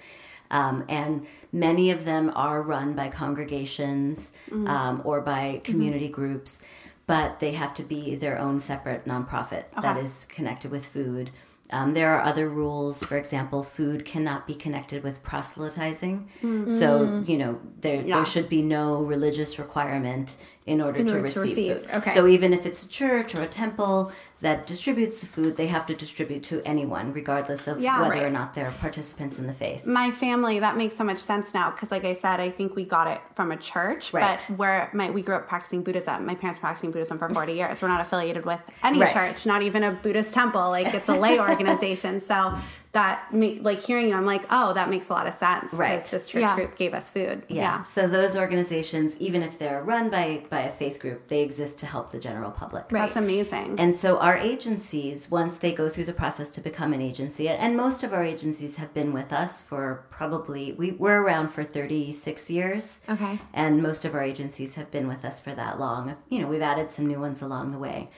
Um, 0.51 0.85
and 0.89 1.27
many 1.53 1.91
of 1.91 2.05
them 2.05 2.31
are 2.35 2.63
run 2.63 2.95
by 2.95 3.09
congregations 3.09 4.33
Mm-hmm. 4.51 4.67
um, 4.69 5.03
or 5.05 5.21
by 5.21 5.61
community 5.65 6.09
groups, 6.09 6.63
but 7.07 7.41
they 7.41 7.53
have 7.53 7.75
to 7.75 7.83
be 7.83 8.15
their 8.15 8.39
own 8.39 8.61
separate 8.61 9.05
nonprofit 9.07 9.65
that 9.81 9.97
is 9.97 10.27
connected 10.27 10.71
with 10.71 10.87
food. 10.87 11.31
Um, 11.71 11.95
there 11.95 12.15
are 12.15 12.23
other 12.23 12.49
rules. 12.49 13.03
For 13.03 13.17
example, 13.17 13.63
food 13.63 14.05
cannot 14.05 14.47
be 14.47 14.55
connected 14.55 15.03
with 15.03 15.23
proselytizing. 15.23 16.29
Mm-hmm. 16.43 16.71
So, 16.71 17.25
you 17.27 17.39
know, 17.39 17.61
there, 17.81 18.03
Yeah. 18.03 18.17
there 18.17 18.25
should 18.25 18.49
be 18.49 18.63
no 18.63 19.03
religious 19.03 19.59
requirement 19.59 20.37
in 20.67 20.81
order, 20.81 20.99
In 21.01 21.07
to, 21.09 21.17
order 21.17 21.29
to 21.29 21.41
receive 21.41 21.57
receive. 21.77 21.87
food. 21.91 21.97
Okay. 21.97 22.15
So 22.15 22.27
even 22.27 22.53
if 22.55 22.65
it's 22.65 22.85
a 22.85 22.89
church 22.89 23.35
or 23.35 23.43
a 23.43 23.47
temple 23.47 24.13
that 24.41 24.67
distributes 24.67 25.21
the 25.21 25.27
food, 25.27 25.57
they 25.59 25.67
have 25.67 25.85
to 25.87 25.95
distribute 25.95 26.43
to 26.45 26.63
anyone, 26.67 27.13
regardless 27.13 27.67
of 27.69 27.81
Yeah, 27.83 28.01
whether 28.01 28.15
right. 28.15 28.25
or 28.25 28.31
not 28.31 28.55
they're 28.55 28.73
participants 28.81 29.39
in 29.39 29.47
the 29.47 29.53
faith. 29.53 29.85
my 29.87 30.11
family 30.11 30.59
that 30.61 30.77
makes 30.79 30.97
so 30.97 31.05
much 31.05 31.19
sense 31.19 31.53
now 31.55 31.71
because 31.71 31.91
like 31.91 32.05
i 32.05 32.15
said 32.15 32.41
i 32.41 32.51
think 32.51 32.75
we 32.77 32.85
got 32.85 33.07
it 33.07 33.21
from 33.35 33.53
a 33.53 33.57
church 33.57 34.13
Right. 34.13 34.43
but 34.49 34.57
where 34.59 34.91
my 34.93 35.11
we 35.11 35.23
grew 35.23 35.35
up 35.37 35.49
practicing 35.49 35.83
buddhism 35.83 36.25
my 36.27 36.35
parents 36.35 36.59
practicing 36.59 36.91
buddhism 36.91 37.17
for 37.19 37.29
40 37.29 37.53
years 37.53 37.81
we're 37.83 37.89
not 37.89 38.01
affiliated 38.01 38.45
with 38.47 38.61
any 38.83 39.01
Right. 39.01 39.13
church 39.13 39.47
not 39.47 39.63
even 39.63 39.83
a 39.83 39.93
buddhist 39.93 40.33
temple 40.35 40.69
like 40.71 40.93
it's 40.95 41.09
a 41.09 41.15
lay 41.15 41.39
organization 41.61 42.21
so 42.21 42.55
that 42.93 43.27
ma- 43.35 43.57
like 43.61 43.81
hearing 43.83 44.09
you 44.09 44.15
i'm 44.15 44.25
like 44.27 44.45
oh 44.51 44.73
that 44.73 44.89
makes 44.89 45.09
a 45.09 45.13
lot 45.13 45.27
of 45.27 45.35
sense 45.35 45.73
Right. 45.73 46.05
this 46.05 46.29
church 46.29 46.43
Yeah. 46.43 46.55
group 46.55 46.77
gave 46.77 46.95
us 46.95 47.11
food 47.11 47.43
Yeah. 47.49 47.83
So 47.85 48.07
those 48.07 48.37
organizations, 48.37 49.17
even 49.19 49.43
if 49.43 49.59
they're 49.59 49.83
run 49.83 50.11
by 50.11 50.45
by 50.49 50.61
a 50.61 50.71
faith 50.71 51.01
group, 51.01 51.27
they 51.29 51.43
exist 51.43 51.79
to 51.81 51.87
help 51.87 52.11
the 52.13 52.21
general 52.21 52.53
public. 52.53 52.85
Right. 52.91 53.03
that's 53.07 53.17
amazing 53.17 53.81
And 53.81 53.97
so 53.97 54.19
our 54.19 54.37
agencies, 54.37 55.29
once 55.31 55.57
they 55.57 55.73
go 55.73 55.89
through 55.89 56.05
the 56.05 56.13
process 56.13 56.51
to 56.51 56.61
become 56.61 56.93
an 56.93 57.03
agency, 57.03 57.49
and 57.49 57.77
most 57.77 58.05
of 58.05 58.13
our 58.13 58.23
agencies 58.25 58.77
have 58.77 58.95
been 58.95 59.13
with 59.13 59.33
us 59.33 59.61
for 59.61 60.05
probably 60.11 60.73
we 60.81 60.93
we're 60.93 61.21
around 61.21 61.49
for 61.49 61.65
36 61.65 62.49
years. 62.51 63.01
Okay. 63.09 63.39
And 63.53 63.83
most 63.83 64.05
of 64.05 64.15
our 64.15 64.23
agencies 64.23 64.77
have 64.77 64.91
been 64.93 65.09
with 65.09 65.25
us 65.25 65.41
for 65.41 65.53
that 65.55 65.81
long. 65.81 66.15
You 66.29 66.43
know, 66.43 66.49
we've 66.49 66.63
added 66.63 66.91
some 66.93 67.07
new 67.07 67.19
ones 67.21 67.43
along 67.43 67.71
the 67.73 67.79
way. 67.79 68.09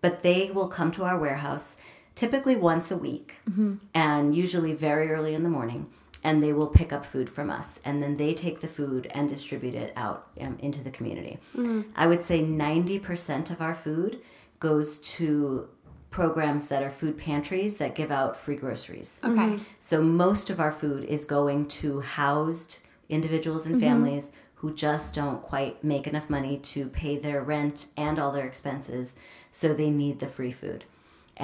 But 0.00 0.22
they 0.22 0.50
will 0.50 0.68
come 0.68 0.90
to 0.92 1.04
our 1.04 1.18
warehouse 1.18 1.76
typically 2.14 2.56
once 2.56 2.90
a 2.90 2.96
week 2.96 3.36
mm-hmm. 3.50 3.74
and 3.94 4.34
usually 4.34 4.72
very 4.74 5.10
early 5.10 5.34
in 5.34 5.42
the 5.42 5.48
morning. 5.48 5.86
and 6.24 6.40
they 6.40 6.52
will 6.52 6.68
pick 6.68 6.92
up 6.92 7.04
food 7.04 7.28
from 7.28 7.50
us 7.50 7.80
and 7.84 8.00
then 8.02 8.16
they 8.16 8.32
take 8.32 8.60
the 8.60 8.68
food 8.68 9.08
and 9.16 9.28
distribute 9.28 9.74
it 9.74 9.92
out 9.96 10.28
um, 10.40 10.56
into 10.60 10.80
the 10.86 10.90
community 10.90 11.38
mm-hmm. 11.56 11.80
i 11.96 12.06
would 12.06 12.22
say 12.22 12.38
90% 12.44 13.50
of 13.50 13.60
our 13.60 13.74
food 13.74 14.20
goes 14.60 15.00
to 15.00 15.68
programs 16.10 16.68
that 16.68 16.82
are 16.82 16.90
food 16.90 17.16
pantries 17.18 17.76
that 17.78 17.94
give 18.00 18.12
out 18.12 18.36
free 18.36 18.56
groceries 18.56 19.20
Okay. 19.24 19.32
Mm-hmm. 19.34 19.62
so 19.80 20.02
most 20.02 20.50
of 20.50 20.60
our 20.60 20.70
food 20.82 21.02
is 21.16 21.24
going 21.24 21.66
to 21.80 22.00
housed 22.00 22.78
individuals 23.08 23.66
and 23.66 23.80
families 23.80 24.32
who 24.62 24.72
just 24.72 25.12
don't 25.14 25.42
quite 25.42 25.82
make 25.82 26.06
enough 26.06 26.30
money 26.30 26.56
to 26.58 26.88
pay 26.88 27.18
their 27.18 27.42
rent 27.42 27.86
and 27.96 28.16
all 28.20 28.30
their 28.30 28.46
expenses, 28.46 29.18
so 29.50 29.74
they 29.74 29.90
need 29.90 30.20
the 30.20 30.28
free 30.28 30.52
food. 30.52 30.84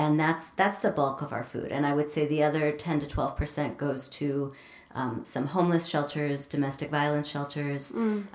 And 0.03 0.19
that's 0.23 0.45
that's 0.61 0.79
the 0.87 0.91
bulk 1.01 1.19
of 1.23 1.31
our 1.37 1.43
food. 1.53 1.69
And 1.77 1.83
I 1.91 1.93
would 1.99 2.11
say 2.15 2.23
the 2.27 2.43
other 2.49 2.65
10 2.73 3.01
to 3.01 3.07
12% 3.07 3.77
goes 3.77 4.09
to 4.21 4.53
um, 4.95 5.15
some 5.25 5.47
homeless 5.57 5.87
shelters, 5.93 6.49
domestic 6.49 6.89
violence 6.91 7.29
shelters, 7.35 7.83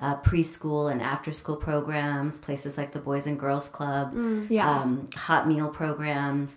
uh, 0.06 0.15
preschool 0.28 0.91
and 0.91 1.02
after 1.02 1.32
school 1.32 1.56
programs, 1.69 2.34
places 2.47 2.78
like 2.80 2.91
the 2.91 2.99
Boys 3.10 3.26
and 3.30 3.39
Girls 3.39 3.67
Club, 3.69 4.08
Yeah. 4.49 4.69
um, 4.69 5.08
hot 5.28 5.43
meal 5.47 5.69
programs, 5.82 6.49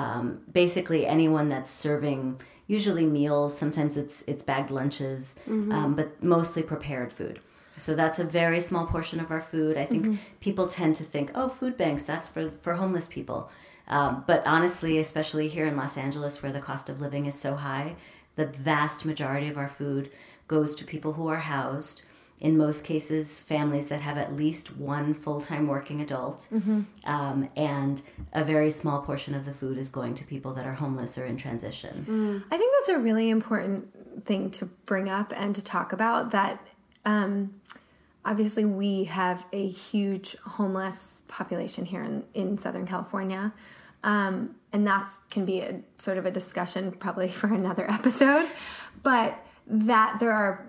um, 0.00 0.24
basically 0.62 1.06
anyone 1.06 1.48
that's 1.54 1.70
serving 1.70 2.20
usually 2.66 3.06
meals. 3.18 3.50
Sometimes 3.62 3.92
it's 4.02 4.16
it's 4.32 4.42
bagged 4.50 4.70
lunches, 4.80 5.38
um, 5.76 5.94
but 5.98 6.08
mostly 6.22 6.62
prepared 6.62 7.10
food. 7.12 7.36
So 7.78 7.94
that's 7.94 8.18
a 8.18 8.24
very 8.24 8.60
small 8.70 8.86
portion 8.94 9.18
of 9.20 9.28
our 9.30 9.40
food. 9.52 9.76
I 9.76 9.84
think 9.84 10.02
people 10.40 10.66
tend 10.66 10.92
to 11.00 11.04
think, 11.04 11.26
oh, 11.34 11.48
food 11.60 11.74
banks, 11.82 12.02
that's 12.10 12.26
for 12.34 12.44
for 12.64 12.72
homeless 12.82 13.06
people. 13.18 13.40
Um, 13.88 14.24
but 14.26 14.44
honestly, 14.46 14.98
especially 14.98 15.48
here 15.48 15.66
in 15.66 15.76
Los 15.76 15.96
Angeles, 15.96 16.42
where 16.42 16.52
the 16.52 16.60
cost 16.60 16.88
of 16.88 17.00
living 17.00 17.26
is 17.26 17.38
so 17.38 17.54
high, 17.56 17.96
the 18.36 18.46
vast 18.46 19.04
majority 19.04 19.48
of 19.48 19.56
our 19.56 19.68
food 19.68 20.10
goes 20.48 20.74
to 20.76 20.84
people 20.84 21.14
who 21.14 21.28
are 21.28 21.38
housed. 21.40 22.04
In 22.38 22.58
most 22.58 22.84
cases, 22.84 23.40
families 23.40 23.86
that 23.88 24.02
have 24.02 24.18
at 24.18 24.36
least 24.36 24.76
one 24.76 25.14
full 25.14 25.40
time 25.40 25.66
working 25.66 26.02
adult. 26.02 26.46
Um, 27.04 27.48
and 27.56 28.02
a 28.34 28.44
very 28.44 28.70
small 28.70 29.00
portion 29.00 29.34
of 29.34 29.46
the 29.46 29.54
food 29.54 29.78
is 29.78 29.88
going 29.88 30.14
to 30.16 30.24
people 30.24 30.52
that 30.54 30.66
are 30.66 30.74
homeless 30.74 31.16
or 31.16 31.24
in 31.24 31.38
transition. 31.38 32.44
I 32.50 32.58
think 32.58 32.74
that's 32.78 32.90
a 32.90 32.98
really 33.00 33.30
important 33.30 33.88
thing 34.26 34.50
to 34.50 34.66
bring 34.84 35.08
up 35.08 35.32
and 35.34 35.54
to 35.54 35.64
talk 35.64 35.94
about 35.94 36.30
that 36.32 36.60
um, 37.06 37.54
obviously 38.26 38.64
we 38.64 39.04
have 39.04 39.44
a 39.52 39.66
huge 39.66 40.36
homeless 40.44 41.22
population 41.28 41.84
here 41.84 42.02
in, 42.02 42.24
in 42.34 42.58
Southern 42.58 42.86
California. 42.86 43.52
Um, 44.04 44.56
and 44.72 44.86
that 44.86 45.08
can 45.30 45.44
be 45.44 45.60
a 45.60 45.80
sort 45.98 46.18
of 46.18 46.26
a 46.26 46.30
discussion 46.30 46.92
probably 46.92 47.28
for 47.40 47.46
another 47.46 47.90
episode. 47.90 48.48
But 49.02 49.38
that 49.66 50.18
there 50.20 50.32
are 50.32 50.66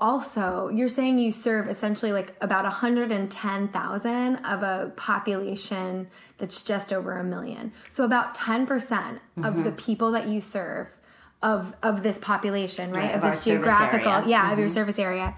also, 0.00 0.68
you're 0.68 0.88
saying 0.88 1.18
you 1.18 1.32
serve 1.32 1.68
essentially 1.68 2.12
like 2.12 2.36
about 2.40 2.64
110,000 2.64 4.36
of 4.36 4.62
a 4.62 4.92
population 4.94 6.08
that's 6.36 6.62
just 6.62 6.92
over 6.92 7.18
a 7.18 7.24
million. 7.24 7.72
So 7.90 8.04
about 8.04 8.36
10% 8.36 9.18
of 9.42 9.64
the 9.64 9.72
people 9.72 10.12
that 10.12 10.28
you 10.28 10.40
serve 10.40 10.88
of 11.42 11.74
of 11.84 12.02
this 12.02 12.18
population, 12.18 12.90
right? 12.90 13.04
Right, 13.04 13.14
of 13.14 13.22
of 13.22 13.30
this 13.30 13.44
geographical, 13.44 14.28
yeah, 14.28 14.52
of 14.52 14.58
your 14.58 14.68
service 14.68 14.98
area. 14.98 15.36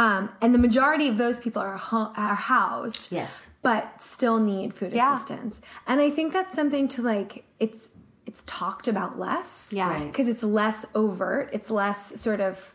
Um, 0.00 0.30
and 0.40 0.54
the 0.54 0.58
majority 0.58 1.08
of 1.08 1.18
those 1.18 1.38
people 1.38 1.60
are 1.60 1.76
ho- 1.76 2.12
are 2.16 2.34
housed 2.34 3.08
Yes. 3.10 3.46
but 3.62 4.00
still 4.00 4.38
need 4.38 4.72
food 4.74 4.92
Yeah. 4.92 5.14
assistance. 5.14 5.60
And 5.86 6.00
I 6.00 6.08
think 6.10 6.32
that's 6.32 6.54
something 6.54 6.88
to 6.88 7.02
like 7.02 7.44
it's 7.58 7.90
it's 8.26 8.42
talked 8.46 8.86
about 8.88 9.18
less. 9.18 9.70
Yeah. 9.72 9.88
Right. 9.90 10.06
Because 10.10 10.28
it's 10.28 10.42
less 10.42 10.86
overt. 10.94 11.50
It's 11.52 11.70
less 11.70 12.18
sort 12.20 12.40
of 12.40 12.72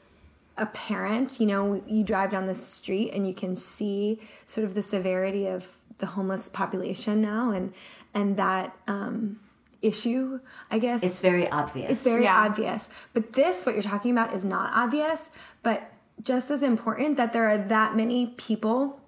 apparent. 0.57 1.39
You 1.39 1.47
know, 1.47 1.81
you 1.87 2.03
drive 2.03 2.29
down 2.31 2.45
the 2.47 2.55
street 2.55 3.11
and 3.13 3.25
you 3.27 3.33
can 3.33 3.55
see 3.55 4.19
sort 4.45 4.63
of 4.65 4.73
the 4.73 4.81
severity 4.83 5.47
of 5.47 5.61
the 5.97 6.05
homeless 6.07 6.49
population 6.49 7.21
now 7.21 7.51
and 7.51 7.73
and 8.13 8.37
that 8.37 8.75
um 8.87 9.39
issue, 9.81 10.39
I 10.71 10.77
guess. 10.79 11.01
It's 11.03 11.21
very 11.21 11.49
obvious. 11.49 11.89
It's 11.89 12.03
very 12.03 12.23
Yeah. 12.23 12.45
obvious. 12.45 12.87
But 13.13 13.33
this, 13.33 13.65
what 13.65 13.75
you're 13.75 13.83
talking 13.83 14.11
about, 14.11 14.33
is 14.33 14.43
not 14.43 14.71
obvious, 14.73 15.29
but 15.63 15.91
just 16.21 16.49
as 16.49 16.63
important 16.63 17.17
that 17.17 17.33
there 17.33 17.47
are 17.47 17.57
that 17.57 17.95
many 17.95 18.27
people 18.37 19.01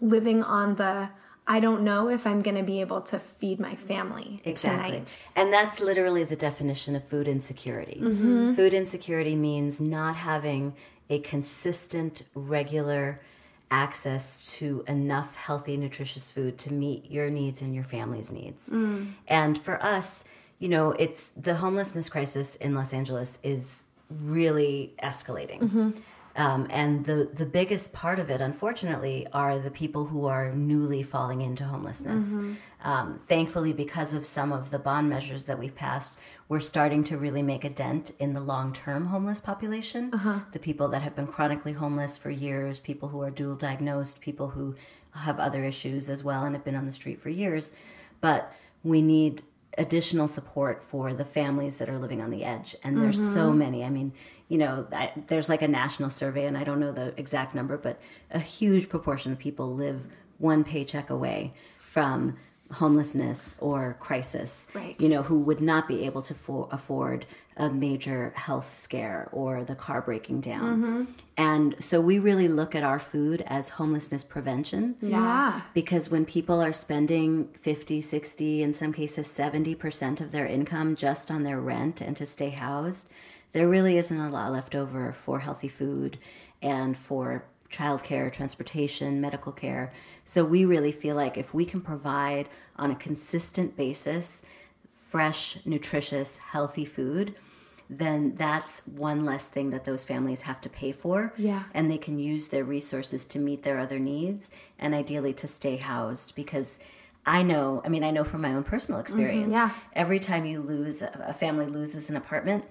living 0.00 0.42
on 0.42 0.76
the 0.76 1.10
I 1.46 1.58
don't 1.58 1.82
know 1.82 2.08
if 2.08 2.28
I'm 2.28 2.42
going 2.42 2.56
to 2.56 2.62
be 2.62 2.80
able 2.80 3.00
to 3.00 3.18
feed 3.18 3.58
my 3.58 3.74
family 3.74 4.40
Exactly. 4.44 4.92
tonight. 4.92 5.18
And 5.34 5.52
that's 5.52 5.80
literally 5.80 6.22
the 6.22 6.36
definition 6.36 6.94
of 6.94 7.02
food 7.04 7.26
insecurity. 7.26 8.00
Mm-hmm. 8.00 8.54
Food 8.54 8.72
insecurity 8.72 9.34
means 9.34 9.80
not 9.80 10.14
having 10.14 10.74
a 11.08 11.18
consistent, 11.18 12.22
regular 12.34 13.20
access 13.70 14.52
to 14.58 14.84
enough 14.86 15.34
healthy, 15.34 15.76
nutritious 15.76 16.30
food 16.30 16.56
to 16.58 16.72
meet 16.72 17.10
your 17.10 17.30
needs 17.30 17.62
and 17.62 17.74
your 17.74 17.84
family's 17.84 18.30
needs. 18.30 18.68
Mm. 18.68 19.14
And 19.26 19.58
for 19.58 19.82
us, 19.82 20.24
you 20.60 20.68
know, 20.68 20.92
it's 20.92 21.28
the 21.28 21.56
homelessness 21.56 22.08
crisis 22.08 22.54
in 22.56 22.74
Los 22.74 22.92
Angeles 22.92 23.38
is 23.42 23.84
really 24.08 24.94
escalating. 25.02 25.60
Mm-hmm. 25.60 25.90
Um, 26.36 26.68
and 26.70 27.04
the, 27.04 27.28
the 27.32 27.46
biggest 27.46 27.92
part 27.92 28.18
of 28.18 28.30
it, 28.30 28.40
unfortunately, 28.40 29.26
are 29.32 29.58
the 29.58 29.70
people 29.70 30.06
who 30.06 30.26
are 30.26 30.52
newly 30.52 31.02
falling 31.02 31.40
into 31.42 31.64
homelessness. 31.64 32.24
Mm-hmm. 32.24 32.54
Um, 32.82 33.20
thankfully, 33.28 33.72
because 33.72 34.14
of 34.14 34.24
some 34.24 34.52
of 34.52 34.70
the 34.70 34.78
bond 34.78 35.10
measures 35.10 35.46
that 35.46 35.58
we've 35.58 35.74
passed, 35.74 36.18
we're 36.48 36.60
starting 36.60 37.04
to 37.04 37.18
really 37.18 37.42
make 37.42 37.64
a 37.64 37.70
dent 37.70 38.12
in 38.18 38.32
the 38.32 38.40
long 38.40 38.72
term 38.72 39.06
homeless 39.06 39.40
population. 39.40 40.10
The 40.52 40.58
people 40.58 40.88
that 40.88 41.02
have 41.02 41.14
been 41.14 41.26
chronically 41.26 41.72
homeless 41.72 42.16
for 42.16 42.30
years, 42.30 42.78
people 42.78 43.08
who 43.08 43.22
are 43.22 43.30
dual 43.30 43.56
diagnosed, 43.56 44.20
people 44.20 44.48
who 44.48 44.76
have 45.14 45.40
other 45.40 45.64
issues 45.64 46.08
as 46.08 46.22
well 46.22 46.44
and 46.44 46.54
have 46.54 46.64
been 46.64 46.76
on 46.76 46.86
the 46.86 46.92
street 46.92 47.20
for 47.20 47.28
years. 47.28 47.72
But 48.20 48.52
we 48.82 49.02
need 49.02 49.42
additional 49.78 50.28
support 50.28 50.82
for 50.82 51.14
the 51.14 51.24
families 51.24 51.76
that 51.76 51.88
are 51.88 51.98
living 51.98 52.20
on 52.20 52.30
the 52.30 52.44
edge. 52.44 52.76
And 52.82 53.00
there's 53.00 53.18
so 53.18 53.48
mm-hmm. 53.48 53.58
many. 53.58 53.84
I 53.84 53.90
mean 53.90 54.12
you 54.50 54.58
know 54.58 54.86
I, 54.92 55.12
there's 55.28 55.48
like 55.48 55.62
a 55.62 55.68
national 55.68 56.10
survey 56.10 56.44
and 56.44 56.58
i 56.58 56.64
don't 56.64 56.80
know 56.80 56.92
the 56.92 57.14
exact 57.16 57.54
number 57.54 57.78
but 57.78 57.98
a 58.30 58.38
huge 58.38 58.90
proportion 58.90 59.32
of 59.32 59.38
people 59.38 59.74
live 59.74 60.08
one 60.36 60.64
paycheck 60.64 61.08
away 61.08 61.54
from 61.78 62.36
homelessness 62.72 63.56
or 63.60 63.96
crisis 63.98 64.68
Right. 64.74 65.00
you 65.00 65.08
know 65.08 65.22
who 65.22 65.38
would 65.38 65.60
not 65.62 65.88
be 65.88 66.04
able 66.04 66.20
to 66.22 66.34
for, 66.34 66.68
afford 66.70 67.24
a 67.60 67.70
major 67.70 68.32
health 68.36 68.78
scare 68.78 69.28
or 69.32 69.64
the 69.64 69.74
car 69.74 70.00
breaking 70.00 70.40
down. 70.40 70.62
Mm-hmm. 70.62 71.04
And 71.36 71.74
so 71.78 72.00
we 72.00 72.18
really 72.18 72.48
look 72.48 72.74
at 72.74 72.82
our 72.82 72.98
food 72.98 73.42
as 73.46 73.70
homelessness 73.70 74.24
prevention. 74.24 74.96
Yeah. 75.00 75.60
because 75.74 76.10
when 76.10 76.24
people 76.24 76.60
are 76.60 76.72
spending 76.72 77.48
50 77.60 78.00
60 78.00 78.62
in 78.62 78.72
some 78.72 78.92
cases 78.92 79.26
70% 79.28 80.20
of 80.20 80.32
their 80.32 80.46
income 80.46 80.96
just 80.96 81.30
on 81.30 81.42
their 81.42 81.60
rent 81.60 82.00
and 82.00 82.16
to 82.16 82.26
stay 82.26 82.50
housed 82.50 83.10
there 83.52 83.68
really 83.68 83.98
isn't 83.98 84.20
a 84.20 84.30
lot 84.30 84.52
left 84.52 84.74
over 84.74 85.12
for 85.12 85.40
healthy 85.40 85.68
food 85.68 86.18
and 86.62 86.96
for 86.96 87.44
childcare 87.70 88.32
transportation 88.32 89.20
medical 89.20 89.52
care. 89.52 89.92
So 90.24 90.44
we 90.44 90.64
really 90.64 90.92
feel 90.92 91.16
like 91.16 91.36
if 91.36 91.54
we 91.54 91.64
can 91.64 91.80
provide 91.80 92.48
on 92.76 92.90
a 92.90 92.96
consistent 92.96 93.76
basis 93.76 94.44
fresh 94.92 95.58
nutritious 95.64 96.36
healthy 96.36 96.84
food 96.84 97.34
then 97.92 98.36
that's 98.36 98.86
one 98.86 99.24
less 99.24 99.48
thing 99.48 99.70
that 99.70 99.84
those 99.84 100.04
families 100.04 100.42
have 100.42 100.60
to 100.60 100.68
pay 100.68 100.92
for 100.92 101.32
Yeah. 101.36 101.64
and 101.74 101.90
they 101.90 101.98
can 101.98 102.20
use 102.20 102.46
their 102.46 102.62
resources 102.62 103.26
to 103.26 103.38
meet 103.40 103.64
their 103.64 103.80
other 103.80 103.98
needs 103.98 104.50
and 104.78 104.94
ideally 104.94 105.32
to 105.34 105.48
stay 105.48 105.76
housed 105.76 106.36
because 106.36 106.78
I 107.26 107.42
know, 107.42 107.82
I 107.84 107.88
mean, 107.88 108.04
I 108.04 108.12
know 108.12 108.24
from 108.24 108.40
my 108.42 108.54
own 108.54 108.62
personal 108.62 109.00
mm-hmm. 109.00 109.06
experience. 109.06 109.52
yeah. 109.52 109.70
Every 109.92 110.20
time 110.20 110.46
you 110.46 110.60
lose, 110.60 111.02
a 111.02 111.34
family 111.34 111.66
loses 111.66 112.08
an 112.08 112.16
apartment, 112.16 112.64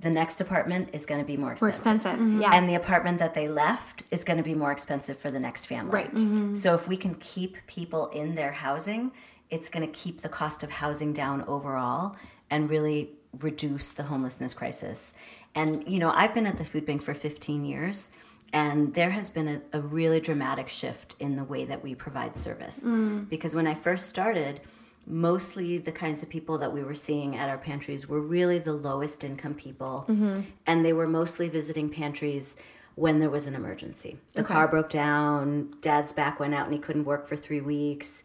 the 0.00 0.10
next 0.10 0.40
apartment 0.40 0.90
is 0.92 1.06
going 1.06 1.20
to 1.20 1.26
be 1.26 1.36
more 1.36 1.52
expensive. 1.52 1.84
More 1.84 1.94
expensive. 1.94 2.12
expensive. 2.12 2.26
Mm-hmm. 2.26 2.42
Yeah. 2.42 2.54
And 2.54 2.68
the 2.68 2.74
apartment 2.74 3.18
that 3.20 3.34
they 3.34 3.48
left 3.48 4.02
is 4.10 4.24
going 4.24 4.36
to 4.38 4.42
be 4.42 4.54
more 4.54 4.72
expensive 4.72 5.18
for 5.18 5.30
the 5.30 5.40
next 5.40 5.66
family. 5.66 5.92
Right. 5.92 6.14
Mm-hmm. 6.14 6.56
So 6.56 6.74
if 6.74 6.88
we 6.88 6.96
can 6.96 7.14
keep 7.14 7.56
people 7.66 8.08
in 8.08 8.34
their 8.34 8.52
housing, 8.52 9.12
it's 9.50 9.68
going 9.68 9.86
to 9.86 9.92
keep 9.92 10.20
the 10.20 10.28
cost 10.28 10.64
of 10.64 10.70
housing 10.70 11.12
down 11.12 11.42
overall 11.42 12.16
and 12.50 12.68
really 12.68 13.12
reduce 13.40 13.92
the 13.92 14.04
homelessness 14.04 14.54
crisis. 14.54 15.14
And 15.54 15.86
you 15.88 15.98
know, 15.98 16.10
I've 16.10 16.34
been 16.34 16.46
at 16.46 16.58
the 16.58 16.64
food 16.64 16.86
bank 16.86 17.02
for 17.02 17.14
15 17.14 17.64
years 17.64 18.10
and 18.52 18.94
there 18.94 19.10
has 19.10 19.30
been 19.30 19.48
a, 19.48 19.78
a 19.78 19.80
really 19.80 20.20
dramatic 20.20 20.68
shift 20.68 21.16
in 21.18 21.36
the 21.36 21.44
way 21.44 21.64
that 21.64 21.82
we 21.82 21.94
provide 21.94 22.36
service. 22.36 22.80
Mm. 22.80 23.28
Because 23.28 23.54
when 23.54 23.66
I 23.66 23.74
first 23.74 24.08
started, 24.08 24.60
mostly 25.06 25.78
the 25.78 25.92
kinds 25.92 26.22
of 26.22 26.28
people 26.28 26.58
that 26.58 26.72
we 26.72 26.82
were 26.82 26.94
seeing 26.94 27.36
at 27.36 27.48
our 27.48 27.58
pantries 27.58 28.08
were 28.08 28.20
really 28.20 28.58
the 28.58 28.72
lowest 28.72 29.24
income 29.24 29.54
people 29.54 30.06
mm-hmm. 30.08 30.40
and 30.66 30.84
they 30.84 30.92
were 30.92 31.06
mostly 31.06 31.48
visiting 31.48 31.90
pantries 31.90 32.56
when 32.94 33.18
there 33.18 33.28
was 33.28 33.46
an 33.46 33.54
emergency. 33.54 34.16
The 34.34 34.44
car 34.44 34.68
broke 34.68 34.88
down 34.88 35.74
dad's 35.80 36.12
back 36.12 36.40
went 36.40 36.54
out 36.54 36.64
and 36.64 36.72
he 36.72 36.78
couldn't 36.78 37.04
work 37.04 37.28
for 37.28 37.36
three 37.36 37.60
weeks 37.60 38.22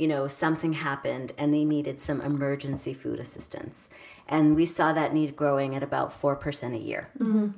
you 0.00 0.08
know 0.08 0.26
something 0.26 0.72
happened 0.72 1.32
and 1.36 1.52
they 1.52 1.64
needed 1.64 2.00
some 2.00 2.20
emergency 2.22 2.94
food 2.94 3.20
assistance 3.20 3.90
and 4.30 4.56
we 4.56 4.64
saw 4.64 4.92
that 4.94 5.12
need 5.12 5.36
growing 5.36 5.74
at 5.74 5.82
about 5.82 6.10
4% 6.10 6.74
a 6.74 6.78
year 6.78 7.10
mm-hmm. 7.18 7.48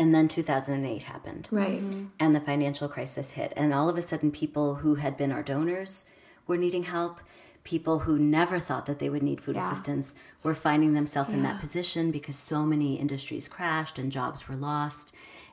And 0.00 0.14
then 0.14 0.28
2008 0.28 1.02
happened. 1.02 1.46
Right. 1.52 1.82
Mm-hmm. 1.82 2.06
And 2.18 2.34
the 2.34 2.40
financial 2.40 2.88
crisis 2.88 3.32
hit. 3.32 3.52
And 3.54 3.74
all 3.74 3.90
of 3.90 3.98
a 3.98 4.02
sudden, 4.02 4.30
people 4.30 4.76
who 4.76 4.94
had 4.94 5.14
been 5.14 5.30
our 5.30 5.42
donors 5.42 6.08
were 6.46 6.56
needing 6.56 6.84
help. 6.84 7.20
People 7.64 7.98
who 8.00 8.18
never 8.18 8.58
thought 8.58 8.86
that 8.86 8.98
they 8.98 9.10
would 9.10 9.22
need 9.22 9.42
food 9.42 9.58
assistance 9.58 10.14
were 10.42 10.54
finding 10.54 10.94
themselves 10.94 11.28
in 11.28 11.42
that 11.42 11.60
position 11.60 12.10
because 12.10 12.36
so 12.36 12.64
many 12.64 12.98
industries 12.98 13.46
crashed 13.46 13.98
and 13.98 14.10
jobs 14.10 14.48
were 14.48 14.56
lost. 14.56 15.12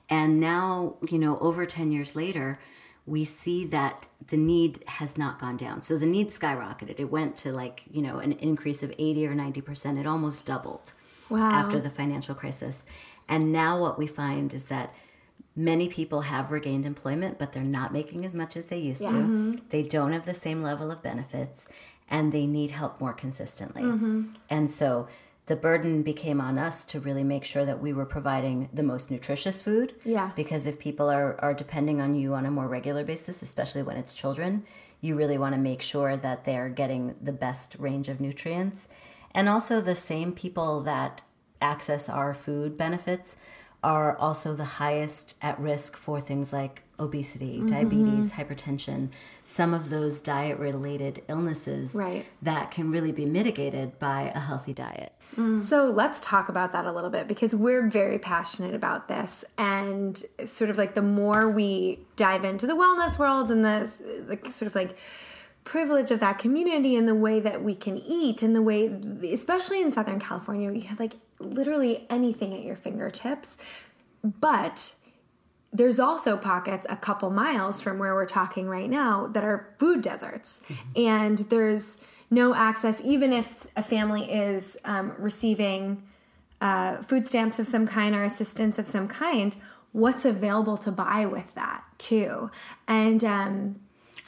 And 0.10 0.40
now, 0.40 0.96
you 1.10 1.20
know, 1.20 1.38
over 1.40 1.66
10 1.66 1.92
years 1.92 2.16
later, 2.16 2.58
we 3.08 3.24
see 3.24 3.66
that 3.66 4.08
the 4.28 4.38
need 4.38 4.84
has 4.86 5.18
not 5.18 5.40
gone 5.40 5.56
down. 5.58 5.82
So 5.82 5.98
the 5.98 6.06
need 6.06 6.28
skyrocketed. 6.30 7.00
It 7.00 7.10
went 7.10 7.38
to 7.38 7.54
like, 7.54 7.84
you 7.90 8.02
know, 8.02 8.20
an 8.20 8.34
increase 8.34 8.84
of 8.84 8.94
80 9.00 9.26
or 9.28 9.34
90%. 9.34 9.98
It 9.98 10.06
almost 10.06 10.46
doubled 10.46 10.94
Wow. 11.30 11.52
after 11.52 11.80
the 11.80 11.90
financial 11.90 12.36
crisis. 12.36 12.86
And 13.28 13.52
now 13.52 13.80
what 13.80 13.98
we 13.98 14.08
find 14.08 14.54
is 14.54 14.66
that 14.66 14.94
many 15.56 15.90
people 15.90 16.22
have 16.22 16.52
regained 16.52 16.86
employment, 16.86 17.40
but 17.40 17.52
they're 17.54 17.64
not 17.64 17.92
making 17.92 18.26
as 18.26 18.34
much 18.36 18.56
as 18.56 18.68
they 18.68 18.78
used 18.78 19.02
to. 19.02 19.08
Mm-hmm. 19.08 19.56
They 19.70 19.84
don't 19.84 20.14
have 20.14 20.26
the 20.26 20.34
same 20.34 20.62
level 20.62 20.92
of 20.92 21.02
benefits 21.02 21.70
and 22.10 22.32
they 22.32 22.46
need 22.46 22.72
help 22.72 23.02
more 23.02 23.14
consistently. 23.14 23.84
Mm-hmm. 23.84 24.24
And 24.50 24.72
so 24.72 25.08
the 25.48 25.56
burden 25.56 26.04
became 26.04 26.40
on 26.40 26.58
us 26.58 26.86
to 26.86 27.00
really 27.00 27.24
make 27.24 27.44
sure 27.44 27.66
that 27.66 27.82
we 27.82 27.94
were 27.94 28.06
providing 28.06 28.70
the 28.74 28.84
most 28.84 29.10
nutritious 29.10 29.62
food. 29.62 29.96
Yeah. 30.04 30.32
Because 30.36 30.68
if 30.68 30.78
people 30.78 31.10
are, 31.10 31.40
are 31.40 31.54
depending 31.54 32.02
on 32.02 32.16
you 32.16 32.34
on 32.34 32.46
a 32.46 32.52
more 32.52 32.68
regular 32.68 33.04
basis, 33.04 33.42
especially 33.42 33.82
when 33.82 33.98
it's 33.98 34.14
children, 34.14 34.66
you 35.00 35.16
really 35.16 35.38
want 35.38 35.56
to 35.56 35.62
make 35.62 35.82
sure 35.82 36.18
that 36.18 36.44
they're 36.44 36.70
getting 36.70 37.16
the 37.22 37.32
best 37.32 37.76
range 37.80 38.10
of 38.10 38.20
nutrients. 38.20 38.90
And 39.34 39.48
also, 39.48 39.80
the 39.80 39.96
same 39.96 40.34
people 40.34 40.82
that 40.82 41.22
access 41.62 42.10
our 42.10 42.34
food 42.34 42.78
benefits 42.78 43.38
are 43.84 44.18
also 44.18 44.54
the 44.54 44.66
highest 44.66 45.36
at 45.42 45.60
risk 45.60 45.96
for 45.96 46.20
things 46.20 46.52
like 46.52 46.82
obesity, 47.00 47.58
mm-hmm. 47.58 47.68
diabetes, 47.68 48.32
hypertension, 48.34 49.10
some 49.46 49.74
of 49.74 49.90
those 49.90 50.20
diet 50.20 50.58
related 50.58 51.24
illnesses 51.30 51.94
Right. 51.94 52.26
that 52.42 52.72
can 52.72 52.92
really 52.92 53.12
be 53.12 53.26
mitigated 53.26 54.00
by 54.00 54.32
a 54.34 54.40
healthy 54.40 54.74
diet. 54.74 55.14
Mm. 55.36 55.58
So 55.58 55.86
let's 55.86 56.20
talk 56.20 56.50
about 56.50 56.72
that 56.72 56.86
a 56.86 56.92
little 56.92 57.10
bit 57.10 57.28
because 57.28 57.56
we're 57.56 57.88
very 57.88 58.18
passionate 58.18 58.74
about 58.74 59.08
this. 59.08 59.46
And 59.58 60.22
sort 60.46 60.70
of 60.70 60.78
like 60.78 60.96
the 60.96 61.02
more 61.02 61.50
we 61.50 62.00
dive 62.16 62.44
into 62.44 62.66
the 62.66 62.74
wellness 62.74 63.20
world 63.20 63.52
and 63.52 63.64
the, 63.64 63.90
sort 64.50 64.68
of 64.68 64.76
like 64.76 64.98
privilege 65.64 66.12
of 66.12 66.20
that 66.22 66.40
community 66.40 66.96
and 66.96 67.08
the 67.08 67.16
way 67.16 67.40
that 67.40 67.64
we 67.64 67.76
can 67.76 67.98
eat 67.98 68.42
and 68.42 68.56
the 68.56 68.62
way, 68.62 68.88
especially 69.32 69.82
in 69.82 69.92
Southern 69.92 70.20
California, 70.20 70.72
you 70.72 70.82
have 70.82 71.00
like 71.00 71.14
literally 71.40 72.06
anything 72.10 72.54
at 72.54 72.64
your 72.64 72.76
fingertips. 72.76 73.58
But 74.24 74.96
there's 75.74 76.00
also 76.00 76.38
pockets 76.38 76.88
a 76.90 76.96
couple 76.96 77.30
miles 77.30 77.82
from 77.82 78.00
where 78.00 78.16
we're 78.16 78.26
talking 78.26 78.68
right 78.68 78.90
now 78.90 79.28
that 79.28 79.44
are 79.44 79.74
food 79.78 80.02
deserts 80.02 80.62
mm-hmm. 80.68 80.90
and 80.96 81.38
there's 81.50 82.00
no 82.30 82.54
access 82.54 83.02
even 83.04 83.32
if 83.34 83.68
a 83.76 83.84
family 83.84 84.24
is 84.32 84.78
um, 84.86 85.14
receiving 85.18 86.04
uh, 86.62 86.98
food 86.98 87.28
stamps 87.28 87.60
of 87.60 87.68
some 87.68 87.86
kind 87.86 88.16
or 88.16 88.24
assistance 88.24 88.78
of 88.80 88.88
some 88.88 89.08
kind 89.08 89.56
what's 89.92 90.26
available 90.26 90.78
to 90.78 90.92
buy 90.92 91.26
with 91.26 91.54
that 91.56 91.84
too 91.98 92.50
and 92.88 93.24
um, 93.24 93.80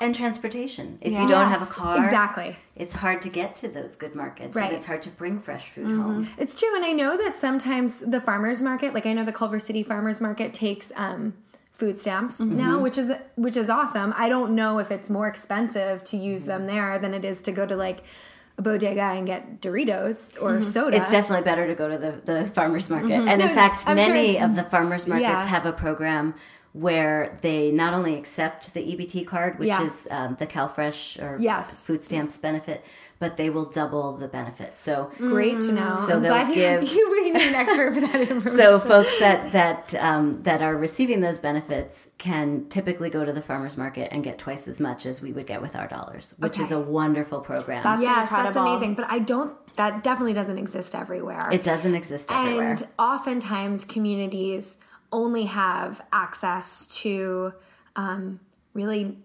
And 0.02 0.16
transportation. 0.16 0.98
If 1.02 1.12
you 1.12 1.28
don't 1.28 1.50
have 1.50 1.62
a 1.62 1.66
car, 1.66 2.02
exactly. 2.02 2.56
it's 2.76 2.96
hard 2.96 3.22
to 3.24 3.30
get 3.30 3.56
to 3.58 3.68
those 3.68 3.98
good 3.98 4.16
markets. 4.16 4.56
Right. 4.56 4.64
Mm-hmm. 4.64 4.70
And 4.70 4.78
it's 4.78 4.86
hard 4.86 5.02
to 5.04 5.10
bring 5.10 5.42
fresh 5.42 5.72
food 5.72 5.88
home. 5.88 6.30
It's 6.38 6.58
true, 6.58 6.74
and 6.76 6.86
I 6.86 6.94
know 6.94 7.18
that 7.18 7.36
sometimes 7.36 8.00
the 8.00 8.22
farmers 8.22 8.62
market, 8.62 8.94
like 8.94 9.06
I 9.06 9.12
know 9.12 9.26
the 9.26 9.34
Culver 9.34 9.60
City 9.60 9.84
Farmers 9.84 10.22
Market, 10.22 10.54
takes 10.54 10.94
um, 10.96 11.34
food 11.80 11.98
stamps 11.98 12.38
Mm-hmm. 12.38 12.58
now, 12.58 12.80
which 12.80 12.98
is 12.98 13.12
which 13.36 13.56
is 13.58 13.70
awesome. 13.70 14.14
I 14.18 14.28
don't 14.30 14.54
know 14.54 14.80
if 14.80 14.92
it's 14.92 15.10
more 15.10 15.28
expensive 15.28 16.04
to 16.06 16.18
use 16.18 16.44
them 16.46 16.62
Mm-hmm. 16.62 16.76
there 16.76 17.00
than 17.00 17.14
it 17.14 17.24
is 17.26 17.42
to 17.44 17.52
go 17.52 17.66
to 17.66 17.76
like 17.76 18.00
a 18.58 18.62
bodega 18.62 19.02
and 19.18 19.26
get 19.26 19.62
Doritos 19.62 20.34
or 20.42 20.62
soda. 20.62 20.98
Mm-hmm. 20.98 21.02
It's 21.04 21.12
definitely 21.12 21.46
better 21.46 21.66
to 21.68 21.76
go 21.76 21.88
to 21.88 21.98
the, 21.98 22.12
the 22.32 22.46
farmer's 22.48 22.90
market. 22.90 23.14
And 23.14 23.30
in 23.30 23.40
No, 23.40 23.48
fact, 23.48 23.84
I'm 23.88 23.96
many 23.96 24.32
it's- 24.32 24.44
of 24.44 24.56
the 24.58 24.64
farmers 24.64 25.08
markets 25.08 25.30
Yeah. 25.30 25.46
have 25.46 25.66
a 25.66 25.72
program 25.72 26.36
where 26.74 27.38
they 27.42 27.72
not 27.72 27.94
only 27.94 28.16
accept 28.16 28.74
the 28.76 28.82
EBT 28.82 29.26
card, 29.26 29.58
which 29.58 29.70
Yeah. 29.70 29.86
is 29.86 30.08
um, 30.12 30.36
the 30.40 30.46
CalFresh 30.46 31.22
or 31.24 31.38
Yes. 31.40 31.72
food 31.72 32.04
stamps 32.04 32.38
benefit, 32.38 32.84
but 33.20 33.36
they 33.36 33.50
will 33.50 33.66
double 33.66 34.16
the 34.16 34.28
benefit. 34.28 34.80
So 34.80 35.12
great 35.18 35.60
to 35.62 35.74
know. 35.74 36.06
So 36.08 36.16
I'm 36.16 36.22
they'll 36.22 36.32
glad 36.32 36.48
give- 36.54 36.84
you, 36.84 36.90
you 36.98 37.22
made 37.24 37.34
me 37.34 37.48
an 37.50 37.56
expert 37.56 37.94
for 37.94 38.02
that 38.02 38.22
information. 38.22 38.58
So 38.58 38.80
folks 38.80 39.18
that 39.20 39.52
that 39.52 39.94
um, 39.96 40.42
that 40.44 40.62
are 40.62 40.76
receiving 40.76 41.20
those 41.22 41.38
benefits 41.38 42.10
can 42.18 42.68
typically 42.70 43.10
go 43.10 43.26
to 43.26 43.34
the 43.34 43.42
farmers 43.42 43.76
market 43.78 44.10
and 44.12 44.24
get 44.24 44.38
twice 44.38 44.68
as 44.68 44.80
much 44.80 45.06
as 45.06 45.22
we 45.22 45.32
would 45.34 45.48
get 45.48 45.62
with 45.62 45.76
our 45.76 45.88
dollars, 45.88 46.34
which 46.40 46.60
is 46.60 46.72
a 46.72 46.80
wonderful 46.80 47.42
program. 47.42 47.84
That's 47.84 48.02
yes, 48.02 48.30
that's 48.30 48.56
amazing. 48.56 48.96
But 48.96 49.12
I 49.12 49.20
don't. 49.20 49.54
That 49.76 50.04
definitely 50.04 50.34
doesn't 50.34 50.58
exist 50.58 50.94
everywhere. 50.96 51.50
it 51.52 51.64
doesn't 51.64 51.96
exist 51.96 52.32
everywhere. 52.32 52.72
And 52.72 52.88
oftentimes, 52.98 53.86
communities 53.86 54.76
only 55.12 55.46
have 55.46 56.02
access 56.12 56.86
to 57.02 57.54
um, 57.96 58.40
really 58.74 59.18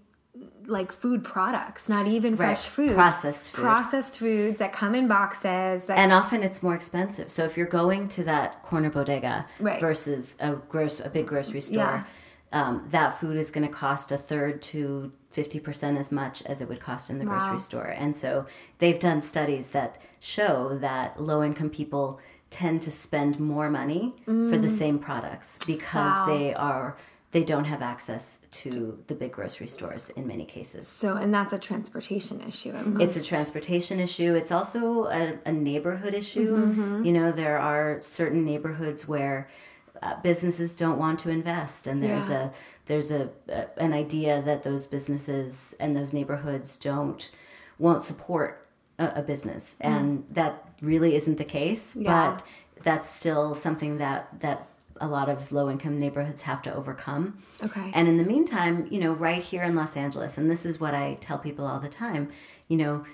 like 0.67 0.93
food 0.93 1.23
products, 1.23 1.89
not 1.89 2.07
even 2.07 2.37
fresh 2.37 2.65
Right. 2.65 2.73
food, 2.89 2.95
Processed 2.95 3.55
food. 3.55 3.63
processed 3.63 4.19
foods 4.19 4.59
that 4.59 4.73
come 4.73 4.95
in 4.95 5.07
boxes. 5.07 5.85
That 5.85 5.99
and 5.99 6.13
often 6.13 6.43
it's 6.43 6.63
more 6.63 6.75
expensive. 6.75 7.31
So 7.31 7.45
if 7.45 7.57
you're 7.57 7.67
going 7.67 8.09
to 8.11 8.25
that 8.25 8.63
corner 8.63 8.91
bodega 8.91 9.47
Right. 9.61 9.81
versus 9.81 10.37
a 10.41 10.53
gross 10.55 11.01
a 11.01 11.09
big 11.09 11.27
grocery 11.27 11.61
store, 11.61 12.07
um, 12.53 12.87
that 12.91 13.19
food 13.21 13.37
is 13.37 13.51
going 13.51 13.67
to 13.67 13.73
cost 13.73 14.11
a 14.11 14.17
third 14.17 14.63
to 14.63 15.13
fifty 15.31 15.61
percent 15.61 15.99
as 15.99 16.11
much 16.11 16.43
as 16.47 16.61
it 16.61 16.69
would 16.69 16.81
cost 16.81 17.11
in 17.11 17.19
the 17.19 17.25
Wow. 17.25 17.33
grocery 17.39 17.59
store. 17.59 17.87
And 17.97 18.17
so 18.17 18.47
they've 18.79 18.99
done 18.99 19.21
studies 19.23 19.69
that 19.71 19.99
show 20.21 20.79
that 20.81 21.21
low 21.21 21.43
income 21.45 21.71
people 21.71 22.21
tend 22.51 22.81
to 22.83 22.91
spend 22.91 23.39
more 23.41 23.69
money 23.69 24.15
for 24.25 24.33
Mm. 24.33 24.63
the 24.63 24.69
same 24.71 24.99
products 24.99 25.59
because 25.67 26.15
they 26.27 26.55
are 26.55 26.97
they 27.35 27.45
don't 27.53 27.65
have 27.75 27.83
access 27.95 28.25
to 28.63 28.71
the 29.09 29.15
big 29.23 29.33
grocery 29.33 29.67
stores 29.77 30.05
in 30.19 30.25
many 30.35 30.45
cases. 30.57 30.87
so, 31.03 31.09
and 31.23 31.31
that's 31.37 31.53
a 31.53 31.59
transportation 31.71 32.37
issue. 32.51 32.73
It's 33.05 33.17
a 33.17 33.25
transportation 33.33 33.97
issue. 34.07 34.31
It's 34.41 34.53
also 34.59 34.81
a, 35.21 35.23
a 35.45 35.53
neighborhood 35.53 36.15
issue. 36.23 36.53
Mm-hmm, 36.57 37.05
You 37.07 37.13
know, 37.19 37.29
there 37.33 37.59
are 37.59 38.01
certain 38.01 38.43
neighborhoods 38.53 39.01
where 39.15 39.39
uh, 40.01 40.15
businesses 40.31 40.71
don't 40.83 40.99
want 41.05 41.17
to 41.25 41.29
invest, 41.39 41.81
and 41.89 41.97
there's 42.05 42.29
Yeah. 42.31 42.43
a 42.43 42.51
there's 42.87 43.11
a, 43.21 43.23
a 43.49 43.61
an 43.87 43.93
idea 44.05 44.33
that 44.49 44.63
those 44.69 44.87
businesses 44.97 45.75
and 45.83 45.91
those 45.99 46.11
neighborhoods 46.19 46.69
don't 46.91 47.23
won't 47.85 48.03
support 48.11 48.51
a, 49.05 49.07
a 49.21 49.23
business, 49.33 49.65
Mm. 49.81 49.87
and 49.91 50.05
that 50.39 50.53
really 50.91 51.13
isn't 51.21 51.39
the 51.45 51.51
case. 51.61 51.85
Yeah. 51.97 52.13
But 52.15 52.37
that's 52.89 53.09
still 53.21 53.47
something 53.67 53.93
that 54.05 54.21
that 54.45 54.59
a 55.01 55.07
lot 55.07 55.29
of 55.29 55.51
low 55.53 55.71
income 55.71 55.99
neighborhoods 55.99 56.43
have 56.43 56.63
to 56.63 56.75
overcome. 56.75 57.39
Okay. 57.63 57.91
And 57.95 58.09
in 58.09 58.17
the 58.17 58.25
meantime, 58.25 58.87
you 58.91 59.01
know, 59.01 59.13
right 59.13 59.43
here 59.43 59.63
in 59.63 59.75
Los 59.75 59.97
Angeles, 59.97 60.39
and 60.39 60.51
this 60.51 60.65
is 60.65 60.81
what 60.81 60.95
I 60.95 61.19
tell 61.21 61.39
people 61.39 61.67
all 61.67 61.81
the 61.81 61.89
time, 61.89 62.31
you 62.69 62.77
know, 62.77 63.05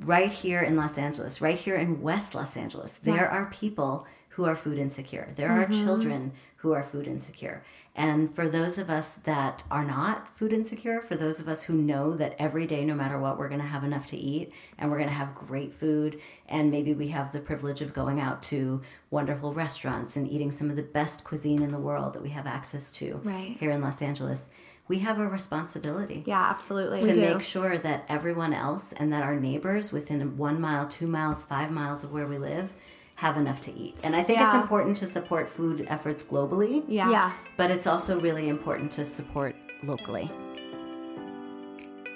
right 0.00 0.32
here 0.32 0.62
in 0.62 0.76
Los 0.76 0.98
Angeles, 0.98 1.40
right 1.40 1.58
here 1.58 1.76
in 1.76 2.02
West 2.02 2.34
Los 2.34 2.56
Angeles, 2.56 2.98
there 2.98 3.28
are 3.28 3.46
people 3.46 4.06
who 4.30 4.44
are 4.44 4.54
food 4.54 4.78
insecure. 4.78 5.32
There 5.36 5.50
are 5.50 5.66
mm-hmm. 5.66 5.84
children 5.84 6.32
who 6.58 6.72
are 6.72 6.82
food 6.82 7.06
insecure. 7.06 7.62
And 7.94 8.32
for 8.32 8.48
those 8.48 8.78
of 8.78 8.90
us 8.90 9.16
that 9.16 9.64
are 9.72 9.84
not 9.84 10.36
food 10.38 10.52
insecure, 10.52 11.00
for 11.00 11.16
those 11.16 11.40
of 11.40 11.48
us 11.48 11.64
who 11.64 11.72
know 11.72 12.16
that 12.16 12.36
every 12.38 12.64
day, 12.66 12.84
no 12.84 12.94
matter 12.94 13.18
what, 13.18 13.38
we're 13.38 13.48
going 13.48 13.60
to 13.60 13.66
have 13.66 13.82
enough 13.82 14.06
to 14.06 14.16
eat 14.16 14.52
and 14.78 14.88
we're 14.90 14.98
going 14.98 15.08
to 15.08 15.14
have 15.14 15.34
great 15.34 15.72
food, 15.74 16.20
and 16.48 16.70
maybe 16.70 16.94
we 16.94 17.08
have 17.08 17.32
the 17.32 17.40
privilege 17.40 17.80
of 17.80 17.92
going 17.94 18.20
out 18.20 18.40
to 18.44 18.82
wonderful 19.10 19.52
restaurants 19.52 20.14
and 20.16 20.30
eating 20.30 20.52
some 20.52 20.70
of 20.70 20.76
the 20.76 20.82
best 20.82 21.24
cuisine 21.24 21.62
in 21.62 21.72
the 21.72 21.78
world 21.78 22.12
that 22.12 22.22
we 22.22 22.30
have 22.30 22.46
access 22.46 22.92
to 22.92 23.20
Right. 23.24 23.56
here 23.58 23.70
in 23.72 23.80
Los 23.80 24.00
Angeles, 24.02 24.50
we 24.86 25.00
have 25.00 25.18
a 25.18 25.28
responsibility 25.28 26.22
Yeah, 26.26 26.40
absolutely. 26.50 27.00
to 27.12 27.20
make 27.34 27.42
sure 27.42 27.78
that 27.78 28.04
everyone 28.08 28.54
else 28.54 28.92
and 28.92 29.12
that 29.12 29.22
our 29.22 29.36
neighbors 29.38 29.92
within 29.92 30.36
one 30.38 30.60
mile, 30.60 30.88
two 30.88 31.06
miles, 31.08 31.44
five 31.44 31.70
miles 31.70 32.04
of 32.04 32.12
where 32.12 32.26
we 32.26 32.38
live 32.38 32.72
have 33.18 33.36
enough 33.36 33.60
to 33.60 33.76
eat. 33.76 33.96
And 34.04 34.14
I 34.14 34.22
think 34.22 34.40
it's 34.40 34.54
important 34.54 34.96
to 34.98 35.06
support 35.08 35.48
food 35.48 35.84
efforts 35.88 36.22
globally, 36.22 36.84
yeah. 36.86 37.10
yeah. 37.10 37.32
but 37.56 37.68
it's 37.68 37.88
also 37.88 38.20
really 38.20 38.48
important 38.48 38.92
to 38.92 39.04
support 39.04 39.56
locally. 39.82 40.30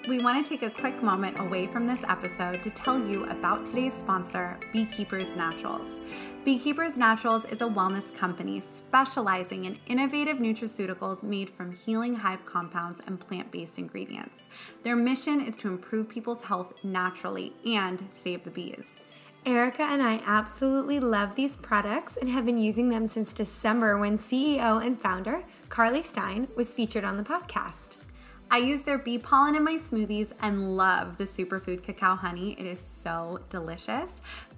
We 0.07 0.21
want 0.21 0.45
to 0.45 0.49
take 0.49 0.63
a 0.63 0.71
quick 0.71 1.03
moment 1.03 1.41
away 1.41 1.67
from 1.67 1.89
this 1.89 2.05
episode 2.05 2.63
to 2.63 2.71
tell 2.71 3.01
you 3.01 3.25
about 3.25 3.67
today's 3.67 3.93
sponsor, 3.95 4.57
Beekeepers 4.73 5.35
Naturals. 5.35 5.91
Beekeepers 6.45 6.97
Naturals 6.97 7.47
is 7.47 7.61
a 7.61 7.69
wellness 7.69 8.15
company 8.15 8.61
specializing 8.61 9.65
in 9.65 9.81
innovative 9.87 10.37
nutraceuticals 10.37 11.25
made 11.25 11.51
from 11.51 11.73
healing 11.73 12.15
hive 12.15 12.45
compounds 12.47 13.01
and 13.09 13.19
plant 13.19 13.51
based 13.51 13.77
ingredients. 13.77 14.39
Their 14.85 14.95
mission 14.95 15.41
is 15.41 15.57
to 15.59 15.69
improve 15.69 16.09
people's 16.09 16.43
health 16.43 16.75
naturally 16.85 17.55
and 17.67 18.09
save 18.17 18.45
the 18.45 18.51
bees. 18.51 19.03
Erica 19.45 19.83
and 19.83 20.01
I 20.01 20.23
absolutely 20.25 21.01
love 21.01 21.35
these 21.35 21.57
products 21.57 22.17
and 22.17 22.31
have 22.31 22.47
been 22.47 22.59
using 22.59 22.91
them 22.91 23.09
since 23.09 23.35
December 23.35 23.99
when 23.99 24.17
CEO 24.17 24.85
and 24.85 25.01
founder 25.01 25.43
Carly 25.69 26.05
Stein 26.05 26.47
was 26.55 26.73
featured 26.73 27.03
on 27.03 27.17
the 27.17 27.25
podcast. 27.25 27.97
I 28.53 28.59
use 28.59 28.83
their 28.83 28.99
bee 28.99 29.19
pollen 29.19 29.57
in 29.57 29.65
my 29.65 29.79
smoothies 29.79 30.31
and 30.41 30.77
love 30.77 31.17
the 31.17 31.25
superfood 31.25 31.83
cacao 31.83 32.15
honey. 32.15 32.55
It 32.57 32.67
is 32.67 32.79
so 32.79 33.41
delicious. 33.51 34.11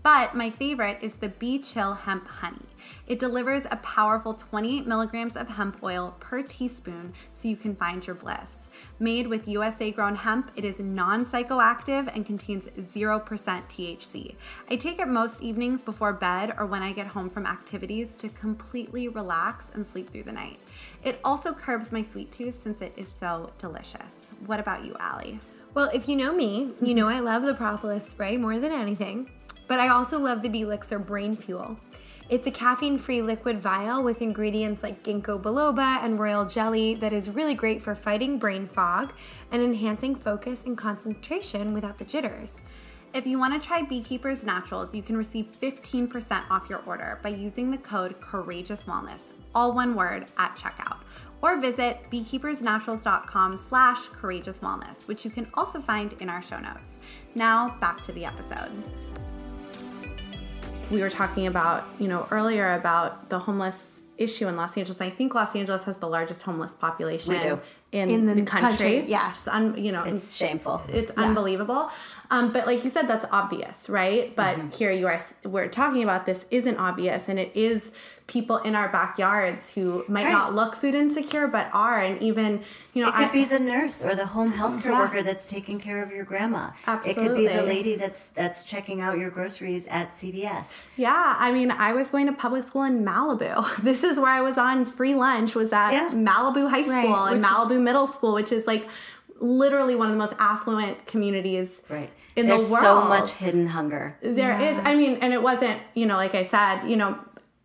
But 0.03 0.35
my 0.35 0.51
favorite 0.51 0.99
is 1.01 1.14
the 1.14 1.29
Bee 1.31 1.61
Chill 1.61 1.94
Hemp 1.94 2.27
Honey. 2.27 2.66
It 3.07 3.18
delivers 3.18 3.64
a 3.70 3.77
powerful 3.77 4.35
28 4.35 4.87
milligrams 4.87 5.35
of 5.35 5.49
hemp 5.49 5.83
oil 5.83 6.14
per 6.20 6.42
teaspoon 6.42 7.14
so 7.33 7.49
you 7.49 7.57
can 7.57 7.75
find 7.75 8.07
your 8.07 8.16
bliss. 8.16 8.63
Made 9.01 9.27
with 9.27 9.49
USA 9.49 9.91
grown 9.91 10.15
hemp, 10.15 10.53
it 10.55 10.65
is 10.65 10.79
non 10.79 11.27
psychoactive 11.27 12.15
and 12.15 12.25
contains 12.25 12.67
0% 12.67 13.25
THC. 13.25 14.37
I 14.71 14.77
take 14.77 15.01
it 15.01 15.09
most 15.09 15.43
evenings 15.43 15.83
before 15.83 16.13
bed 16.13 16.55
or 16.57 16.67
when 16.67 16.83
I 16.83 16.93
get 16.93 17.09
home 17.09 17.29
from 17.29 17.45
activities 17.45 18.15
to 18.19 18.29
completely 18.29 19.09
relax 19.09 19.67
and 19.75 19.85
sleep 19.85 20.13
through 20.13 20.23
the 20.23 20.33
night. 20.33 20.61
It 21.03 21.19
also 21.25 21.53
curbs 21.53 21.91
my 21.91 22.03
sweet 22.03 22.31
tooth 22.31 22.63
since 22.63 22.81
it 22.81 22.93
is 22.97 23.09
so 23.09 23.51
delicious. 23.59 24.31
What 24.47 24.61
about 24.61 24.85
you, 24.85 24.95
Allie? 25.01 25.41
Well, 25.75 25.91
if 25.93 26.09
you 26.09 26.15
know 26.15 26.33
me, 26.33 26.71
you 26.81 26.95
know 26.95 27.09
I 27.09 27.19
love 27.19 27.43
the 27.43 27.55
propolis 27.55 28.07
spray 28.07 28.37
more 28.37 28.61
than 28.61 28.71
anything, 28.71 29.29
but 29.67 29.81
I 29.81 29.89
also 29.89 30.21
love 30.21 30.43
the 30.43 30.49
Belixir 30.49 31.05
Brain 31.05 31.37
Fuel. 31.37 31.79
It's 32.31 32.47
a 32.47 32.51
caffeine 32.51 32.97
free 32.97 33.21
liquid 33.21 33.61
vial 33.61 34.03
with 34.03 34.23
ingredients 34.23 34.83
like 34.83 35.03
ginkgo 35.03 35.41
biloba 35.41 36.03
and 36.03 36.19
royal 36.19 36.47
jelly 36.47 36.95
that 36.95 37.13
is 37.13 37.29
really 37.29 37.55
great 37.55 37.83
for 37.83 37.95
fighting 37.95 38.39
brain 38.39 38.67
fog 38.67 39.13
and 39.53 39.63
enhancing 39.63 40.15
focus 40.15 40.65
and 40.65 40.77
concentration 40.77 41.75
without 41.75 41.99
the 41.99 42.05
jitters. 42.05 42.63
If 43.13 43.27
you 43.27 43.39
want 43.39 43.61
to 43.61 43.65
try 43.65 43.83
Beekeepers 43.83 44.43
Naturals, 44.43 44.95
you 44.95 45.03
can 45.03 45.19
receive 45.19 45.49
15% 45.61 46.51
off 46.51 46.71
your 46.71 46.83
order 46.87 47.21
by 47.23 47.29
using 47.29 47.71
the 47.71 47.79
code 47.79 48.19
Courageous 48.23 48.85
Wellness, 48.85 49.21
all 49.55 49.73
one 49.73 49.95
word, 49.95 50.25
at 50.39 50.57
checkout. 50.57 51.01
Or 51.43 51.61
visit 51.61 51.99
beekeepersnaturals.com 52.11 53.59
slash 53.69 54.07
courageous 54.09 54.61
wellness, 54.61 55.07
which 55.07 55.27
you 55.27 55.31
can 55.31 55.47
also 55.53 55.79
find 55.79 56.15
in 56.15 56.31
our 56.31 56.41
show 56.41 56.59
notes. 56.59 56.99
Now 57.35 57.77
back 57.81 58.03
to 58.05 58.13
the 58.13 58.25
episode 58.25 58.71
we 60.90 61.01
were 61.01 61.11
talking 61.11 61.47
about, 61.47 61.87
you 61.99 62.09
know, 62.09 62.27
earlier 62.31 62.73
about 62.75 63.31
the 63.31 63.38
homeless 63.38 64.03
issue 64.16 64.47
in 64.47 64.57
Los 64.57 64.77
Angeles. 64.77 65.01
I 65.01 65.11
think 65.11 65.35
Los 65.35 65.55
Angeles 65.57 65.85
has 65.85 65.97
the 65.97 66.09
largest 66.09 66.42
homeless 66.42 66.75
population 66.75 67.61
in, 67.90 68.11
in 68.11 68.27
the, 68.27 68.35
the, 68.35 68.42
country. 68.42 68.68
country 68.68 69.05
yes, 69.09 69.49
un, 69.49 69.77
you 69.77 69.92
know, 69.92 70.05
it's 70.05 70.35
shameful. 70.35 70.83
It's 70.88 71.11
yeah. 71.16 71.25
unbelievable. 71.25 71.90
Um, 72.31 72.53
but 72.53 72.66
like 72.66 72.85
you 72.85 72.90
said, 72.90 73.09
that's 73.09 73.25
obvious, 73.31 73.88
right? 73.88 74.35
But 74.35 74.57
mm-hmm. 74.57 74.70
here 74.70 74.92
you 74.92 75.07
are, 75.07 75.25
we're 75.44 75.68
talking 75.68 76.03
about 76.03 76.27
this 76.27 76.44
isn't 76.51 76.77
obvious, 76.77 77.29
and 77.29 77.38
it 77.38 77.53
is 77.55 77.92
people 78.27 78.57
in 78.59 78.75
our 78.75 78.89
backyards 78.89 79.71
who 79.71 80.03
might 80.09 80.25
right. 80.25 80.33
not 80.33 80.55
look 80.55 80.77
food 80.77 80.95
insecure 80.95 81.47
but 81.47 81.69
are 81.75 82.01
and 82.01 82.23
even 82.23 82.63
you 82.95 83.03
know 83.03 83.09
it 83.11 83.15
could 83.15 83.29
I, 83.29 83.33
be 83.33 83.45
the 83.45 83.59
nurse 83.59 84.03
or 84.03 84.15
the 84.15 84.25
home 84.25 84.51
health 84.51 84.83
care 84.83 84.93
yeah. 84.93 85.01
worker 85.01 85.23
that's 85.23 85.47
taking 85.47 85.79
care 85.79 86.03
of 86.03 86.11
your 86.11 86.25
grandma 86.25 86.71
Absolutely. 86.87 87.23
it 87.23 87.29
could 87.29 87.37
be 87.37 87.47
the 87.49 87.63
lady 87.63 87.97
that's 87.97 88.29
that's 88.29 88.65
checking 88.65 89.03
out 89.03 89.19
your 89.19 89.29
groceries 89.29 89.87
at 89.89 90.11
cvs 90.11 90.85
yeah 90.97 91.37
i 91.39 91.53
mean 91.53 91.71
i 91.71 91.93
was 91.93 92.09
going 92.09 92.27
to 92.27 92.33
public 92.33 92.65
school 92.65 92.83
in 92.85 93.05
malibu 93.05 93.77
this 93.83 94.03
is 94.03 94.19
where 94.19 94.33
i 94.33 94.41
was 94.41 94.57
on 94.57 94.87
free 94.87 95.15
lunch 95.15 95.55
was 95.55 95.71
at 95.73 95.93
yeah. 95.93 96.09
malibu 96.11 96.71
high 96.71 96.83
school 96.83 96.95
right, 96.95 97.35
and 97.35 97.45
malibu 97.45 97.73
is, 97.73 97.81
middle 97.81 98.07
school 98.07 98.33
which 98.33 98.53
is 98.53 98.67
like 98.67 98.89
literally 99.41 99.95
one 99.95 100.07
of 100.07 100.13
the 100.15 100.19
most 100.19 100.35
affluent 100.39 101.05
communities 101.05 101.83
right 101.91 102.11
in 102.37 102.47
There's 102.47 102.67
the 102.67 102.73
world. 102.73 102.85
so 102.85 103.09
much 103.09 103.31
hidden 103.31 103.69
hunger. 103.69 104.17
There 104.21 104.59
yeah. 104.59 104.73
is. 104.73 104.79
I 104.85 104.97
mean, 104.97 105.19
and 105.21 105.33
it 105.33 105.41
wasn't, 105.41 105.81
you 105.95 106.05
know, 106.05 106.17
like 106.17 106.35
I 106.35 106.45
said, 106.45 106.83
you 106.83 106.97
know, 106.97 107.17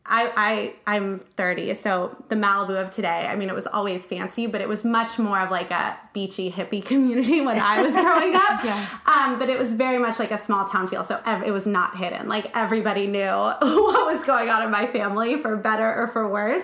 I, 0.09 0.73
I 0.85 0.95
I'm 0.95 1.19
30, 1.19 1.75
so 1.75 2.15
the 2.29 2.35
Malibu 2.35 2.81
of 2.81 2.91
today. 2.91 3.27
I 3.27 3.35
mean, 3.35 3.47
it 3.47 3.55
was 3.55 3.67
always 3.67 4.05
fancy, 4.05 4.47
but 4.47 4.59
it 4.59 4.67
was 4.67 4.83
much 4.83 5.19
more 5.19 5.39
of 5.39 5.51
like 5.51 5.69
a 5.69 5.97
beachy 6.13 6.51
hippie 6.51 6.83
community 6.91 7.41
when 7.41 7.59
I 7.59 7.81
was 7.81 7.93
growing 7.93 8.35
up. 8.35 8.63
yeah. 8.63 8.87
Um, 9.05 9.37
but 9.37 9.49
it 9.49 9.59
was 9.59 9.73
very 9.73 9.99
much 9.99 10.17
like 10.19 10.31
a 10.31 10.37
small 10.37 10.65
town 10.65 10.87
feel, 10.87 11.03
so 11.03 11.21
ev- 11.25 11.43
it 11.43 11.51
was 11.51 11.67
not 11.67 11.95
hidden. 11.97 12.27
Like 12.27 12.55
everybody 12.57 13.05
knew 13.05 13.27
what 13.27 14.13
was 14.13 14.25
going 14.25 14.49
on 14.49 14.63
in 14.63 14.71
my 14.71 14.87
family, 14.87 15.41
for 15.41 15.55
better 15.55 15.93
or 15.95 16.07
for 16.07 16.27
worse. 16.27 16.63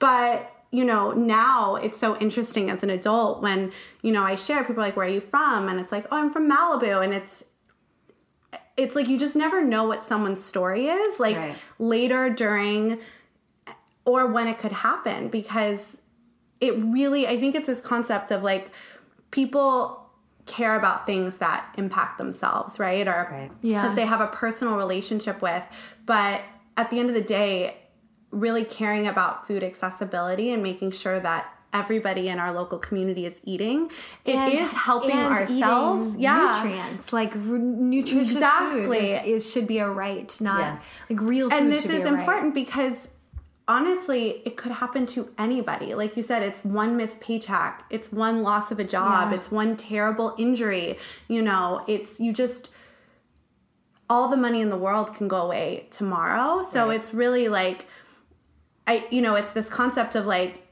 But 0.00 0.52
you 0.72 0.84
know, 0.84 1.12
now 1.12 1.76
it's 1.76 1.98
so 1.98 2.16
interesting 2.18 2.70
as 2.70 2.82
an 2.82 2.90
adult 2.90 3.42
when 3.42 3.72
you 4.02 4.12
know 4.12 4.22
I 4.22 4.34
share. 4.34 4.64
People 4.64 4.82
are 4.82 4.86
like, 4.86 4.96
"Where 4.96 5.06
are 5.06 5.10
you 5.10 5.20
from?" 5.20 5.68
And 5.68 5.80
it's 5.80 5.92
like, 5.92 6.06
"Oh, 6.10 6.16
I'm 6.16 6.32
from 6.32 6.50
Malibu," 6.50 7.02
and 7.04 7.14
it's 7.14 7.44
it's 8.76 8.94
like 8.94 9.08
you 9.08 9.18
just 9.18 9.36
never 9.36 9.62
know 9.62 9.84
what 9.84 10.02
someone's 10.02 10.42
story 10.42 10.86
is 10.86 11.20
like 11.20 11.36
right. 11.36 11.56
later 11.78 12.30
during 12.30 12.98
or 14.04 14.26
when 14.26 14.48
it 14.48 14.58
could 14.58 14.72
happen 14.72 15.28
because 15.28 15.98
it 16.60 16.76
really 16.78 17.26
i 17.26 17.38
think 17.38 17.54
it's 17.54 17.66
this 17.66 17.80
concept 17.80 18.30
of 18.30 18.42
like 18.42 18.70
people 19.30 19.96
care 20.46 20.76
about 20.76 21.06
things 21.06 21.36
that 21.36 21.72
impact 21.76 22.18
themselves 22.18 22.78
right 22.78 23.06
or 23.06 23.28
right. 23.30 23.50
Yeah. 23.62 23.88
that 23.88 23.96
they 23.96 24.06
have 24.06 24.20
a 24.20 24.26
personal 24.28 24.76
relationship 24.76 25.42
with 25.42 25.66
but 26.06 26.42
at 26.76 26.90
the 26.90 26.98
end 26.98 27.08
of 27.08 27.14
the 27.14 27.22
day 27.22 27.76
really 28.30 28.64
caring 28.64 29.06
about 29.06 29.46
food 29.46 29.62
accessibility 29.62 30.50
and 30.50 30.62
making 30.62 30.92
sure 30.92 31.20
that 31.20 31.52
everybody 31.72 32.28
in 32.28 32.38
our 32.38 32.52
local 32.52 32.78
community 32.78 33.26
is 33.26 33.40
eating. 33.44 33.90
It 34.24 34.36
and, 34.36 34.52
is 34.52 34.70
helping 34.72 35.16
ourselves. 35.16 36.16
yeah, 36.16 36.60
nutrients 36.62 37.12
like 37.12 37.34
r- 37.34 37.58
nutritious 37.58 38.32
exactly. 38.32 38.98
food 38.98 39.22
is, 39.24 39.44
is, 39.44 39.52
should 39.52 39.66
be 39.66 39.78
a 39.78 39.88
right, 39.88 40.34
not 40.40 40.60
yeah. 40.60 40.80
like 41.08 41.20
real. 41.20 41.50
food 41.50 41.56
And 41.56 41.72
this 41.72 41.84
is 41.84 42.04
important 42.04 42.46
right. 42.46 42.54
because 42.54 43.08
honestly, 43.68 44.42
it 44.44 44.56
could 44.56 44.72
happen 44.72 45.06
to 45.06 45.30
anybody. 45.38 45.94
Like 45.94 46.16
you 46.16 46.22
said, 46.22 46.42
it's 46.42 46.64
one 46.64 46.96
missed 46.96 47.20
paycheck, 47.20 47.84
it's 47.90 48.12
one 48.12 48.42
loss 48.42 48.70
of 48.70 48.78
a 48.80 48.84
job, 48.84 49.30
yeah. 49.30 49.36
it's 49.36 49.50
one 49.50 49.76
terrible 49.76 50.34
injury. 50.38 50.98
You 51.28 51.42
know, 51.42 51.84
it's 51.86 52.18
you 52.20 52.32
just 52.32 52.70
all 54.08 54.28
the 54.28 54.36
money 54.36 54.60
in 54.60 54.70
the 54.70 54.76
world 54.76 55.14
can 55.14 55.28
go 55.28 55.42
away 55.42 55.86
tomorrow. 55.90 56.62
So 56.62 56.88
right. 56.88 56.98
it's 56.98 57.14
really 57.14 57.48
like 57.48 57.86
I 58.86 59.06
you 59.10 59.22
know, 59.22 59.36
it's 59.36 59.52
this 59.52 59.68
concept 59.68 60.16
of 60.16 60.26
like 60.26 60.66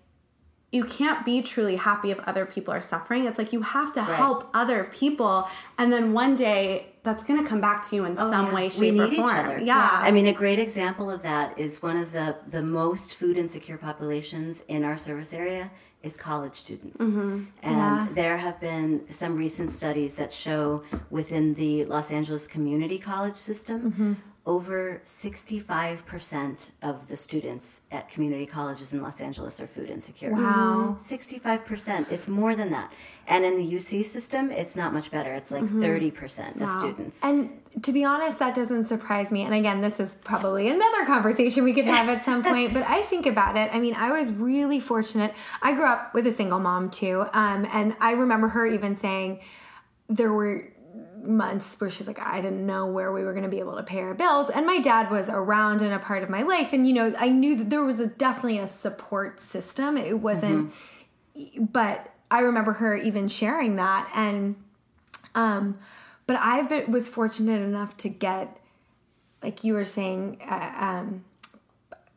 you 0.70 0.84
can't 0.84 1.24
be 1.24 1.40
truly 1.40 1.76
happy 1.76 2.10
if 2.10 2.18
other 2.28 2.44
people 2.44 2.74
are 2.74 2.80
suffering. 2.80 3.24
It's 3.24 3.38
like 3.38 3.52
you 3.52 3.62
have 3.62 3.92
to 3.94 4.00
right. 4.00 4.16
help 4.16 4.50
other 4.52 4.84
people, 4.84 5.48
and 5.78 5.90
then 5.92 6.12
one 6.12 6.36
day 6.36 6.88
that's 7.02 7.24
going 7.24 7.42
to 7.42 7.48
come 7.48 7.60
back 7.60 7.88
to 7.88 7.96
you 7.96 8.04
in 8.04 8.12
oh, 8.18 8.30
some 8.30 8.46
yeah. 8.46 8.54
way, 8.54 8.68
shape, 8.68 9.00
or 9.00 9.08
form. 9.08 9.50
Yeah. 9.50 9.60
yeah. 9.60 9.90
I 9.92 10.10
mean, 10.10 10.26
a 10.26 10.32
great 10.32 10.58
example 10.58 11.10
of 11.10 11.22
that 11.22 11.58
is 11.58 11.82
one 11.82 11.96
of 11.96 12.12
the 12.12 12.36
the 12.48 12.62
most 12.62 13.14
food 13.14 13.38
insecure 13.38 13.78
populations 13.78 14.62
in 14.68 14.84
our 14.84 14.96
service 14.96 15.32
area 15.32 15.70
is 16.02 16.16
college 16.16 16.56
students. 16.56 17.00
Mm-hmm. 17.00 17.44
And 17.62 17.76
yeah. 17.76 18.08
there 18.14 18.36
have 18.36 18.60
been 18.60 19.06
some 19.10 19.36
recent 19.36 19.72
studies 19.72 20.14
that 20.14 20.32
show 20.32 20.84
within 21.10 21.54
the 21.54 21.86
Los 21.86 22.10
Angeles 22.10 22.46
community 22.46 22.98
college 22.98 23.36
system, 23.36 23.92
mm-hmm 23.92 24.12
over 24.48 25.02
65% 25.04 26.70
of 26.80 27.06
the 27.06 27.16
students 27.16 27.82
at 27.92 28.10
community 28.10 28.46
colleges 28.46 28.94
in 28.94 29.02
Los 29.02 29.20
Angeles 29.20 29.60
are 29.60 29.66
food 29.66 29.90
insecure. 29.90 30.32
Wow. 30.32 30.96
65%. 30.98 32.10
It's 32.10 32.26
more 32.26 32.56
than 32.56 32.70
that. 32.70 32.90
And 33.26 33.44
in 33.44 33.58
the 33.58 33.74
UC 33.74 34.06
system, 34.06 34.50
it's 34.50 34.74
not 34.74 34.94
much 34.94 35.10
better. 35.10 35.34
It's 35.34 35.50
like 35.50 35.64
mm-hmm. 35.64 35.82
30% 35.82 36.56
wow. 36.56 36.64
of 36.64 36.80
students. 36.80 37.22
And 37.22 37.60
to 37.82 37.92
be 37.92 38.04
honest, 38.04 38.38
that 38.38 38.54
doesn't 38.54 38.86
surprise 38.86 39.30
me. 39.30 39.42
And 39.42 39.52
again, 39.52 39.82
this 39.82 40.00
is 40.00 40.16
probably 40.24 40.70
another 40.70 41.04
conversation 41.04 41.62
we 41.62 41.74
could 41.74 41.84
have 41.84 42.08
at 42.08 42.24
some 42.24 42.42
point, 42.52 42.72
but 42.72 42.84
I 42.88 43.02
think 43.02 43.26
about 43.26 43.58
it. 43.58 43.68
I 43.74 43.78
mean, 43.78 43.94
I 43.96 44.18
was 44.18 44.32
really 44.32 44.80
fortunate. 44.80 45.34
I 45.60 45.74
grew 45.74 45.84
up 45.84 46.14
with 46.14 46.26
a 46.26 46.32
single 46.32 46.58
mom 46.58 46.88
too. 46.88 47.26
Um, 47.34 47.68
and 47.70 47.94
I 48.00 48.12
remember 48.12 48.48
her 48.48 48.66
even 48.66 48.96
saying, 48.96 49.40
there 50.08 50.32
were 50.32 50.72
months 51.22 51.80
where 51.80 51.90
she's 51.90 52.06
like, 52.06 52.20
I 52.20 52.40
didn't 52.40 52.64
know 52.66 52.86
where 52.86 53.12
we 53.12 53.22
were 53.22 53.32
going 53.32 53.44
to 53.44 53.48
be 53.48 53.58
able 53.58 53.76
to 53.76 53.82
pay 53.82 54.00
our 54.00 54.14
bills. 54.14 54.50
And 54.50 54.66
my 54.66 54.78
dad 54.78 55.10
was 55.10 55.28
around 55.28 55.82
and 55.82 55.92
a 55.92 55.98
part 55.98 56.22
of 56.22 56.30
my 56.30 56.42
life. 56.42 56.72
And, 56.72 56.86
you 56.86 56.94
know, 56.94 57.14
I 57.18 57.28
knew 57.28 57.56
that 57.56 57.70
there 57.70 57.82
was 57.82 58.00
a, 58.00 58.06
definitely 58.06 58.58
a 58.58 58.68
support 58.68 59.40
system. 59.40 59.96
It 59.96 60.20
wasn't, 60.20 60.72
mm-hmm. 61.36 61.64
but 61.64 62.12
I 62.30 62.40
remember 62.40 62.72
her 62.74 62.96
even 62.96 63.28
sharing 63.28 63.76
that. 63.76 64.10
And, 64.14 64.56
um, 65.34 65.78
but 66.26 66.36
I 66.36 66.84
was 66.84 67.08
fortunate 67.08 67.62
enough 67.62 67.96
to 67.98 68.08
get, 68.08 68.58
like 69.42 69.64
you 69.64 69.74
were 69.74 69.84
saying, 69.84 70.42
uh, 70.48 70.72
um, 70.76 71.24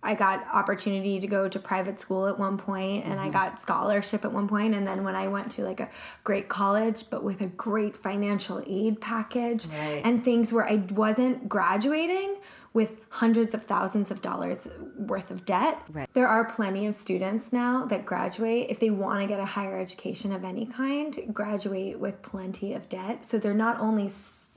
I 0.03 0.15
got 0.15 0.45
opportunity 0.51 1.19
to 1.19 1.27
go 1.27 1.47
to 1.47 1.59
private 1.59 1.99
school 1.99 2.27
at 2.27 2.39
one 2.39 2.57
point 2.57 3.05
and 3.05 3.15
mm-hmm. 3.15 3.27
I 3.27 3.29
got 3.29 3.61
scholarship 3.61 4.25
at 4.25 4.31
one 4.31 4.47
point 4.47 4.73
and 4.73 4.87
then 4.87 5.03
when 5.03 5.15
I 5.15 5.27
went 5.27 5.51
to 5.51 5.63
like 5.63 5.79
a 5.79 5.89
great 6.23 6.49
college 6.49 7.09
but 7.09 7.23
with 7.23 7.41
a 7.41 7.47
great 7.47 7.95
financial 7.95 8.63
aid 8.65 8.99
package 8.99 9.67
right. 9.67 10.01
and 10.03 10.23
things 10.23 10.51
where 10.51 10.65
I 10.65 10.83
wasn't 10.89 11.47
graduating 11.47 12.37
with 12.73 13.01
hundreds 13.09 13.53
of 13.53 13.63
thousands 13.63 14.11
of 14.11 14.21
dollars 14.21 14.65
worth 14.97 15.29
of 15.29 15.45
debt. 15.45 15.81
Right. 15.91 16.09
There 16.13 16.27
are 16.27 16.45
plenty 16.45 16.87
of 16.87 16.95
students 16.95 17.51
now 17.51 17.85
that 17.85 18.05
graduate 18.05 18.67
if 18.69 18.79
they 18.79 18.89
want 18.89 19.21
to 19.21 19.27
get 19.27 19.39
a 19.39 19.45
higher 19.45 19.77
education 19.77 20.31
of 20.31 20.45
any 20.45 20.65
kind, 20.65 21.33
graduate 21.33 21.99
with 21.99 22.21
plenty 22.21 22.73
of 22.73 22.87
debt. 22.87 23.25
So 23.25 23.39
they're 23.39 23.53
not 23.53 23.79
only 23.79 24.09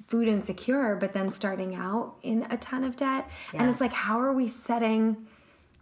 food 0.07 0.29
insecure, 0.29 0.95
but 0.95 1.13
then 1.13 1.31
starting 1.31 1.75
out 1.75 2.15
in 2.23 2.47
a 2.51 2.57
ton 2.59 2.85
of 2.85 2.95
debt. 2.95 3.29
And 3.53 3.69
it's 3.69 3.81
like, 3.81 3.93
how 3.93 4.21
are 4.21 4.33
we 4.33 4.49
setting 4.49 5.27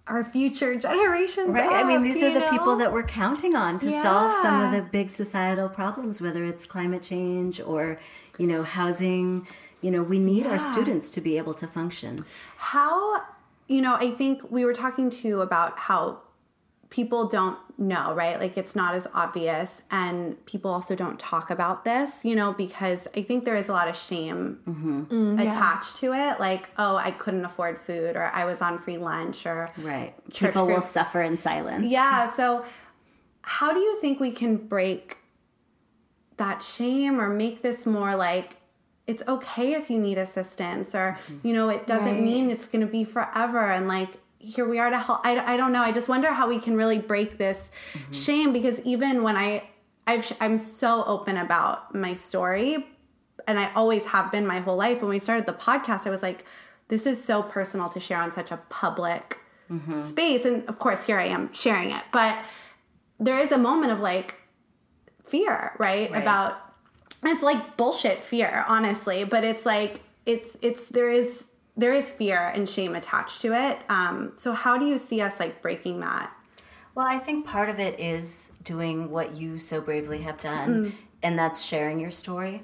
our 0.07 0.25
future 0.25 0.77
generations 0.79 1.49
Right. 1.51 1.71
I 1.71 1.85
mean, 1.85 2.03
these 2.03 2.21
you 2.21 2.29
are 2.29 2.35
the 2.35 2.47
people 2.51 2.77
that 2.77 2.93
we're 2.93 3.05
counting 3.05 3.55
on 3.55 3.79
to 3.81 3.91
solve 4.03 4.35
some 4.43 4.61
of 4.61 4.73
the 4.73 4.83
big 4.83 5.11
societal 5.11 5.69
problems, 5.69 6.21
whether 6.21 6.45
it's 6.45 6.67
climate 6.67 7.03
change 7.03 7.61
or, 7.61 8.01
you 8.39 8.47
know, 8.47 8.63
housing. 8.63 9.47
You 9.81 9.91
know, 9.91 10.03
we 10.03 10.19
need 10.19 10.47
our 10.47 10.59
students 10.59 11.11
to 11.13 11.21
be 11.21 11.39
able 11.39 11.55
to 11.55 11.67
function. 11.67 12.19
How, 12.57 13.23
you 13.69 13.81
know, 13.81 13.95
I 13.95 14.11
think 14.13 14.51
we 14.51 14.65
were 14.65 14.75
talking 14.75 15.11
too 15.11 15.41
about 15.41 15.79
how 15.79 16.21
people 16.93 17.27
don't 17.27 17.57
know, 17.79 18.15
right? 18.15 18.39
Like 18.39 18.59
it's 18.59 18.77
not 18.77 18.95
as 18.95 19.07
obvious, 19.15 19.81
and 19.91 20.45
people 20.47 20.71
also 20.71 20.95
don't 20.95 21.19
talk 21.19 21.51
about 21.51 21.85
this, 21.87 22.23
you 22.23 22.37
know, 22.37 22.53
because 22.53 23.09
I 23.17 23.23
think 23.23 23.47
there 23.47 23.57
is 23.57 23.69
a 23.69 23.73
lot 23.73 23.89
of 23.89 23.97
shame 23.97 24.61
Mm-hmm. 24.69 25.39
attached 25.41 25.97
to 25.97 26.13
it. 26.13 26.39
Like, 26.39 26.69
oh, 26.79 26.97
I 26.97 27.11
couldn't 27.11 27.45
afford 27.47 27.81
food, 27.81 28.15
or 28.15 28.31
I 28.35 28.45
was 28.45 28.61
on 28.61 28.79
free 28.79 28.99
lunch, 28.99 29.47
or 29.47 29.71
Right. 29.79 30.13
People 30.35 30.67
will 30.67 30.83
suffer 30.83 31.23
in 31.23 31.37
silence. 31.39 31.87
yeah. 31.89 32.31
So, 32.35 32.65
how 33.41 33.73
do 33.73 33.81
you 33.81 33.99
think 34.01 34.21
we 34.21 34.31
can 34.31 34.57
break 34.57 35.17
that 36.37 36.63
shame 36.63 37.19
or 37.21 37.29
make 37.29 37.63
this 37.63 37.87
more 37.87 38.15
like 38.17 38.57
it's 39.07 39.23
okay 39.27 39.73
if 39.75 39.91
you 39.91 39.99
need 39.99 40.17
assistance 40.19 40.95
or 40.95 41.17
you 41.43 41.53
know 41.53 41.69
it 41.69 41.87
doesn't 41.87 42.15
Right. 42.15 42.23
mean 42.23 42.51
it's 42.51 42.67
going 42.67 42.81
to 42.87 42.91
be 42.91 43.05
forever 43.05 43.65
and 43.71 43.87
like 43.89 44.13
here 44.43 44.69
we 44.69 44.79
are 44.79 44.91
to 44.91 44.99
help 44.99 45.21
I, 45.25 45.55
I 45.55 45.57
don't 45.57 45.73
know 45.73 45.83
i 45.83 45.93
just 45.93 46.09
wonder 46.09 46.33
how 46.33 46.49
we 46.49 46.59
can 46.59 46.77
really 46.77 46.99
break 46.99 47.39
this 47.39 47.71
mm-hmm. 47.95 48.13
shame 48.13 48.53
because 48.53 48.81
even 48.81 49.23
when 49.23 49.37
i 49.37 49.63
I've, 50.07 50.31
i'm 50.41 50.59
so 50.59 51.05
open 51.05 51.37
about 51.37 51.95
my 51.95 52.15
story 52.15 52.87
and 53.47 53.59
i 53.59 53.73
always 53.75 54.05
have 54.07 54.33
been 54.33 54.47
my 54.47 54.61
whole 54.61 54.77
life. 54.77 55.01
When 55.01 55.11
we 55.11 55.21
started 55.21 55.47
the 55.47 55.53
podcast 55.53 56.07
i 56.07 56.11
was 56.11 56.23
like 56.23 56.45
this 56.89 57.07
is 57.07 57.23
so 57.23 57.43
personal 57.43 57.89
to 57.89 58.01
share 58.01 58.19
on 58.19 58.33
such 58.33 58.51
a 58.51 58.59
public 58.69 59.39
mm-hmm. 59.71 59.99
space. 60.07 60.45
And 60.45 60.69
of 60.69 60.79
course 60.79 61.07
here 61.07 61.19
i 61.19 61.25
am 61.25 61.53
sharing 61.55 61.91
it. 61.91 62.03
But 62.13 62.37
there 63.19 63.39
is 63.39 63.53
a 63.53 63.59
moment 63.59 63.93
of 63.93 64.01
like 64.01 64.35
fear 65.25 65.73
right, 65.79 66.11
Right. 66.11 66.23
about 66.23 66.59
it's 67.25 67.43
like 67.43 67.77
bullshit 67.77 68.25
fear 68.25 68.65
honestly. 68.69 69.25
But 69.25 69.45
it's 69.45 69.65
like 69.65 70.01
it's 70.27 70.57
it's 70.61 70.89
there 70.89 71.11
is 71.11 71.47
there 71.77 71.93
is 71.93 72.11
fear 72.11 72.53
and 72.55 72.69
shame 72.69 72.95
attached 72.95 73.41
to 73.41 73.53
it 73.53 73.79
um 73.89 74.33
so 74.37 74.53
how 74.53 74.77
do 74.77 74.87
you 74.87 74.99
see 74.99 75.21
us 75.21 75.41
like 75.41 75.63
breaking 75.63 76.01
that 76.01 76.33
Well, 76.95 77.07
I 77.07 77.19
think 77.19 77.47
part 77.47 77.71
of 77.71 77.79
it 77.79 77.99
is 77.99 78.53
doing 78.65 79.11
what 79.11 79.35
you 79.35 79.59
so 79.59 79.81
bravely 79.81 80.21
have 80.23 80.41
done, 80.41 80.69
mm-hmm. 80.69 80.97
and 81.23 81.39
that's 81.39 81.65
sharing 81.65 81.99
your 81.99 82.11
story. 82.11 82.63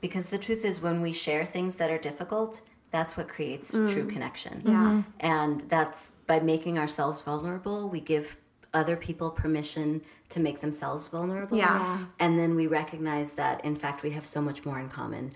Because 0.00 0.26
the 0.26 0.38
truth 0.38 0.64
is, 0.64 0.80
when 0.80 1.00
we 1.00 1.12
share 1.12 1.44
things 1.44 1.76
that 1.76 1.90
are 1.90 1.98
difficult, 1.98 2.60
that's 2.90 3.16
what 3.16 3.28
creates 3.28 3.72
mm. 3.72 3.90
true 3.90 4.06
connection. 4.06 4.62
Yeah. 4.64 4.72
Mm-hmm. 4.72 5.00
And 5.20 5.60
that's 5.68 6.12
by 6.26 6.40
making 6.40 6.78
ourselves 6.78 7.22
vulnerable, 7.22 7.88
we 7.88 8.00
give 8.00 8.36
other 8.72 8.96
people 8.96 9.30
permission 9.30 10.02
to 10.30 10.40
make 10.40 10.60
themselves 10.60 11.08
vulnerable. 11.08 11.56
Yeah. 11.56 11.78
Yeah. 11.78 12.06
And 12.18 12.38
then 12.38 12.54
we 12.54 12.66
recognize 12.66 13.32
that, 13.34 13.64
in 13.64 13.76
fact, 13.76 14.02
we 14.02 14.10
have 14.12 14.26
so 14.26 14.40
much 14.40 14.64
more 14.64 14.78
in 14.78 14.88
common. 14.88 15.32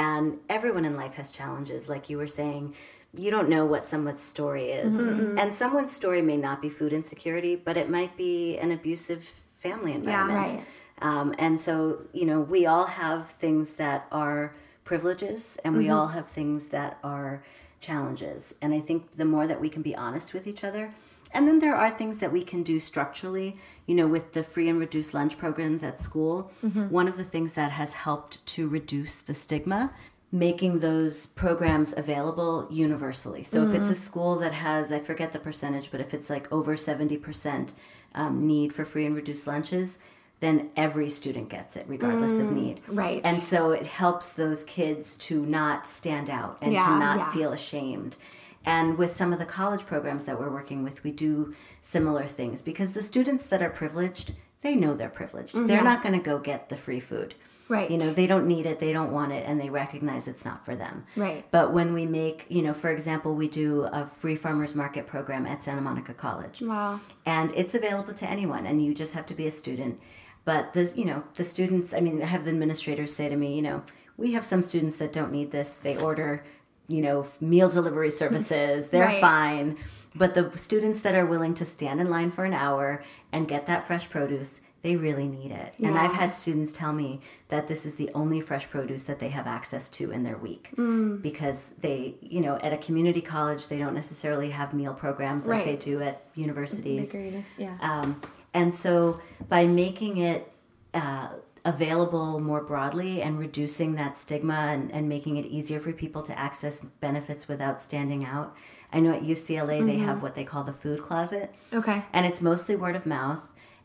And 0.00 0.38
everyone 0.48 0.86
in 0.86 0.96
life 0.96 1.12
has 1.14 1.30
challenges, 1.30 1.86
like 1.86 2.08
you 2.08 2.16
were 2.16 2.26
saying. 2.26 2.74
You 3.12 3.30
don't 3.30 3.50
know 3.50 3.66
what 3.66 3.84
someone's 3.84 4.22
story 4.22 4.70
is. 4.70 4.96
Mm-hmm. 4.96 5.20
Mm-hmm. 5.20 5.38
And 5.38 5.52
someone's 5.52 5.92
story 5.92 6.22
may 6.22 6.38
not 6.38 6.62
be 6.62 6.70
food 6.70 6.94
insecurity, 6.94 7.54
but 7.54 7.76
it 7.76 7.90
might 7.90 8.16
be 8.16 8.56
an 8.56 8.70
abusive 8.70 9.28
family 9.58 9.92
environment. 9.92 10.52
right. 10.52 10.64
Um, 11.02 11.34
and 11.38 11.60
so, 11.60 12.06
you 12.14 12.24
know, 12.24 12.40
we 12.40 12.64
all 12.64 12.86
have 12.86 13.30
things 13.32 13.74
that 13.74 14.06
are 14.10 14.54
privileges 14.84 15.58
and 15.64 15.76
we 15.76 15.84
mm-hmm. 15.84 15.92
all 15.92 16.08
have 16.08 16.28
things 16.28 16.68
that 16.68 16.98
are 17.02 17.42
challenges. 17.80 18.54
And 18.62 18.72
I 18.72 18.80
think 18.80 19.18
the 19.18 19.26
more 19.26 19.46
that 19.46 19.60
we 19.60 19.68
can 19.68 19.82
be 19.82 19.94
honest 19.94 20.32
with 20.32 20.46
each 20.46 20.64
other, 20.64 20.94
and 21.32 21.46
then 21.46 21.58
there 21.60 21.76
are 21.76 21.90
things 21.90 22.18
that 22.18 22.32
we 22.32 22.44
can 22.44 22.62
do 22.62 22.80
structurally, 22.80 23.56
you 23.86 23.94
know, 23.94 24.06
with 24.06 24.32
the 24.32 24.42
free 24.42 24.68
and 24.68 24.78
reduced 24.78 25.14
lunch 25.14 25.38
programs 25.38 25.82
at 25.82 26.00
school. 26.00 26.50
Mm-hmm. 26.64 26.90
One 26.90 27.08
of 27.08 27.16
the 27.16 27.24
things 27.24 27.54
that 27.54 27.70
has 27.72 27.92
helped 27.92 28.44
to 28.48 28.68
reduce 28.68 29.18
the 29.18 29.34
stigma 29.34 29.92
making 30.32 30.78
those 30.78 31.26
programs 31.26 31.92
available 31.96 32.66
universally. 32.70 33.42
So 33.42 33.64
if 33.64 33.74
it's 33.74 33.84
mm-hmm. 33.84 33.92
a 33.92 33.96
school 33.96 34.36
that 34.36 34.52
has, 34.52 34.92
I 34.92 35.00
forget 35.00 35.32
the 35.32 35.40
percentage, 35.40 35.90
but 35.90 36.00
if 36.00 36.14
it's 36.14 36.30
like 36.30 36.50
over 36.52 36.76
70% 36.76 37.72
um, 38.14 38.46
need 38.46 38.72
for 38.72 38.84
free 38.84 39.06
and 39.06 39.16
reduced 39.16 39.46
lunches, 39.48 39.98
then 40.38 40.70
every 40.76 41.10
student 41.10 41.48
gets 41.48 41.76
it, 41.76 41.84
regardless 41.88 42.38
of 42.38 42.46
mm, 42.46 42.54
need. 42.54 42.80
right. 42.86 43.20
And 43.24 43.42
so 43.42 43.72
it 43.72 43.86
helps 43.86 44.32
those 44.32 44.64
kids 44.64 45.16
to 45.18 45.44
not 45.44 45.86
stand 45.86 46.30
out 46.30 46.58
and 46.62 46.72
Yeah, 46.72 46.86
to 46.86 46.98
not 46.98 47.18
yeah. 47.18 47.32
feel 47.32 47.52
ashamed. 47.52 48.16
And 48.64 48.98
with 48.98 49.16
some 49.16 49.32
of 49.32 49.38
the 49.38 49.46
college 49.46 49.86
programs 49.86 50.26
that 50.26 50.38
we're 50.38 50.50
working 50.50 50.84
with, 50.84 51.02
we 51.02 51.12
do 51.12 51.54
similar 51.80 52.26
things 52.26 52.62
because 52.62 52.92
the 52.92 53.02
students 53.02 53.46
that 53.46 53.62
are 53.62 53.70
privileged, 53.70 54.34
they 54.62 54.74
know 54.74 54.94
they're 54.94 55.08
privileged. 55.08 55.54
Mm-hmm. 55.54 55.66
They're 55.66 55.84
not 55.84 56.02
going 56.02 56.18
to 56.18 56.24
go 56.24 56.38
get 56.38 56.68
the 56.68 56.76
free 56.76 57.00
food. 57.00 57.34
Right. 57.70 57.88
You 57.88 57.98
know, 57.98 58.12
they 58.12 58.26
don't 58.26 58.48
need 58.48 58.66
it, 58.66 58.80
they 58.80 58.92
don't 58.92 59.12
want 59.12 59.30
it, 59.30 59.44
and 59.46 59.60
they 59.60 59.70
recognize 59.70 60.26
it's 60.26 60.44
not 60.44 60.64
for 60.64 60.74
them. 60.74 61.06
Right. 61.14 61.46
But 61.52 61.72
when 61.72 61.94
we 61.94 62.04
make, 62.04 62.44
you 62.48 62.62
know, 62.62 62.74
for 62.74 62.90
example, 62.90 63.36
we 63.36 63.46
do 63.46 63.84
a 63.84 64.06
free 64.06 64.34
farmers 64.34 64.74
market 64.74 65.06
program 65.06 65.46
at 65.46 65.62
Santa 65.62 65.80
Monica 65.80 66.12
College. 66.12 66.62
Wow. 66.62 66.98
And 67.26 67.52
it's 67.54 67.76
available 67.76 68.12
to 68.14 68.28
anyone, 68.28 68.66
and 68.66 68.84
you 68.84 68.92
just 68.92 69.14
have 69.14 69.24
to 69.26 69.34
be 69.34 69.46
a 69.46 69.52
student. 69.52 70.00
But 70.44 70.72
the, 70.72 70.92
you 70.96 71.04
know, 71.04 71.22
the 71.36 71.44
students, 71.44 71.94
I 71.94 72.00
mean, 72.00 72.20
I 72.20 72.26
have 72.26 72.42
the 72.42 72.50
administrators 72.50 73.14
say 73.14 73.28
to 73.28 73.36
me, 73.36 73.54
you 73.54 73.62
know, 73.62 73.84
we 74.16 74.32
have 74.32 74.44
some 74.44 74.64
students 74.64 74.96
that 74.98 75.12
don't 75.12 75.30
need 75.30 75.52
this. 75.52 75.76
They 75.76 75.96
order, 75.96 76.42
you 76.90 77.00
know, 77.02 77.26
meal 77.40 77.68
delivery 77.68 78.10
services. 78.22 78.88
They're 78.88 79.06
Right. 79.06 79.20
fine. 79.20 79.76
But 80.14 80.34
the 80.34 80.50
students 80.56 81.02
that 81.02 81.14
are 81.14 81.24
willing 81.26 81.54
to 81.54 81.64
stand 81.66 82.00
in 82.00 82.10
line 82.10 82.32
for 82.32 82.44
an 82.44 82.52
hour 82.52 83.04
and 83.32 83.46
get 83.46 83.66
that 83.66 83.86
fresh 83.86 84.10
produce, 84.10 84.60
they 84.82 84.96
really 84.96 85.28
need 85.28 85.52
it. 85.52 85.74
And 85.78 85.96
I've 85.96 86.14
had 86.14 86.34
students 86.34 86.72
tell 86.72 86.92
me 86.92 87.20
that 87.48 87.68
this 87.68 87.86
is 87.86 87.94
the 87.94 88.10
only 88.14 88.40
fresh 88.40 88.68
produce 88.68 89.04
that 89.04 89.20
they 89.20 89.28
have 89.28 89.46
access 89.46 89.88
to 89.92 90.10
in 90.10 90.24
their 90.24 90.36
week 90.36 90.70
Mm. 90.76 91.22
because 91.22 91.66
they, 91.80 92.16
you 92.20 92.40
know, 92.40 92.56
at 92.56 92.72
a 92.72 92.76
community 92.78 93.20
college, 93.20 93.68
they 93.68 93.78
don't 93.78 93.94
necessarily 93.94 94.50
have 94.50 94.74
meal 94.74 94.94
programs 94.94 95.46
like 95.46 95.58
Right. 95.58 95.78
they 95.78 95.90
do 95.92 96.02
at 96.02 96.22
universities. 96.34 97.14
Yeah. 97.56 97.76
Um, 97.80 98.20
and 98.52 98.74
so 98.74 99.20
by 99.48 99.66
making 99.66 100.16
it 100.18 100.50
uh, 100.92 101.28
available 101.64 102.40
more 102.40 102.62
broadly 102.62 103.22
and 103.22 103.38
reducing 103.38 103.94
that 103.94 104.18
stigma 104.18 104.54
and, 104.54 104.90
and 104.92 105.08
making 105.08 105.36
it 105.36 105.46
easier 105.46 105.80
for 105.80 105.92
people 105.92 106.22
to 106.22 106.38
access 106.38 106.84
benefits 106.84 107.48
without 107.48 107.82
standing 107.82 108.24
out. 108.24 108.56
I 108.92 109.00
know 109.00 109.12
at 109.12 109.22
UCLA 109.22 109.84
they 109.86 109.96
mm-hmm. 109.96 110.04
have 110.06 110.22
what 110.22 110.34
they 110.34 110.44
call 110.44 110.64
the 110.64 110.72
food 110.72 111.02
closet. 111.02 111.54
Okay. 111.72 112.04
And 112.12 112.26
it's 112.26 112.42
mostly 112.42 112.76
word 112.76 112.96
of 112.96 113.06
mouth 113.06 113.40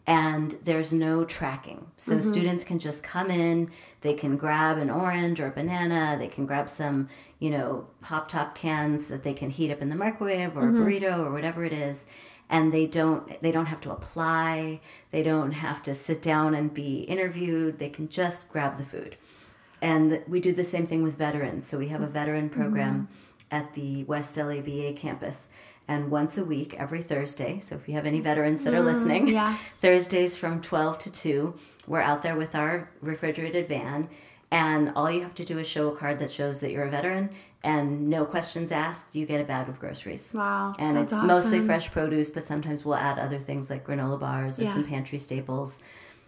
and 0.07 0.57
there's 0.63 0.93
no 0.93 1.25
tracking. 1.25 1.87
So 1.97 2.13
mm-hmm. 2.13 2.29
students 2.29 2.63
can 2.63 2.79
just 2.79 3.03
come 3.03 3.31
in, 3.31 3.71
they 4.01 4.13
can 4.13 4.37
grab 4.37 4.77
an 4.77 4.89
orange 4.89 5.39
or 5.39 5.47
a 5.47 5.51
banana, 5.51 6.15
they 6.19 6.27
can 6.27 6.45
grab 6.45 6.69
some, 6.69 7.09
you 7.39 7.49
know, 7.49 7.87
pop 8.01 8.29
top 8.29 8.55
cans 8.55 9.07
that 9.07 9.23
they 9.23 9.33
can 9.33 9.49
heat 9.49 9.71
up 9.71 9.81
in 9.81 9.89
the 9.89 9.95
microwave 9.95 10.55
or 10.55 10.61
a 10.61 10.63
mm-hmm. 10.71 10.83
burrito 10.83 11.19
or 11.25 11.31
whatever 11.31 11.63
it 11.63 11.73
is. 11.73 12.05
And 12.49 12.71
they 12.71 12.85
don't 12.85 13.41
they 13.41 13.51
don't 13.51 13.65
have 13.65 13.81
to 13.81 13.91
apply, 13.91 14.79
they 15.11 15.23
don't 15.23 15.51
have 15.51 15.81
to 15.83 15.95
sit 15.95 16.21
down 16.21 16.53
and 16.53 16.73
be 16.73 17.01
interviewed, 17.01 17.79
they 17.79 17.89
can 17.89 18.07
just 18.07 18.51
grab 18.51 18.77
the 18.77 18.85
food. 18.85 19.17
And 19.81 20.21
we 20.27 20.39
do 20.39 20.53
the 20.53 20.63
same 20.63 20.87
thing 20.87 21.03
with 21.03 21.15
veterans. 21.15 21.67
So 21.67 21.77
we 21.77 21.89
have 21.89 22.01
a 22.01 22.07
veteran 22.07 22.49
program 22.49 23.09
mm-hmm. 23.11 23.55
at 23.55 23.73
the 23.73 24.03
West 24.05 24.37
LA 24.37 24.61
VA 24.61 24.93
campus. 24.93 25.49
And 25.87 26.09
once 26.09 26.37
a 26.37 26.43
week, 26.43 26.75
every 26.79 27.03
Thursday, 27.03 27.59
so 27.61 27.75
if 27.75 27.87
you 27.87 27.93
have 27.93 28.07
any 28.07 28.19
veterans 28.19 28.63
that 28.63 28.73
are 28.73 28.81
mm, 28.81 28.85
listening, 28.85 29.27
yeah. 29.27 29.57
Thursdays 29.81 30.35
from 30.35 30.61
12 30.61 30.97
to 30.99 31.11
2, 31.11 31.53
we're 31.85 32.01
out 32.01 32.23
there 32.23 32.35
with 32.35 32.55
our 32.55 32.89
refrigerated 33.01 33.67
van. 33.67 34.09
And 34.49 34.91
all 34.95 35.11
you 35.11 35.21
have 35.21 35.35
to 35.35 35.45
do 35.45 35.59
is 35.59 35.67
show 35.67 35.89
a 35.89 35.95
card 35.95 36.19
that 36.19 36.31
shows 36.31 36.59
that 36.61 36.71
you're 36.71 36.85
a 36.85 36.89
veteran, 36.89 37.29
and 37.65 38.09
no 38.09 38.25
questions 38.25 38.71
asked, 38.71 39.15
you 39.15 39.25
get 39.25 39.41
a 39.41 39.43
bag 39.43 39.67
of 39.67 39.79
groceries. 39.79 40.31
Wow, 40.33 40.75
And 40.77 40.97
it's 40.97 41.11
mostly 41.11 41.59
fresh 41.65 41.91
produce, 41.91 42.29
but 42.29 42.45
sometimes 42.45 42.85
we'll 42.85 42.95
add 42.95 43.17
other 43.17 43.39
things 43.39 43.69
like 43.71 43.85
granola 43.85 44.19
bars 44.19 44.59
or 44.59 44.63
Yeah. 44.63 44.73
some 44.73 44.85
pantry 44.85 45.19
staples. 45.19 45.83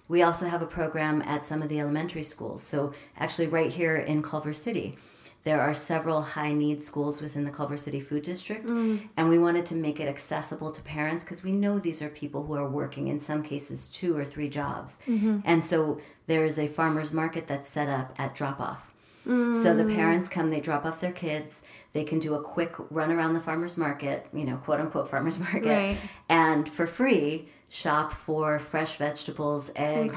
We 0.09 0.23
also 0.23 0.47
have 0.47 0.61
a 0.61 0.65
program 0.65 1.21
at 1.21 1.45
some 1.45 1.61
of 1.61 1.69
the 1.69 1.79
elementary 1.79 2.23
schools. 2.23 2.63
So, 2.63 2.93
actually, 3.17 3.47
right 3.47 3.71
here 3.71 3.95
in 3.97 4.23
Culver 4.23 4.53
City, 4.53 4.97
there 5.43 5.61
are 5.61 5.73
several 5.73 6.21
high 6.21 6.53
need 6.53 6.83
schools 6.83 7.21
within 7.21 7.43
the 7.45 7.51
Culver 7.51 7.77
City 7.77 7.99
Food 8.01 8.23
District. 8.23 8.65
Mm. 8.65 9.01
And 9.15 9.29
we 9.29 9.37
wanted 9.37 9.65
to 9.67 9.75
make 9.75 9.99
it 9.99 10.07
accessible 10.07 10.71
to 10.71 10.81
parents 10.81 11.23
because 11.23 11.43
we 11.43 11.51
know 11.51 11.77
these 11.77 12.01
are 12.01 12.09
people 12.09 12.43
who 12.45 12.53
are 12.55 12.67
working, 12.67 13.07
in 13.09 13.19
some 13.19 13.43
cases, 13.43 13.89
two 13.89 14.17
or 14.17 14.25
three 14.25 14.49
jobs. 14.49 14.99
Mm-hmm. 15.07 15.39
And 15.45 15.63
so, 15.63 16.01
there's 16.25 16.57
a 16.57 16.67
farmer's 16.67 17.13
market 17.13 17.47
that's 17.47 17.69
set 17.69 17.89
up 17.89 18.15
at 18.17 18.33
drop 18.33 18.59
off. 18.59 18.91
So 19.27 19.75
the 19.75 19.83
parents 19.85 20.29
come, 20.29 20.49
they 20.49 20.59
drop 20.61 20.85
off 20.85 20.99
their 21.01 21.11
kids. 21.11 21.63
They 21.93 22.03
can 22.03 22.19
do 22.19 22.35
a 22.35 22.41
quick 22.41 22.73
run 22.89 23.11
around 23.11 23.33
the 23.33 23.39
farmer's 23.41 23.75
market, 23.77 24.27
you 24.33 24.45
know, 24.45 24.57
quote 24.57 24.79
unquote 24.79 25.09
farmer's 25.09 25.37
market. 25.47 25.65
Right. 25.67 25.97
And 26.29 26.69
for 26.69 26.87
free, 26.87 27.49
shop 27.69 28.13
for 28.13 28.59
fresh 28.59 28.97
vegetables, 28.97 29.71
eggs, 29.75 30.13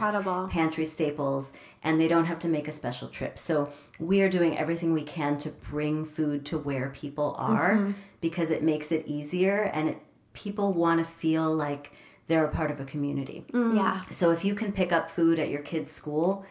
pantry 0.51 0.85
staples, 0.87 1.55
and 1.83 2.01
they 2.01 2.07
don't 2.09 2.27
have 2.27 2.39
to 2.41 2.49
make 2.49 2.69
a 2.69 2.73
special 2.73 3.09
trip. 3.09 3.39
So 3.39 3.71
we 3.99 4.21
are 4.23 4.29
doing 4.29 4.57
everything 4.59 4.93
we 4.93 5.03
can 5.03 5.39
to 5.39 5.49
bring 5.49 6.05
food 6.05 6.45
to 6.47 6.59
where 6.59 6.91
people 6.91 7.35
are 7.39 7.75
Mm-hmm. 7.77 7.93
because 8.21 8.51
it 8.51 8.63
makes 8.63 8.93
it 8.93 9.07
easier 9.07 9.63
and 9.63 9.89
it, 9.91 9.99
people 10.35 10.73
want 10.73 11.05
to 11.05 11.11
feel 11.13 11.53
like 11.55 11.91
they're 12.29 12.45
a 12.45 12.51
part 12.51 12.71
of 12.71 12.79
a 12.81 12.85
community. 12.85 13.45
Mm. 13.53 13.75
Yeah. 13.77 14.03
So 14.11 14.31
if 14.31 14.45
you 14.45 14.55
can 14.55 14.71
pick 14.73 14.93
up 14.93 15.11
food 15.11 15.39
at 15.41 15.49
your 15.49 15.63
kid's 15.63 15.91
school, 15.91 16.45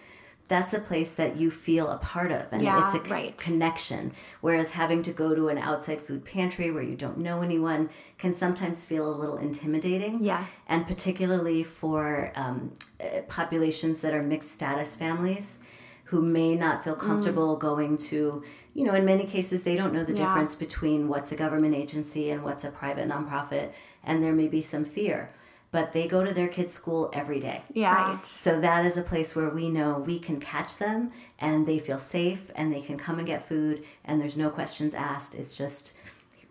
that's 0.49 0.73
a 0.73 0.79
place 0.79 1.13
that 1.13 1.37
you 1.37 1.49
feel 1.51 1.87
a 1.89 1.97
part 1.99 2.31
of 2.31 2.47
and 2.51 2.61
Yeah, 2.61 2.83
it's 2.85 2.95
a 2.95 3.01
c- 3.05 3.09
right. 3.09 3.37
connection. 3.37 4.11
Whereas 4.41 4.71
having 4.71 5.01
to 5.03 5.11
go 5.13 5.33
to 5.33 5.47
an 5.47 5.57
outside 5.57 6.01
food 6.01 6.25
pantry 6.25 6.69
where 6.71 6.83
you 6.83 6.95
don't 6.95 7.19
know 7.19 7.41
anyone 7.41 7.89
can 8.17 8.33
sometimes 8.33 8.85
feel 8.85 9.07
a 9.09 9.15
little 9.15 9.37
intimidating. 9.37 10.23
Yeah. 10.23 10.45
And 10.67 10.85
particularly 10.87 11.63
for 11.63 12.31
um, 12.35 12.73
uh, 12.99 13.21
populations 13.29 14.01
that 14.01 14.13
are 14.13 14.23
mixed 14.23 14.51
status 14.51 14.95
families 14.97 15.59
who 16.05 16.21
may 16.23 16.55
not 16.55 16.83
feel 16.83 16.95
comfortable 16.95 17.55
going 17.55 17.95
to, 17.95 18.43
you 18.73 18.83
know, 18.85 18.95
in 18.95 19.05
many 19.05 19.25
cases 19.25 19.61
they 19.63 19.75
don't 19.75 19.93
know 19.93 20.03
the 20.03 20.13
Yeah. 20.13 20.25
difference 20.25 20.55
between 20.55 21.07
what's 21.07 21.31
a 21.31 21.35
government 21.35 21.75
agency 21.75 22.31
and 22.31 22.43
what's 22.43 22.63
a 22.63 22.71
private 22.71 23.07
nonprofit, 23.07 23.69
and 24.03 24.19
there 24.21 24.33
may 24.33 24.47
be 24.47 24.63
some 24.63 24.83
fear. 24.85 25.29
But 25.71 25.93
they 25.93 26.07
go 26.07 26.25
to 26.25 26.33
their 26.33 26.47
kids' 26.47 26.73
school 26.73 27.11
every 27.13 27.39
day. 27.39 27.61
Yeah. 27.73 28.13
Right. 28.13 28.25
So 28.25 28.59
that 28.59 28.85
is 28.87 28.97
a 28.97 29.03
place 29.03 29.35
where 29.35 29.49
we 29.49 29.69
know 29.69 29.99
we 29.99 30.17
can 30.19 30.39
catch 30.39 30.77
them 30.79 31.11
and 31.37 31.67
they 31.67 31.77
feel 31.77 31.99
safe 31.99 32.49
and 32.55 32.73
they 32.73 32.81
can 32.81 32.97
come 32.97 33.19
and 33.19 33.27
get 33.27 33.47
food 33.47 33.83
and 34.03 34.19
there's 34.19 34.35
no 34.37 34.49
questions 34.49 34.95
asked. 34.95 35.35
It's 35.35 35.55
just 35.55 35.93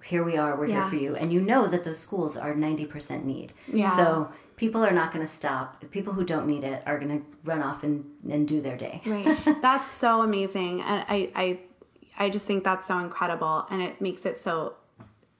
here 0.04 0.22
we 0.22 0.36
are, 0.36 0.56
we're 0.56 0.66
Yeah. 0.68 0.82
here 0.82 0.90
for 0.90 0.96
you. 0.96 1.16
And 1.16 1.32
you 1.32 1.40
know 1.40 1.66
that 1.66 1.84
those 1.84 1.98
schools 1.98 2.36
are 2.36 2.54
90% 2.54 3.24
need. 3.24 3.52
Yeah. 3.66 3.94
So 3.96 4.30
people 4.56 4.84
are 4.84 4.92
not 4.92 5.12
going 5.12 5.26
to 5.26 5.30
stop. 5.32 5.82
People 5.90 6.12
who 6.12 6.24
don't 6.24 6.46
need 6.46 6.62
it 6.64 6.82
are 6.86 6.98
going 6.98 7.18
to 7.20 7.26
run 7.44 7.60
off 7.62 7.82
and, 7.82 8.04
and 8.30 8.46
do 8.46 8.60
their 8.60 8.76
day. 8.76 9.02
Right. 9.04 9.36
That's 9.62 9.90
so 9.90 10.22
amazing, 10.22 10.80
and 10.80 11.04
I, 11.08 11.30
I, 11.34 11.58
I 12.18 12.30
just 12.30 12.46
think 12.46 12.64
that's 12.64 12.88
so 12.88 12.98
incredible, 12.98 13.66
and 13.70 13.82
it 13.82 14.00
makes 14.00 14.24
it 14.26 14.40
so. 14.40 14.74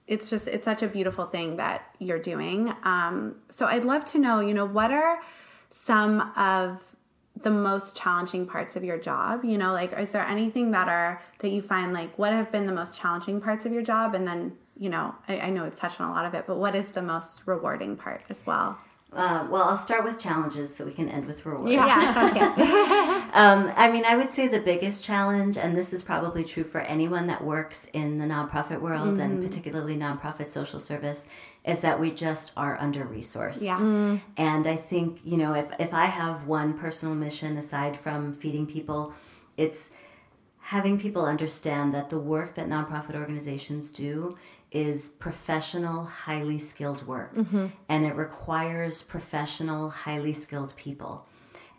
It's 0.09 0.29
just 0.29 0.47
it's 0.47 0.65
such 0.65 0.81
a 0.81 0.87
beautiful 0.87 1.25
thing 1.27 1.57
that 1.57 1.93
you're 1.99 2.19
doing. 2.19 2.73
Um, 2.83 3.35
so 3.49 3.67
I'd 3.67 3.83
love 3.83 4.03
to 4.05 4.17
know, 4.17 4.39
you 4.39 4.55
know, 4.55 4.65
what 4.65 4.91
are 4.91 5.19
some 5.69 6.31
of 6.35 6.81
the 7.43 7.51
most 7.51 7.95
challenging 7.95 8.47
parts 8.47 8.75
of 8.75 8.83
your 8.83 8.97
job? 8.97 9.45
You 9.45 9.59
know, 9.59 9.71
like 9.71 9.93
is 9.93 10.09
there 10.09 10.25
anything 10.25 10.71
that 10.71 10.89
are 10.89 11.21
that 11.39 11.49
you 11.49 11.61
find 11.61 11.93
like 11.93 12.17
what 12.17 12.33
have 12.33 12.51
been 12.51 12.65
the 12.65 12.73
most 12.73 12.97
challenging 12.97 13.39
parts 13.39 13.67
of 13.67 13.71
your 13.71 13.83
job, 13.83 14.15
and 14.15 14.27
then 14.27 14.57
you 14.75 14.89
know, 14.89 15.13
I, 15.27 15.39
I 15.41 15.49
know 15.51 15.63
we've 15.63 15.75
touched 15.75 16.01
on 16.01 16.09
a 16.09 16.11
lot 16.11 16.25
of 16.25 16.33
it, 16.33 16.45
but 16.47 16.57
what 16.57 16.73
is 16.73 16.89
the 16.89 17.03
most 17.03 17.41
rewarding 17.45 17.95
part 17.95 18.23
as 18.29 18.45
well? 18.47 18.79
Uh, 19.11 19.47
well, 19.49 19.63
I'll 19.63 19.77
start 19.77 20.03
with 20.03 20.19
challenges 20.19 20.75
so 20.75 20.85
we 20.85 20.91
can 20.91 21.09
end 21.09 21.25
with 21.25 21.43
rewards. 21.45 21.71
Yeah, 21.71 22.13
sounds 22.13 22.33
good. 22.33 23.15
Um, 23.31 23.71
I 23.75 23.91
mean, 23.91 24.05
I 24.05 24.17
would 24.17 24.31
say 24.31 24.47
the 24.47 24.59
biggest 24.59 25.05
challenge, 25.05 25.55
and 25.55 25.77
this 25.77 25.93
is 25.93 26.03
probably 26.03 26.43
true 26.43 26.63
for 26.63 26.81
anyone 26.81 27.27
that 27.27 27.43
works 27.43 27.85
in 27.93 28.17
the 28.17 28.25
nonprofit 28.25 28.81
world 28.81 29.19
and 29.19 29.47
particularly 29.47 29.95
nonprofit 29.95 30.49
social 30.49 30.79
service, 30.79 31.27
is 31.63 31.81
that 31.81 31.99
we 31.99 32.09
just 32.09 32.53
are 32.57 32.75
under 32.79 33.05
resourced. 33.05 33.61
Yeah. 33.61 34.17
And 34.35 34.67
I 34.67 34.75
think, 34.75 35.19
you 35.23 35.37
know, 35.37 35.53
if, 35.53 35.67
if 35.79 35.93
I 35.93 36.05
have 36.07 36.47
one 36.47 36.73
personal 36.73 37.13
mission 37.13 37.55
aside 37.59 37.99
from 37.99 38.33
feeding 38.33 38.65
people, 38.65 39.13
it's 39.57 39.91
having 40.59 40.99
people 40.99 41.25
understand 41.25 41.93
that 41.93 42.09
the 42.09 42.19
work 42.19 42.55
that 42.55 42.67
nonprofit 42.67 43.15
organizations 43.15 43.91
do 43.91 44.37
is 44.71 45.11
professional, 45.11 46.05
highly 46.05 46.59
skilled 46.59 47.05
work. 47.07 47.35
Mm-hmm. 47.35 47.67
And 47.87 48.05
it 48.05 48.15
requires 48.15 49.01
professional, 49.01 49.89
highly 49.89 50.33
skilled 50.33 50.73
people. 50.77 51.25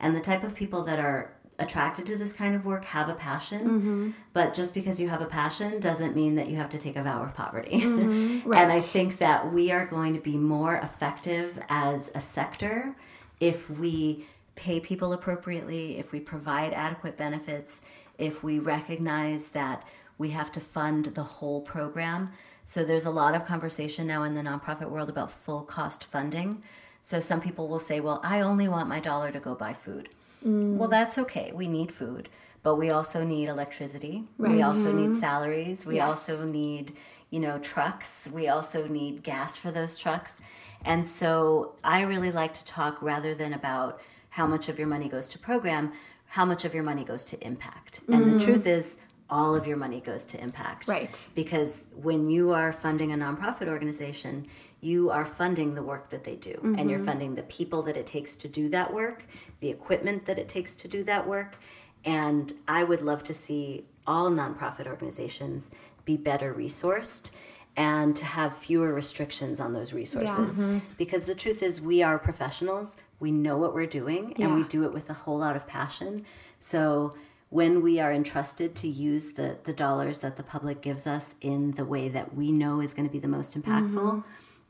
And 0.00 0.16
the 0.16 0.20
type 0.20 0.42
of 0.42 0.54
people 0.54 0.84
that 0.84 0.98
are 0.98 1.32
attracted 1.60 2.06
to 2.06 2.16
this 2.16 2.32
kind 2.32 2.54
of 2.54 2.64
work 2.64 2.84
have 2.86 3.08
a 3.08 3.14
passion, 3.14 3.60
mm-hmm. 3.60 4.10
but 4.32 4.54
just 4.54 4.72
because 4.72 4.98
you 4.98 5.08
have 5.08 5.20
a 5.20 5.26
passion 5.26 5.78
doesn't 5.78 6.16
mean 6.16 6.34
that 6.34 6.48
you 6.48 6.56
have 6.56 6.70
to 6.70 6.78
take 6.78 6.96
a 6.96 7.02
vow 7.02 7.22
of 7.22 7.34
poverty. 7.34 7.80
Mm-hmm. 7.80 8.48
right 8.48 8.62
And 8.62 8.72
I 8.72 8.80
think 8.80 9.18
that 9.18 9.52
we 9.52 9.70
are 9.70 9.86
going 9.86 10.14
to 10.14 10.20
be 10.20 10.36
more 10.36 10.76
effective 10.76 11.58
as 11.68 12.10
a 12.14 12.20
sector 12.20 12.96
if 13.40 13.70
we 13.70 14.26
pay 14.56 14.80
people 14.80 15.12
appropriately, 15.12 15.98
if 15.98 16.12
we 16.12 16.20
provide 16.20 16.72
adequate 16.72 17.16
benefits, 17.16 17.82
if 18.18 18.42
we 18.42 18.58
recognize 18.58 19.48
that 19.48 19.84
we 20.18 20.30
have 20.30 20.52
to 20.52 20.60
fund 20.60 21.06
the 21.06 21.22
whole 21.22 21.62
program. 21.62 22.30
So 22.70 22.84
there's 22.84 23.04
a 23.04 23.10
lot 23.10 23.34
of 23.34 23.46
conversation 23.46 24.06
now 24.06 24.22
in 24.22 24.36
the 24.36 24.42
nonprofit 24.42 24.90
world 24.90 25.08
about 25.08 25.32
full 25.32 25.62
cost 25.62 26.04
funding. 26.04 26.62
So 27.02 27.18
some 27.18 27.40
people 27.40 27.66
will 27.66 27.80
say, 27.80 27.98
well, 27.98 28.20
I 28.22 28.42
only 28.42 28.68
want 28.68 28.88
my 28.88 29.00
dollar 29.00 29.32
to 29.32 29.40
go 29.40 29.56
buy 29.56 29.72
food. 29.72 30.08
Mm. 30.46 30.76
Well, 30.76 30.88
that's 30.88 31.18
okay. 31.18 31.50
We 31.52 31.66
need 31.66 31.90
food, 31.90 32.28
but 32.62 32.76
we 32.76 32.90
also 32.90 33.24
need 33.24 33.48
electricity. 33.48 34.22
We 34.38 34.62
also 34.62 34.92
need 34.92 35.10
mm-hmm. 35.10 35.18
salaries. 35.18 35.84
We 35.84 35.98
also 35.98 36.44
need, 36.44 36.92
you 37.30 37.40
know, 37.40 37.58
trucks. 37.58 38.28
We 38.32 38.46
also 38.46 38.86
need 38.86 39.24
gas 39.24 39.56
for 39.56 39.72
those 39.72 39.98
trucks. 39.98 40.40
And 40.84 41.08
so 41.08 41.72
I 41.82 42.02
really 42.02 42.30
like 42.30 42.54
to 42.54 42.64
talk 42.64 43.02
rather 43.02 43.34
than 43.34 43.52
about 43.52 44.00
how 44.28 44.46
much 44.46 44.68
of 44.68 44.78
your 44.78 44.86
money 44.86 45.08
goes 45.08 45.28
to 45.30 45.40
program, 45.40 45.92
how 46.26 46.44
much 46.44 46.64
of 46.64 46.72
your 46.72 46.84
money 46.84 47.02
goes 47.02 47.24
to 47.24 47.44
impact. 47.44 48.02
And 48.06 48.24
the 48.24 48.38
mm. 48.38 48.44
truth 48.44 48.64
is, 48.64 48.96
all 49.30 49.54
of 49.54 49.66
your 49.66 49.76
money 49.76 50.00
goes 50.00 50.26
to 50.26 50.40
impact. 50.40 50.88
Right. 50.88 51.26
Because 51.34 51.84
when 51.94 52.28
you 52.28 52.52
are 52.52 52.72
funding 52.72 53.12
a 53.12 53.16
nonprofit 53.16 53.68
organization, 53.68 54.46
you 54.80 55.10
are 55.10 55.24
funding 55.24 55.74
the 55.74 55.82
work 55.82 56.10
that 56.10 56.24
they 56.24 56.36
do, 56.36 56.58
and 56.62 56.76
mm-hmm. 56.76 56.88
you're 56.88 57.04
funding 57.04 57.34
the 57.34 57.42
people 57.42 57.82
that 57.82 57.96
it 57.96 58.06
takes 58.06 58.34
to 58.36 58.48
do 58.48 58.68
that 58.70 58.92
work, 58.92 59.24
the 59.60 59.68
equipment 59.68 60.26
that 60.26 60.38
it 60.38 60.48
takes 60.48 60.74
to 60.76 60.88
do 60.88 61.04
that 61.04 61.26
work. 61.26 61.56
And 62.04 62.54
I 62.66 62.84
would 62.84 63.02
love 63.02 63.22
to 63.24 63.34
see 63.34 63.84
all 64.06 64.30
nonprofit 64.30 64.86
organizations 64.86 65.70
be 66.06 66.16
better 66.16 66.54
resourced 66.54 67.30
and 67.76 68.16
to 68.16 68.24
have 68.24 68.56
fewer 68.56 68.92
restrictions 68.92 69.60
on 69.60 69.72
those 69.72 69.92
resources. 69.92 70.58
Mm-hmm. 70.58 70.78
Because 70.96 71.26
the 71.26 71.34
truth 71.34 71.62
is, 71.62 71.80
we 71.80 72.02
are 72.02 72.18
professionals, 72.18 72.96
we 73.20 73.30
know 73.30 73.58
what 73.58 73.74
we're 73.74 73.86
doing, 73.86 74.34
and 74.38 74.54
we 74.54 74.64
do 74.64 74.84
it 74.84 74.92
with 74.92 75.08
a 75.10 75.14
whole 75.14 75.38
lot 75.38 75.56
of 75.56 75.66
passion. 75.66 76.24
So 76.58 77.14
when 77.50 77.82
we 77.82 77.98
are 78.00 78.12
entrusted 78.12 78.74
to 78.76 78.88
use 78.88 79.32
the, 79.32 79.58
the 79.64 79.72
dollars 79.72 80.20
that 80.20 80.36
the 80.36 80.42
public 80.42 80.80
gives 80.80 81.06
us 81.06 81.34
in 81.40 81.72
the 81.72 81.84
way 81.84 82.08
that 82.08 82.34
we 82.34 82.52
know 82.52 82.80
is 82.80 82.94
going 82.94 83.06
to 83.06 83.12
be 83.12 83.18
the 83.18 83.28
most 83.28 83.60
impactful, 83.60 83.92
mm-hmm. 83.92 84.20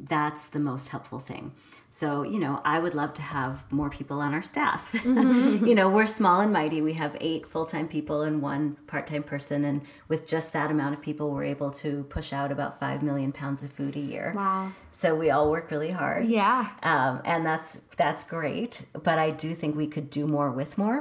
that's 0.01 0.49
the 0.49 0.59
most 0.59 0.89
helpful 0.89 1.21
thing. 1.21 1.53
So, 1.93 2.23
you 2.23 2.39
know, 2.39 2.63
I 2.65 2.79
would 2.79 2.95
love 2.95 3.15
to 3.15 3.23
have 3.23 3.71
more 3.73 3.91
people 3.91 4.21
on 4.21 4.33
our 4.33 4.43
staff. 4.43 4.89
you 5.05 5.75
know, 5.75 5.89
we're 5.89 6.07
small 6.07 6.41
and 6.41 6.53
mighty. 6.53 6.81
We 6.81 6.93
have 6.93 7.17
eight 7.21 7.49
full 7.49 7.67
time 7.67 7.89
people 7.89 8.23
and 8.23 8.41
one 8.41 8.77
part 8.87 9.09
time 9.09 9.25
person. 9.25 9.65
And 9.65 9.83
with 10.07 10.27
just 10.27 10.53
that 10.53 10.71
amount 10.71 10.95
of 10.95 11.03
people, 11.03 11.31
we're 11.31 11.45
able 11.45 11.73
to 11.73 12.05
push 12.05 12.33
out 12.33 12.53
about 12.53 12.79
5 12.79 13.03
million 13.03 13.33
pounds 13.33 13.65
of 13.65 13.73
food 13.73 13.97
a 13.97 14.01
year. 14.01 14.33
Wow. 14.37 14.73
So 14.93 15.17
we 15.17 15.31
all 15.31 15.51
work 15.51 15.73
really 15.73 15.91
hard. 15.91 16.27
Yeah. 16.27 16.69
Um, 16.85 17.23
and 17.25 17.45
that's 17.45 17.81
that's 17.97 18.23
great, 18.25 18.83
but 18.93 19.19
I 19.19 19.31
do 19.31 19.55
think 19.55 19.77
we 19.77 19.87
could 19.89 20.11
do 20.11 20.27
more 20.27 20.51
with 20.51 20.79
more. 20.79 20.99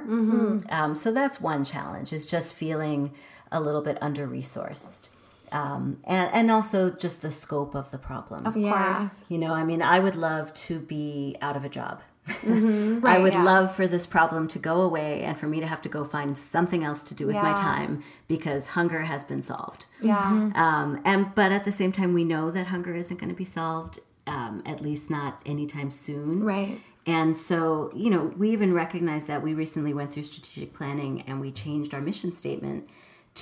Um, 0.69 0.95
so 0.95 1.11
that's 1.11 1.39
one 1.39 1.63
challenge 1.63 2.13
is 2.13 2.25
just 2.25 2.53
feeling 2.53 3.11
a 3.51 3.61
little 3.61 3.81
bit 3.81 3.97
under 4.01 4.27
resourced, 4.27 5.09
um, 5.51 5.99
and 6.03 6.29
and 6.33 6.51
also 6.51 6.89
just 6.89 7.21
the 7.21 7.31
scope 7.31 7.75
of 7.75 7.91
the 7.91 7.97
problem. 7.97 8.45
Of 8.45 8.55
Yeah. 8.57 8.97
course. 8.99 9.23
You 9.29 9.37
know, 9.37 9.53
I 9.53 9.63
mean, 9.63 9.81
I 9.81 9.99
would 9.99 10.15
love 10.15 10.53
to 10.67 10.79
be 10.79 11.35
out 11.41 11.55
of 11.55 11.63
a 11.65 11.69
job. 11.69 12.01
I 12.27 12.99
Right, 13.01 13.21
would 13.21 13.33
yeah. 13.33 13.43
love 13.43 13.75
for 13.75 13.87
this 13.87 14.05
problem 14.05 14.47
to 14.49 14.59
go 14.59 14.81
away 14.81 15.23
and 15.23 15.37
for 15.39 15.47
me 15.47 15.59
to 15.61 15.65
have 15.67 15.81
to 15.81 15.89
go 15.89 16.03
find 16.03 16.37
something 16.37 16.83
else 16.83 17.01
to 17.03 17.15
do 17.15 17.25
with 17.25 17.35
my 17.37 17.53
time 17.53 18.03
because 18.27 18.67
hunger 18.67 19.01
has 19.01 19.23
been 19.23 19.41
solved. 19.41 19.85
Yeah. 20.01 20.51
Um, 20.53 21.01
and 21.05 21.33
but 21.33 21.51
at 21.51 21.65
the 21.65 21.71
same 21.71 21.91
time, 21.91 22.13
we 22.13 22.23
know 22.23 22.51
that 22.51 22.67
hunger 22.67 22.95
isn't 22.95 23.19
going 23.19 23.29
to 23.31 23.35
be 23.35 23.45
solved, 23.45 23.99
um, 24.27 24.61
at 24.65 24.81
least 24.81 25.09
not 25.09 25.41
anytime 25.45 25.89
soon. 25.89 26.43
Right. 26.43 26.79
And 27.07 27.35
so, 27.35 27.91
you 27.95 28.11
know, 28.11 28.31
we 28.37 28.51
even 28.51 28.73
recognize 28.73 29.25
that 29.25 29.41
we 29.41 29.55
recently 29.55 29.93
went 29.95 30.13
through 30.13 30.23
strategic 30.23 30.75
planning 30.75 31.23
and 31.25 31.41
we 31.41 31.51
changed 31.51 31.95
our 31.95 32.01
mission 32.01 32.31
statement 32.33 32.87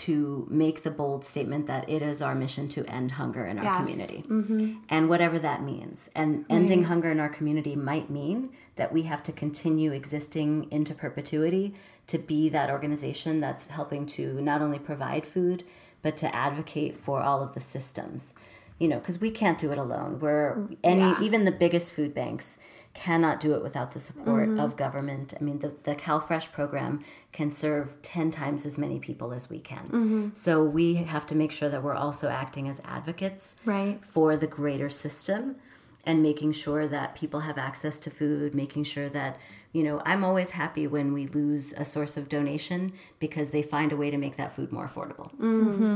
to 0.06 0.46
make 0.50 0.84
the 0.84 0.92
bold 0.92 1.26
statement 1.26 1.66
that 1.68 1.90
it 1.90 2.02
is 2.02 2.22
our 2.22 2.36
mission 2.36 2.68
to 2.70 2.86
end 2.86 3.12
hunger 3.14 3.46
in 3.46 3.58
our 3.58 3.64
Yes. 3.64 3.78
community. 3.80 4.24
Mm-hmm. 4.28 4.74
And 4.90 5.10
whatever 5.10 5.40
that 5.40 5.64
means. 5.64 6.10
And 6.16 6.46
ending 6.50 6.84
hunger 6.86 7.10
in 7.12 7.20
our 7.20 7.30
community 7.30 7.76
might 7.76 8.10
mean 8.10 8.50
that 8.76 8.94
we 8.94 9.04
have 9.04 9.24
to 9.24 9.32
continue 9.32 9.92
existing 9.92 10.68
into 10.72 10.94
perpetuity 10.94 11.74
to 12.08 12.18
be 12.18 12.48
that 12.50 12.70
organization 12.70 13.40
that's 13.40 13.68
helping 13.68 14.06
to 14.06 14.40
not 14.42 14.62
only 14.62 14.80
provide 14.80 15.26
food, 15.26 15.64
but 16.04 16.16
to 16.18 16.34
advocate 16.36 16.96
for 16.96 17.22
all 17.22 17.42
of 17.42 17.54
the 17.54 17.60
systems. 17.60 18.34
You 18.80 18.88
know, 18.88 19.00
because 19.00 19.20
we 19.20 19.32
can't 19.32 19.58
do 19.58 19.72
it 19.72 19.78
alone. 19.80 20.20
We're 20.20 20.68
any 20.84 21.02
Yeah. 21.02 21.22
even 21.22 21.46
the 21.46 21.52
biggest 21.52 21.92
food 21.92 22.14
banks 22.14 22.60
cannot 23.04 23.40
do 23.40 23.54
it 23.54 23.62
without 23.62 23.94
the 23.94 24.00
support 24.00 24.50
mm-hmm. 24.50 24.60
of 24.60 24.76
government. 24.76 25.34
I 25.40 25.44
mean, 25.44 25.60
the, 25.60 25.72
the 25.84 25.96
CalFresh 25.96 26.52
program 26.52 27.04
can 27.32 27.52
serve 27.52 28.02
10 28.02 28.32
times 28.32 28.66
as 28.66 28.78
many 28.78 28.98
people 29.00 29.32
as 29.34 29.50
we 29.50 29.60
can. 29.60 29.86
Mm-hmm. 29.86 30.28
So 30.34 30.64
we 30.64 30.96
have 30.96 31.26
to 31.28 31.36
make 31.36 31.52
sure 31.52 31.70
that 31.70 31.84
we're 31.84 32.02
also 32.06 32.28
acting 32.30 32.68
as 32.68 32.82
advocates 32.84 33.56
Right. 33.66 34.00
for 34.04 34.36
the 34.36 34.48
greater 34.48 34.90
system. 34.90 35.58
and 36.06 36.24
making 36.24 36.54
sure 36.54 36.88
that 36.88 37.16
people 37.16 37.42
have 37.42 37.58
access 37.58 38.00
to 38.00 38.10
food, 38.10 38.56
making 38.56 38.82
sure 38.86 39.10
that 39.10 39.38
you 39.78 39.84
know, 39.84 40.02
I'm 40.08 40.24
always 40.24 40.50
happy 40.50 40.88
when 40.88 41.14
we 41.14 41.28
lose 41.28 41.72
a 41.74 41.86
source 41.86 42.18
of 42.18 42.28
donation 42.28 42.94
because 43.20 43.52
they 43.52 43.62
find 43.62 43.92
a 43.92 43.96
way 43.96 44.10
to 44.10 44.18
make 44.18 44.36
that 44.38 44.52
food 44.56 44.72
more 44.72 44.88
affordable. 44.88 45.30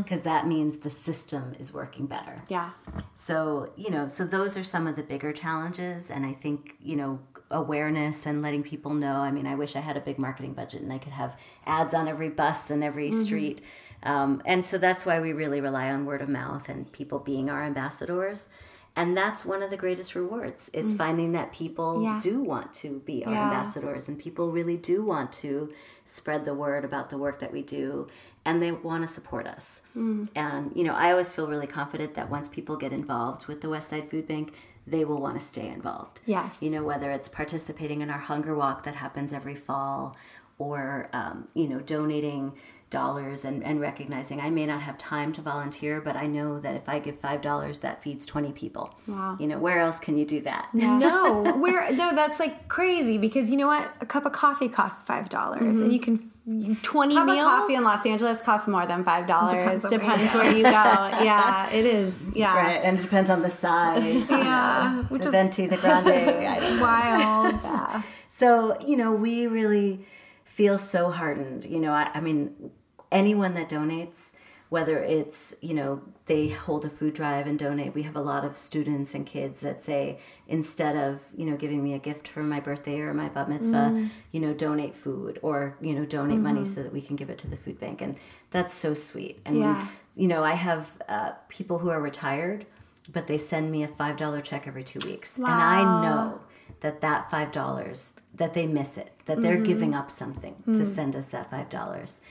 Because 0.03 0.21
that 0.21 0.45
means 0.45 0.77
the 0.77 0.91
system 0.91 1.55
is 1.57 1.73
working 1.73 2.05
better. 2.05 2.43
Yeah. 2.47 2.73
So, 3.15 3.71
you 3.75 3.89
know, 3.89 4.05
so 4.05 4.23
those 4.23 4.55
are 4.55 4.63
some 4.63 4.85
of 4.85 4.95
the 4.95 5.01
bigger 5.01 5.33
challenges. 5.33 6.11
And 6.11 6.27
I 6.27 6.33
think, 6.33 6.75
you 6.79 6.95
know, 6.95 7.21
awareness 7.49 8.27
and 8.27 8.43
letting 8.43 8.61
people 8.61 8.93
know. 8.93 9.15
I 9.15 9.31
mean, 9.31 9.47
I 9.47 9.55
wish 9.55 9.75
I 9.75 9.79
had 9.79 9.97
a 9.97 10.01
big 10.01 10.19
marketing 10.19 10.53
budget 10.53 10.83
and 10.83 10.93
I 10.93 10.99
could 10.99 11.13
have 11.13 11.35
ads 11.65 11.95
on 11.95 12.07
every 12.07 12.29
bus 12.29 12.69
and 12.69 12.83
every 12.83 13.11
street. 13.11 13.63
Um, 14.03 14.43
and 14.45 14.63
so 14.63 14.77
that's 14.77 15.07
why 15.07 15.19
we 15.19 15.33
really 15.33 15.59
rely 15.59 15.89
on 15.89 16.05
word 16.05 16.21
of 16.21 16.29
mouth 16.29 16.69
and 16.69 16.91
people 16.91 17.17
being 17.17 17.49
our 17.49 17.63
ambassadors. 17.63 18.49
And 18.95 19.15
that's 19.15 19.45
one 19.45 19.63
of 19.63 19.69
the 19.69 19.77
greatest 19.77 20.15
rewards 20.15 20.69
is 20.69 20.93
finding 20.93 21.31
that 21.31 21.53
people 21.53 22.03
Yeah. 22.03 22.19
do 22.21 22.41
want 22.41 22.73
to 22.75 22.99
be 23.05 23.25
our 23.25 23.31
Yeah. 23.31 23.43
ambassadors 23.45 24.09
and 24.09 24.19
people 24.19 24.51
really 24.51 24.75
do 24.75 25.03
want 25.03 25.31
to 25.33 25.69
spread 26.03 26.43
the 26.43 26.53
word 26.53 26.83
about 26.83 27.09
the 27.09 27.17
work 27.17 27.39
that 27.39 27.53
we 27.53 27.61
do 27.61 28.07
and 28.43 28.61
they 28.61 28.71
want 28.71 29.07
to 29.07 29.13
support 29.13 29.47
us. 29.47 29.81
And, 29.95 30.71
you 30.75 30.83
know, 30.83 30.93
I 30.93 31.11
always 31.11 31.31
feel 31.31 31.47
really 31.47 31.67
confident 31.67 32.15
that 32.15 32.29
once 32.29 32.49
people 32.49 32.75
get 32.75 32.91
involved 32.91 33.47
with 33.47 33.61
the 33.61 33.69
West 33.69 33.89
Side 33.89 34.09
Food 34.09 34.27
Bank, 34.27 34.53
they 34.85 35.05
will 35.05 35.21
want 35.21 35.39
to 35.39 35.45
stay 35.45 35.67
involved. 35.69 36.21
Yes. 36.25 36.57
You 36.61 36.71
know, 36.71 36.83
whether 36.83 37.11
it's 37.11 37.27
participating 37.29 38.01
in 38.01 38.09
our 38.09 38.17
hunger 38.19 38.55
walk 38.55 38.83
that 38.83 38.95
happens 38.95 39.31
every 39.31 39.55
fall 39.55 40.17
or, 40.57 41.07
um, 41.13 41.47
you 41.53 41.67
know, 41.67 41.79
donating 41.79 42.53
dollars 42.91 43.43
and, 43.45 43.63
and 43.63 43.81
recognizing 43.81 44.39
I 44.39 44.51
may 44.51 44.67
not 44.67 44.81
have 44.81 44.97
time 44.99 45.33
to 45.33 45.41
volunteer, 45.41 45.99
but 45.99 46.15
I 46.15 46.27
know 46.27 46.59
that 46.59 46.75
if 46.75 46.87
I 46.87 46.99
give 46.99 47.19
$5, 47.19 47.81
that 47.81 48.03
feeds 48.03 48.27
20 48.27 48.51
people. 48.51 48.93
Wow. 49.07 49.37
You 49.39 49.47
know, 49.47 49.57
where 49.57 49.79
else 49.79 49.99
can 49.99 50.17
you 50.17 50.25
do 50.25 50.41
that? 50.41 50.69
no, 50.73 51.53
where 51.57 51.91
no, 51.91 52.13
that's 52.13 52.39
like 52.39 52.67
crazy 52.67 53.17
because 53.17 53.49
you 53.49 53.57
know 53.57 53.67
what? 53.67 53.91
A 54.01 54.05
cup 54.05 54.25
of 54.25 54.33
coffee 54.33 54.69
costs 54.69 55.03
five 55.03 55.29
dollars, 55.29 55.61
and 55.61 55.75
mm-hmm. 55.75 55.91
you 55.91 55.99
can 55.99 56.77
twenty 56.81 57.15
Cup 57.15 57.25
meals. 57.25 57.39
of 57.39 57.45
coffee 57.45 57.75
in 57.75 57.83
Los 57.83 58.05
Angeles 58.05 58.41
costs 58.41 58.67
more 58.67 58.85
than 58.85 59.03
five 59.03 59.27
dollars. 59.27 59.81
Depends 59.81 59.85
on 59.85 59.91
where 59.91 59.99
Depends 59.99 60.33
you 60.33 60.39
where 60.39 60.51
you 60.51 60.63
go. 60.63 60.69
Yeah, 61.23 61.69
it 61.69 61.85
is. 61.85 62.13
Yeah. 62.35 62.55
Right, 62.55 62.81
and 62.83 62.99
it 62.99 63.01
depends 63.01 63.29
on 63.29 63.41
the 63.41 63.49
size. 63.49 64.03
yeah, 64.29 65.03
which 65.05 65.23
the 65.23 65.29
is 65.29 65.31
venti, 65.31 65.67
the 65.67 65.77
grande. 65.77 66.09
I 66.09 66.59
don't 66.59 66.77
know. 66.77 66.83
wild. 66.83 68.03
So, 68.29 68.79
you 68.79 68.95
know, 68.95 69.11
we 69.11 69.47
really 69.47 70.05
feel 70.45 70.77
so 70.77 71.11
heartened. 71.11 71.65
You 71.65 71.79
know, 71.79 71.91
I, 71.91 72.09
I 72.13 72.21
mean, 72.21 72.71
anyone 73.11 73.53
that 73.55 73.69
donates, 73.69 74.31
whether 74.69 75.03
it's, 75.03 75.53
you 75.59 75.73
know, 75.73 76.01
they 76.27 76.47
hold 76.47 76.85
a 76.85 76.89
food 76.89 77.13
drive 77.13 77.45
and 77.45 77.59
donate. 77.59 77.93
We 77.93 78.03
have 78.03 78.15
a 78.15 78.21
lot 78.21 78.45
of 78.45 78.57
students 78.57 79.13
and 79.13 79.25
kids 79.25 79.61
that 79.61 79.83
say, 79.83 80.19
instead 80.47 80.95
of, 80.95 81.19
you 81.35 81.45
know, 81.45 81.57
giving 81.57 81.83
me 81.83 81.93
a 81.93 81.99
gift 81.99 82.27
for 82.27 82.41
my 82.41 82.59
birthday 82.59 83.01
or 83.01 83.13
my 83.13 83.27
bat 83.27 83.49
mitzvah, 83.49 83.91
mm. 83.91 84.09
you 84.31 84.39
know, 84.39 84.53
donate 84.53 84.95
food 84.95 85.39
or, 85.41 85.75
you 85.81 85.93
know, 85.93 86.05
donate 86.05 86.39
money 86.39 86.61
mm-hmm. 86.61 86.69
so 86.69 86.83
that 86.83 86.93
we 86.93 87.01
can 87.01 87.17
give 87.17 87.29
it 87.29 87.37
to 87.39 87.47
the 87.47 87.57
food 87.57 87.79
bank. 87.79 88.01
And 88.01 88.15
that's 88.51 88.73
so 88.73 88.93
sweet. 88.93 89.41
And, 89.45 89.57
Yeah. 89.59 89.87
you 90.15 90.27
know, 90.27 90.43
I 90.43 90.53
have 90.53 91.01
uh, 91.09 91.31
people 91.49 91.79
who 91.79 91.89
are 91.89 91.99
retired, 91.99 92.65
but 93.11 93.27
they 93.27 93.37
send 93.37 93.71
me 93.71 93.83
a 93.83 93.89
$5 93.89 94.41
check 94.41 94.67
every 94.67 94.83
two 94.83 94.99
weeks. 95.05 95.37
And 95.37 95.47
I 95.47 95.83
know 95.83 96.39
that 96.79 97.01
that 97.01 97.29
five 97.29 97.51
dollars 97.51 98.13
that 98.33 98.53
they 98.53 98.65
miss 98.65 98.97
it 98.97 99.11
that 99.25 99.41
they're 99.41 99.55
mm-hmm. 99.55 99.65
giving 99.65 99.93
up 99.93 100.09
something 100.09 100.55
to 100.65 100.79
hmm. 100.79 100.83
send 100.83 101.15
us 101.15 101.27
that 101.27 101.49
five 101.51 101.69
dollars 101.69 102.21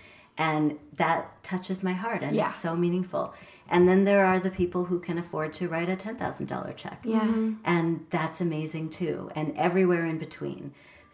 and 0.48 0.62
that 1.02 1.20
touches 1.44 1.78
my 1.88 1.92
heart 2.04 2.22
and 2.22 2.34
Yeah. 2.34 2.48
it's 2.48 2.60
so 2.68 2.72
meaningful. 2.84 3.24
And 3.72 3.86
then 3.88 4.00
there 4.04 4.24
are 4.30 4.40
the 4.40 4.50
people 4.60 4.82
who 4.86 4.98
can 5.06 5.16
afford 5.18 5.50
to 5.54 5.68
write 5.68 5.88
a 5.88 5.96
$10,000 5.96 6.74
check. 6.82 6.98
Yeah. 7.04 7.28
and 7.74 7.86
that's 8.16 8.40
amazing 8.40 8.86
too 9.00 9.30
and 9.36 9.48
everywhere 9.66 10.04
in 10.12 10.18
between. 10.26 10.62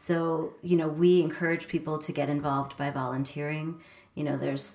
So 0.08 0.54
you 0.62 0.76
know 0.80 0.88
we 1.02 1.10
encourage 1.28 1.64
people 1.74 1.96
to 2.06 2.12
get 2.20 2.28
involved 2.36 2.72
by 2.82 2.88
volunteering. 3.02 3.68
You 4.14 4.24
know 4.26 4.36
there's 4.44 4.66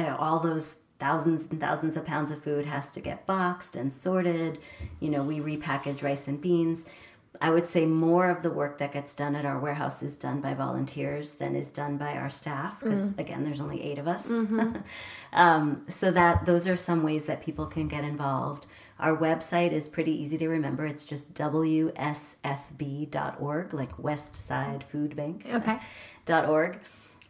uh, 0.00 0.16
all 0.24 0.38
those 0.40 0.66
thousands 1.04 1.40
and 1.50 1.58
thousands 1.66 1.96
of 1.96 2.04
pounds 2.12 2.30
of 2.34 2.38
food 2.46 2.64
has 2.66 2.86
to 2.96 3.00
get 3.00 3.26
boxed 3.26 3.74
and 3.80 3.92
sorted. 3.92 4.52
You 5.00 5.10
know 5.10 5.22
we 5.30 5.36
repackage 5.40 6.02
rice 6.08 6.26
and 6.28 6.40
beans 6.40 6.80
i 7.40 7.48
would 7.50 7.66
say 7.66 7.86
more 7.86 8.28
of 8.30 8.42
the 8.42 8.50
work 8.50 8.78
that 8.78 8.92
gets 8.92 9.14
done 9.14 9.34
at 9.36 9.44
our 9.44 9.58
warehouse 9.58 10.02
is 10.02 10.16
done 10.16 10.40
by 10.40 10.52
volunteers 10.54 11.32
than 11.36 11.54
is 11.54 11.70
done 11.70 11.96
by 11.96 12.12
our 12.14 12.30
staff 12.30 12.78
because 12.80 13.16
again 13.18 13.44
there's 13.44 13.60
only 13.60 13.82
eight 13.82 13.98
of 13.98 14.08
us. 14.08 14.30
Um, 15.32 15.86
so 15.88 16.10
that 16.10 16.44
those 16.44 16.66
are 16.66 16.76
some 16.76 17.04
ways 17.04 17.26
that 17.26 17.40
people 17.40 17.66
can 17.66 17.86
get 17.86 18.02
involved. 18.02 18.66
Our 18.98 19.16
website 19.16 19.70
is 19.72 19.88
pretty 19.88 20.10
easy 20.10 20.36
to 20.38 20.48
remember. 20.48 20.84
It's 20.86 21.04
just 21.04 21.34
wsfb.org 22.54 23.74
like 23.74 23.98
west 23.98 24.44
side 24.44 24.84
food 24.90 25.14
bank 25.16 25.46
Okay. 25.52 25.78
dot 26.26 26.48
org. 26.48 26.78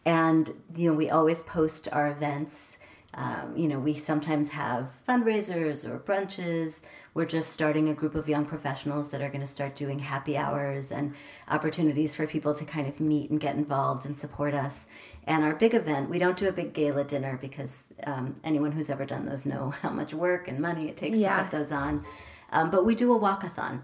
And 0.04 0.54
you 0.74 0.90
know 0.90 0.96
we 0.96 1.10
always 1.10 1.42
post 1.42 1.88
our 1.92 2.08
events. 2.10 2.76
Um, 3.12 3.54
you 3.56 3.68
know 3.68 3.78
we 3.78 3.98
sometimes 3.98 4.50
have 4.50 4.92
fundraisers 5.06 5.86
or 5.88 5.98
brunches 5.98 6.80
we're 7.20 7.26
just 7.26 7.52
starting 7.52 7.86
a 7.90 7.92
group 7.92 8.14
of 8.14 8.30
young 8.30 8.46
professionals 8.46 9.10
that 9.10 9.20
are 9.20 9.28
going 9.28 9.42
to 9.42 9.46
start 9.46 9.76
doing 9.76 9.98
happy 9.98 10.38
hours 10.38 10.90
and 10.90 11.12
opportunities 11.48 12.14
for 12.14 12.26
people 12.26 12.54
to 12.54 12.64
kind 12.64 12.88
of 12.88 12.98
meet 12.98 13.28
and 13.28 13.38
get 13.38 13.54
involved 13.56 14.06
and 14.06 14.18
support 14.18 14.54
us 14.54 14.86
and 15.26 15.44
our 15.44 15.52
big 15.54 15.74
event 15.74 16.08
we 16.08 16.18
don't 16.18 16.38
do 16.38 16.48
a 16.48 16.52
big 16.52 16.72
gala 16.72 17.04
dinner 17.04 17.36
because 17.38 17.82
um, 18.04 18.36
anyone 18.42 18.72
who's 18.72 18.88
ever 18.88 19.04
done 19.04 19.26
those 19.26 19.44
know 19.44 19.68
how 19.82 19.90
much 19.90 20.14
work 20.14 20.48
and 20.48 20.58
money 20.60 20.88
it 20.88 20.96
takes 20.96 21.18
Yeah. 21.18 21.36
to 21.36 21.42
put 21.42 21.50
those 21.58 21.72
on 21.72 22.06
um, 22.52 22.70
but 22.70 22.86
we 22.86 22.94
do 22.94 23.12
a 23.14 23.20
walkathon 23.20 23.82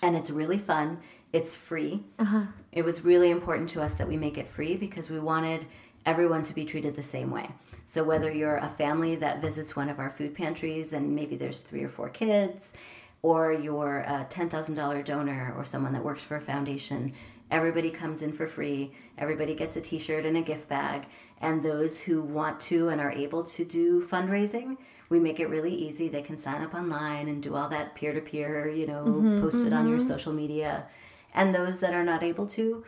and 0.00 0.16
it's 0.16 0.30
really 0.30 0.58
fun. 0.58 1.00
It's 1.32 1.54
free. 1.54 2.04
It 2.72 2.82
was 2.82 3.04
really 3.04 3.30
important 3.30 3.68
to 3.70 3.82
us 3.82 3.96
that 3.96 4.08
we 4.08 4.16
make 4.16 4.38
it 4.38 4.46
free 4.48 4.74
because 4.76 5.10
we 5.10 5.18
wanted 5.18 5.66
everyone 6.08 6.42
to 6.42 6.54
be 6.54 6.64
treated 6.64 6.96
the 6.96 7.02
same 7.02 7.30
way. 7.30 7.50
So 7.86 8.02
whether 8.02 8.32
you're 8.32 8.56
a 8.56 8.68
family 8.68 9.14
that 9.16 9.42
visits 9.42 9.76
one 9.76 9.90
of 9.90 9.98
our 9.98 10.08
food 10.08 10.34
pantries 10.34 10.94
and 10.94 11.14
maybe 11.14 11.36
there's 11.36 11.60
three 11.60 11.84
or 11.84 11.90
four 11.90 12.08
kids, 12.08 12.74
or 13.20 13.52
you're 13.52 13.98
a 14.00 14.26
$10,000 14.30 15.04
donor 15.04 15.54
or 15.54 15.66
someone 15.66 15.92
that 15.92 16.02
works 16.02 16.22
for 16.22 16.36
a 16.36 16.40
foundation, 16.40 17.12
everybody 17.50 17.90
comes 17.90 18.22
in 18.22 18.32
for 18.32 18.48
free. 18.48 18.92
Everybody 19.18 19.54
gets 19.54 19.76
a 19.76 19.82
t-shirt 19.82 20.24
and 20.24 20.38
a 20.38 20.40
gift 20.40 20.66
bag. 20.66 21.04
And 21.42 21.62
those 21.62 22.00
who 22.00 22.22
want 22.22 22.58
to 22.62 22.88
and 22.88 23.02
are 23.02 23.12
able 23.12 23.44
to 23.44 23.64
do 23.66 24.02
fundraising, 24.02 24.78
we 25.10 25.20
make 25.20 25.40
it 25.40 25.50
really 25.50 25.74
easy. 25.74 26.08
They 26.08 26.22
can 26.22 26.38
sign 26.38 26.62
up 26.62 26.74
online 26.74 27.28
and 27.28 27.42
do 27.42 27.54
all 27.54 27.68
that 27.68 27.94
peer 27.94 28.14
to 28.14 28.20
peer, 28.22 28.66
you 28.66 28.86
know, 28.86 29.04
mm-hmm, 29.04 29.42
post 29.42 29.66
it 29.66 29.74
on 29.74 29.86
your 29.88 29.98
mm-hmm. 29.98 30.08
social 30.08 30.32
media. 30.32 30.86
And 31.34 31.54
those 31.54 31.80
that 31.80 31.92
are 31.92 32.04
not 32.04 32.22
able 32.22 32.46
to, 32.48 32.84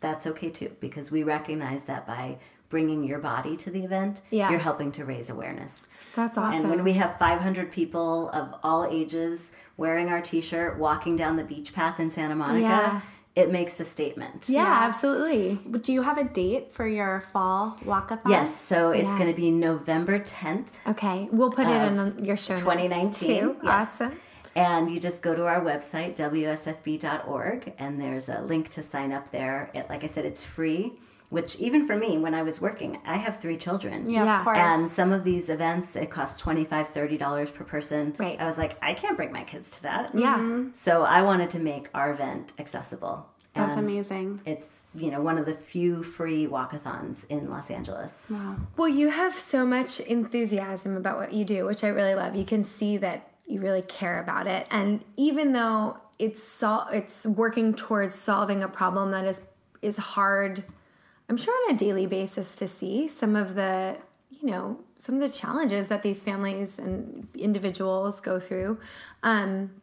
that's 0.00 0.26
okay 0.26 0.50
too, 0.50 0.72
because 0.80 1.10
we 1.10 1.22
recognize 1.22 1.84
that 1.84 2.06
by 2.06 2.38
bringing 2.76 3.04
your 3.04 3.18
body 3.18 3.56
to 3.56 3.70
the 3.70 3.82
event, 3.84 4.20
Yeah. 4.28 4.50
you're 4.50 4.58
helping 4.58 4.92
to 4.92 5.06
raise 5.06 5.30
awareness. 5.30 5.88
That's 6.14 6.36
awesome. 6.36 6.60
And 6.60 6.68
when 6.70 6.84
we 6.84 6.92
have 6.92 7.18
500 7.18 7.72
people 7.72 8.28
of 8.40 8.54
all 8.62 8.84
ages 8.84 9.52
wearing 9.78 10.08
our 10.10 10.20
t 10.20 10.42
shirt, 10.42 10.78
walking 10.78 11.16
down 11.16 11.36
the 11.36 11.44
beach 11.44 11.72
path 11.72 11.98
in 11.98 12.10
Santa 12.10 12.34
Monica, 12.34 12.60
Yeah. 12.68 13.00
it 13.34 13.50
makes 13.50 13.80
a 13.80 13.86
statement. 13.86 14.50
yeah, 14.50 14.80
absolutely. 14.88 15.58
Do 15.86 15.90
you 15.90 16.02
have 16.02 16.18
a 16.18 16.24
date 16.24 16.74
for 16.74 16.86
your 16.86 17.24
fall 17.32 17.78
walkathon? 17.82 18.28
Yes, 18.28 18.54
so 18.60 18.90
it's 18.90 19.04
Yeah. 19.12 19.18
going 19.20 19.30
to 19.34 19.40
be 19.44 19.50
November 19.50 20.18
10th. 20.18 20.68
Okay, 20.86 21.28
we'll 21.32 21.50
put 21.52 21.66
it 21.66 21.80
in 21.88 22.22
your 22.22 22.36
show 22.36 22.52
notes 22.52 22.60
2019, 22.60 23.28
too. 23.40 23.56
yes. 23.62 23.72
Awesome. 24.02 24.20
And 24.54 24.90
you 24.90 25.00
just 25.00 25.22
go 25.22 25.34
to 25.34 25.46
our 25.46 25.62
website, 25.62 26.14
wsfb.org, 26.16 27.72
and 27.78 27.98
there's 27.98 28.28
a 28.28 28.40
link 28.42 28.68
to 28.76 28.82
sign 28.82 29.12
up 29.12 29.30
there. 29.30 29.70
It, 29.74 29.86
like 29.88 30.04
I 30.04 30.08
said, 30.08 30.24
it's 30.26 30.44
free, 30.44 30.92
which 31.30 31.56
even 31.56 31.86
for 31.86 31.96
me, 31.96 32.18
when 32.18 32.34
I 32.34 32.42
was 32.42 32.60
working, 32.60 33.00
I 33.06 33.16
have 33.16 33.40
three 33.40 33.56
children. 33.56 34.08
Yeah, 34.08 34.24
Yeah. 34.24 34.38
of 34.38 34.44
course. 34.44 34.58
And 34.58 34.90
some 34.90 35.12
of 35.12 35.24
these 35.24 35.48
events, 35.48 35.96
it 35.96 36.10
costs 36.10 36.40
$25, 36.40 36.86
$30 36.92 37.52
per 37.54 37.64
person. 37.64 38.14
Right. 38.18 38.40
I 38.40 38.46
was 38.46 38.58
like, 38.58 38.76
I 38.82 38.94
can't 38.94 39.16
bring 39.16 39.32
my 39.32 39.44
kids 39.44 39.70
to 39.72 39.82
that. 39.84 40.10
Yeah. 40.14 40.36
Mm-hmm. 40.36 40.68
So 40.74 41.02
I 41.02 41.22
wanted 41.22 41.50
to 41.50 41.58
make 41.58 41.88
our 41.94 42.12
event 42.12 42.52
accessible. 42.58 43.26
That's 43.54 43.76
And 43.76 43.86
amazing. 43.88 44.40
It's, 44.44 44.80
you 44.94 45.10
know, 45.10 45.22
one 45.22 45.38
of 45.38 45.46
the 45.46 45.54
few 45.54 46.02
free 46.02 46.46
walkathons 46.46 47.26
in 47.30 47.48
Los 47.50 47.70
Angeles. 47.70 48.24
Wow. 48.28 48.56
Well, 48.76 48.88
you 48.88 49.08
have 49.08 49.36
so 49.38 49.64
much 49.64 49.98
enthusiasm 50.00 50.96
about 50.96 51.16
what 51.18 51.32
you 51.32 51.44
do, 51.44 51.64
which 51.64 51.82
I 51.82 51.88
really 51.88 52.14
love. 52.14 52.36
You 52.36 52.44
can 52.44 52.64
see 52.64 52.98
that 52.98 53.30
you 53.46 53.60
really 53.60 53.82
care 53.82 54.20
about 54.20 54.46
it, 54.46 54.66
and 54.70 55.02
even 55.16 55.52
though 55.52 55.96
it's 56.18 56.42
sol- 56.42 56.88
it's 56.92 57.24
working 57.24 57.72
towards 57.74 58.14
solving 58.14 58.62
a 58.62 58.68
problem 58.68 59.12
that 59.12 59.24
is 59.24 59.40
is 59.82 59.96
hard, 59.96 60.64
I'm 61.28 61.36
sure 61.36 61.54
on 61.68 61.74
a 61.74 61.78
daily 61.78 62.06
basis 62.06 62.54
to 62.56 62.68
see 62.68 63.08
some 63.08 63.36
of 63.36 63.54
the 63.54 63.96
you 64.30 64.50
know 64.50 64.80
some 64.98 65.16
of 65.16 65.20
the 65.20 65.28
challenges 65.28 65.88
that 65.88 66.02
these 66.02 66.22
families 66.22 66.78
and 66.78 67.28
individuals 67.34 68.20
go 68.20 68.40
through. 68.40 68.78
Um, 69.22 69.82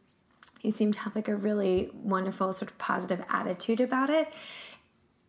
you 0.62 0.72
seem 0.72 0.92
to 0.94 1.00
have 1.00 1.16
like 1.16 1.28
a 1.28 1.36
really 1.36 1.90
wonderful 1.94 2.54
sort 2.54 2.72
of 2.72 2.78
positive 2.78 3.24
attitude 3.30 3.82
about 3.82 4.10
it. 4.10 4.34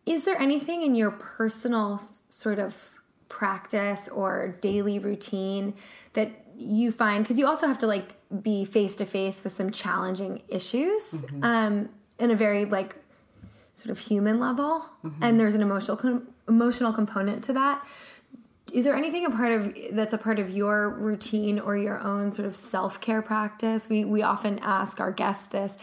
Is 0.05 0.23
there 0.23 0.39
anything 0.39 0.81
in 0.81 0.95
your 0.95 1.11
personal 1.11 2.01
sort 2.29 2.59
of 2.59 2.95
practice 3.27 4.07
or 4.07 4.57
daily 4.61 4.99
routine 4.99 5.73
that 6.13 6.31
you 6.57 6.91
find 6.91 7.23
because 7.23 7.37
you 7.37 7.45
also 7.45 7.67
have 7.67 7.77
to 7.79 7.87
like 7.87 8.15
be 8.41 8.63
face 8.63 8.95
to 8.95 9.05
face 9.05 9.43
with 9.43 9.51
some 9.51 9.71
challenging 9.71 10.41
issues 10.47 11.25
um, 11.41 11.89
in 12.19 12.31
a 12.31 12.35
very 12.35 12.65
like 12.65 12.95
sort 13.75 13.91
of 13.91 13.99
human 13.99 14.39
level, 14.39 14.85
and 15.21 15.39
there's 15.39 15.53
an 15.53 15.61
emotional 15.61 15.97
com- 15.97 16.27
emotional 16.47 16.93
component 16.93 17.43
to 17.43 17.53
that. 17.53 17.85
Is 18.73 18.83
there 18.85 18.95
anything 18.95 19.25
a 19.25 19.29
part 19.29 19.51
of 19.51 19.75
that's 19.91 20.13
a 20.13 20.17
part 20.17 20.39
of 20.39 20.49
your 20.49 20.89
routine 20.89 21.59
or 21.59 21.77
your 21.77 21.99
own 21.99 22.31
sort 22.31 22.47
of 22.47 22.55
self 22.55 22.99
care 22.99 23.21
practice? 23.21 23.87
We 23.87 24.05
we 24.05 24.23
often 24.23 24.59
ask 24.63 24.99
our 24.99 25.11
guests 25.11 25.45
this 25.47 25.77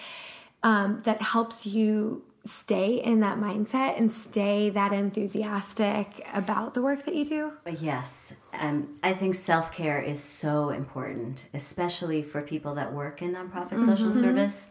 um, 0.63 1.01
that 1.05 1.23
helps 1.23 1.67
you 1.67 2.25
stay 2.45 2.95
in 2.95 3.21
that 3.21 3.39
mindset 3.39 3.97
and 3.99 4.11
stay 4.11 4.69
that 4.71 4.93
enthusiastic 4.93 6.27
about 6.35 6.75
the 6.75 6.83
work 6.83 7.05
that 7.05 7.15
you 7.15 7.25
do. 7.25 7.53
Yes, 7.79 8.33
um, 8.53 8.99
I 9.03 9.13
think 9.15 9.35
self 9.35 9.71
care 9.73 10.01
is 10.01 10.23
so 10.23 10.71
important, 10.71 11.49
especially 11.55 12.23
for 12.23 12.43
people 12.43 12.75
that 12.75 12.93
work 12.93 13.23
in 13.23 13.35
nonprofit 13.35 13.85
social 13.87 14.13
service. 14.15 14.71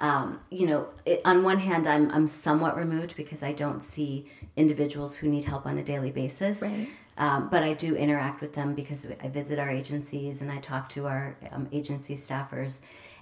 Um, 0.00 0.40
you 0.50 0.66
know, 0.66 0.88
it, 1.04 1.20
on 1.24 1.42
one 1.42 1.58
hand, 1.58 1.86
I'm 1.86 2.10
I'm 2.10 2.26
somewhat 2.26 2.76
removed 2.76 3.16
because 3.16 3.42
I 3.42 3.52
don't 3.52 3.82
see 3.82 4.26
individuals 4.56 5.16
who 5.16 5.28
need 5.28 5.44
help 5.44 5.66
on 5.66 5.78
a 5.78 5.82
daily 5.82 6.10
basis. 6.10 6.62
Right. 6.62 6.88
Um, 7.18 7.48
but 7.48 7.62
I 7.62 7.72
do 7.72 7.96
interact 7.96 8.42
with 8.42 8.54
them 8.54 8.74
because 8.74 9.06
I 9.22 9.28
visit 9.28 9.58
our 9.58 9.70
agencies 9.70 10.42
and 10.42 10.52
I 10.52 10.58
talk 10.58 10.90
to 10.90 11.06
our 11.06 11.36
um, 11.50 11.68
agency 11.72 12.16
staffers. 12.16 12.80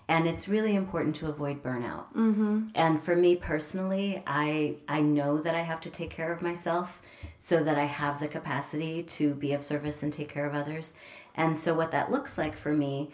And 0.09 0.27
it's 0.27 0.49
really 0.49 0.75
important 0.75 1.17
to 1.17 1.29
avoid 1.29 1.63
burnout. 1.63 2.13
Mm-hmm. 2.15 2.69
And 2.75 3.03
for 3.03 3.17
me 3.17 3.37
personally, 3.37 4.23
I 4.27 4.77
I 4.89 5.01
know 5.01 5.41
that 5.41 5.55
I 5.55 5.63
have 5.63 5.81
to 5.83 5.91
take 5.91 6.11
care 6.11 6.33
of 6.33 6.43
myself 6.43 7.01
so 7.39 7.63
that 7.63 7.79
I 7.79 7.85
have 7.85 8.21
the 8.21 8.29
capacity 8.29 9.03
to 9.03 9.35
be 9.35 9.53
of 9.53 9.65
service 9.65 10.03
and 10.03 10.13
take 10.13 10.29
care 10.29 10.47
of 10.47 10.55
others. 10.55 10.97
And 11.35 11.59
so 11.59 11.75
what 11.75 11.91
that 11.93 12.11
looks 12.11 12.37
like 12.37 12.57
for 12.57 12.73
me 12.73 13.11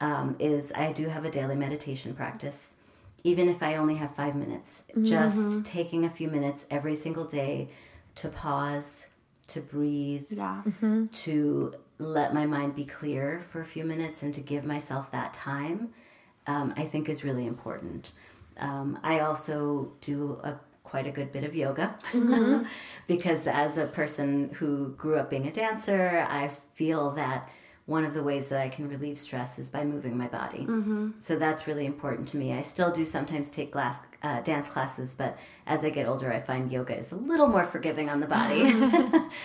um, 0.00 0.36
is 0.38 0.72
I 0.72 0.92
do 0.92 1.08
have 1.08 1.24
a 1.24 1.30
daily 1.30 1.56
meditation 1.56 2.14
practice, 2.14 2.74
even 3.24 3.48
if 3.48 3.62
I 3.62 3.76
only 3.76 3.96
have 3.96 4.14
five 4.14 4.36
minutes. 4.36 4.82
Just 5.02 5.64
taking 5.64 6.04
a 6.04 6.10
few 6.10 6.28
minutes 6.28 6.66
every 6.70 6.94
single 6.94 7.24
day 7.24 7.70
to 8.16 8.28
pause, 8.28 9.06
to 9.48 9.60
breathe, 9.60 10.26
Yeah. 10.30 10.62
to 11.24 11.74
let 11.98 12.34
my 12.34 12.44
mind 12.46 12.74
be 12.76 12.84
clear 12.84 13.42
for 13.50 13.60
a 13.60 13.64
few 13.64 13.84
minutes 13.84 14.22
and 14.22 14.34
to 14.34 14.40
give 14.40 14.64
myself 14.64 15.10
that 15.12 15.32
time, 15.32 15.88
um, 16.46 16.74
I 16.76 16.84
think 16.84 17.08
is 17.08 17.24
really 17.24 17.46
important. 17.46 18.12
Um, 18.58 18.98
I 19.02 19.20
also 19.20 19.92
do 20.00 20.38
a 20.44 20.54
quite 20.84 21.06
a 21.06 21.10
good 21.10 21.32
bit 21.32 21.42
of 21.44 21.56
yoga 21.56 21.96
because 23.08 23.48
as 23.48 23.78
a 23.78 23.86
person 23.86 24.50
who 24.54 24.90
grew 24.96 25.16
up 25.16 25.30
being 25.30 25.46
a 25.48 25.52
dancer, 25.52 26.24
I 26.28 26.50
feel 26.74 27.10
that 27.12 27.48
one 27.86 28.04
of 28.04 28.14
the 28.14 28.22
ways 28.22 28.48
that 28.48 28.60
I 28.62 28.70
can 28.70 28.88
relieve 28.88 29.18
stress 29.18 29.58
is 29.58 29.70
by 29.70 29.84
moving 29.84 30.16
my 30.16 30.26
body. 30.26 30.64
So 31.20 31.38
that's 31.38 31.66
really 31.66 31.84
important 31.84 32.26
to 32.28 32.38
me. 32.38 32.54
I 32.54 32.62
still 32.62 32.90
do 32.90 33.04
sometimes 33.04 33.50
take 33.50 33.72
glass, 33.72 33.98
uh, 34.22 34.40
dance 34.40 34.70
classes, 34.70 35.14
but 35.14 35.36
as 35.66 35.84
I 35.84 35.90
get 35.90 36.06
older, 36.06 36.32
I 36.32 36.40
find 36.40 36.72
yoga 36.72 36.96
is 36.96 37.12
a 37.12 37.16
little 37.16 37.46
more 37.46 37.64
forgiving 37.64 38.08
on 38.08 38.20
the 38.20 38.26
body. 38.26 38.72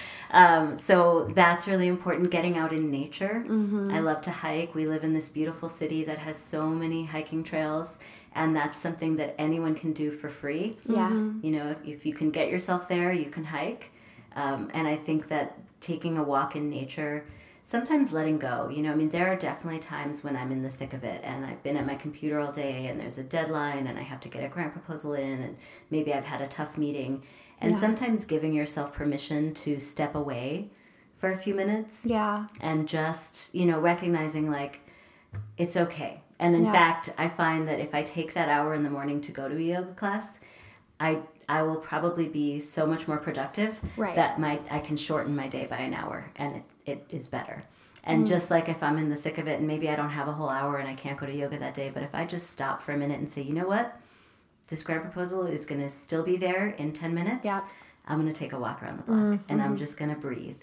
um, 0.32 0.78
so 0.80 1.30
that's 1.36 1.68
really 1.68 1.88
important. 1.90 2.32
Getting 2.32 2.58
out 2.58 2.72
in 2.72 2.90
nature. 2.90 3.44
I 3.92 4.00
love 4.00 4.22
to 4.22 4.32
hike. 4.32 4.74
We 4.74 4.88
live 4.88 5.04
in 5.04 5.14
this 5.14 5.28
beautiful 5.30 5.68
city 5.68 6.06
that 6.06 6.20
has 6.20 6.38
so 6.38 6.70
many 6.70 7.04
hiking 7.06 7.44
trails, 7.44 7.98
and 8.36 8.56
that's 8.56 8.80
something 8.80 9.18
that 9.18 9.36
anyone 9.38 9.76
can 9.76 9.92
do 9.92 10.12
for 10.12 10.30
free. 10.30 10.78
Yeah. 10.86 11.10
You 11.10 11.52
know, 11.52 11.72
if, 11.72 11.78
if 11.86 12.06
you 12.06 12.14
can 12.14 12.32
get 12.32 12.50
yourself 12.50 12.88
there, 12.88 13.12
you 13.12 13.30
can 13.30 13.44
hike. 13.44 13.92
Um, 14.38 14.72
and 14.74 14.88
I 14.88 14.96
think 14.96 15.28
that 15.28 15.58
taking 15.82 16.18
a 16.18 16.24
walk 16.24 16.56
in 16.56 16.70
nature, 16.70 17.26
sometimes 17.70 18.12
letting 18.12 18.40
go. 18.40 18.68
You 18.70 18.82
know, 18.82 18.92
I 18.92 18.96
mean, 18.96 19.10
there 19.12 19.28
are 19.32 19.36
definitely 19.36 19.80
times 19.80 20.24
when 20.24 20.36
I'm 20.36 20.52
in 20.52 20.64
the 20.64 20.72
thick 20.72 20.94
of 20.94 21.04
it 21.04 21.22
and 21.24 21.46
I've 21.46 21.62
been 21.62 21.78
at 21.78 21.86
my 21.86 21.94
computer 21.96 22.40
all 22.40 22.52
day 22.52 22.88
and 22.88 23.00
there's 23.00 23.20
a 23.20 23.24
deadline 23.24 23.86
and 23.86 24.00
I 24.00 24.02
have 24.02 24.20
to 24.22 24.30
get 24.30 24.44
a 24.44 24.48
grant 24.48 24.74
proposal 24.74 25.14
in 25.14 25.42
and 25.44 25.56
maybe 25.92 26.12
I've 26.12 26.24
had 26.26 26.42
a 26.42 26.48
tough 26.48 26.78
meeting. 26.80 27.22
And 27.62 27.78
sometimes 27.78 28.26
giving 28.26 28.54
yourself 28.54 28.94
permission 28.94 29.54
to 29.66 29.80
step 29.80 30.16
away 30.16 30.70
for 31.20 31.32
a 31.32 31.38
few 31.38 31.54
minutes 31.54 32.06
Yeah. 32.06 32.48
and 32.62 32.88
just 32.88 33.54
you 33.54 33.66
know 33.66 33.80
recognizing 33.80 34.50
like 34.50 34.80
it's 35.58 35.76
okay 35.76 36.22
and 36.40 36.56
in 36.56 36.64
Yeah. 36.64 36.72
fact 36.72 37.14
i 37.18 37.28
find 37.28 37.68
that 37.68 37.82
if 37.82 37.94
i 37.94 38.02
take 38.04 38.34
that 38.36 38.48
hour 38.48 38.74
in 38.74 38.84
the 38.84 38.90
morning 38.90 39.20
to 39.24 39.34
go 39.34 39.50
to 39.50 39.56
a 39.58 39.60
yoga 39.60 39.94
class 39.96 40.40
i 41.02 41.20
i 41.50 41.62
will 41.62 41.76
probably 41.76 42.30
be 42.30 42.62
so 42.62 42.88
much 42.88 43.06
more 43.10 43.18
productive 43.18 43.76
Right. 43.98 44.16
that 44.16 44.40
my 44.40 44.62
i 44.72 44.80
can 44.80 44.96
shorten 44.96 45.36
my 45.36 45.50
day 45.50 45.66
by 45.66 45.80
an 45.80 45.94
hour 45.94 46.32
and 46.38 46.56
it, 46.56 46.64
it 46.90 47.06
is 47.10 47.28
better 47.28 47.64
Mm. 48.00 48.14
and 48.14 48.28
just 48.28 48.50
like 48.50 48.70
if 48.70 48.82
i'm 48.82 48.98
in 48.98 49.10
the 49.10 49.16
thick 49.18 49.38
of 49.38 49.48
it 49.50 49.60
and 49.60 49.68
maybe 49.68 49.90
i 49.90 49.96
don't 49.96 50.12
have 50.12 50.30
a 50.30 50.32
whole 50.32 50.48
hour 50.50 50.78
and 50.78 50.88
i 50.88 50.96
can't 50.96 51.18
go 51.18 51.26
to 51.26 51.36
yoga 51.36 51.60
that 51.60 51.76
day 51.76 51.92
but 51.94 52.02
if 52.02 52.16
i 52.16 52.26
just 52.26 52.50
stop 52.50 52.82
for 52.82 52.94
a 52.94 52.98
minute 52.98 53.20
and 53.20 53.30
say 53.30 53.42
you 53.42 53.54
know 53.54 53.68
what 53.68 54.00
this 54.70 54.84
grant 54.84 55.04
proposal 55.04 55.46
is 55.46 55.66
going 55.66 55.82
to 55.82 55.90
still 55.90 56.24
be 56.24 56.38
there 56.38 56.68
in 56.68 56.94
10 56.94 57.14
minutes 57.14 57.44
Yep. 57.44 57.64
i'm 58.08 58.22
going 58.22 58.34
to 58.34 58.40
take 58.40 58.54
a 58.54 58.60
walk 58.60 58.82
around 58.82 58.98
the 59.00 59.04
block 59.04 59.40
and 59.50 59.62
i'm 59.62 59.76
just 59.78 59.98
going 60.00 60.14
to 60.14 60.20
breathe 60.20 60.56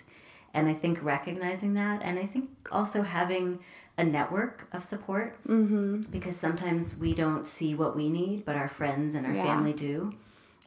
and 0.55 0.69
I 0.69 0.73
think 0.73 1.05
recognizing 1.05 1.75
that, 1.75 2.01
and 2.03 2.19
I 2.19 2.25
think 2.25 2.49
also 2.73 3.03
having 3.03 3.59
a 3.99 4.05
network 4.05 4.67
of 4.73 4.83
support, 4.85 5.37
mm-hmm. 5.47 6.01
because 6.11 6.35
sometimes 6.35 6.97
we 6.97 7.13
don't 7.13 7.47
see 7.47 7.75
what 7.75 7.95
we 7.95 8.09
need, 8.09 8.47
but 8.47 8.57
our 8.57 8.69
friends 8.71 9.15
and 9.15 9.27
our 9.27 9.35
Yeah. 9.35 9.45
family 9.45 9.75
do. 9.75 10.15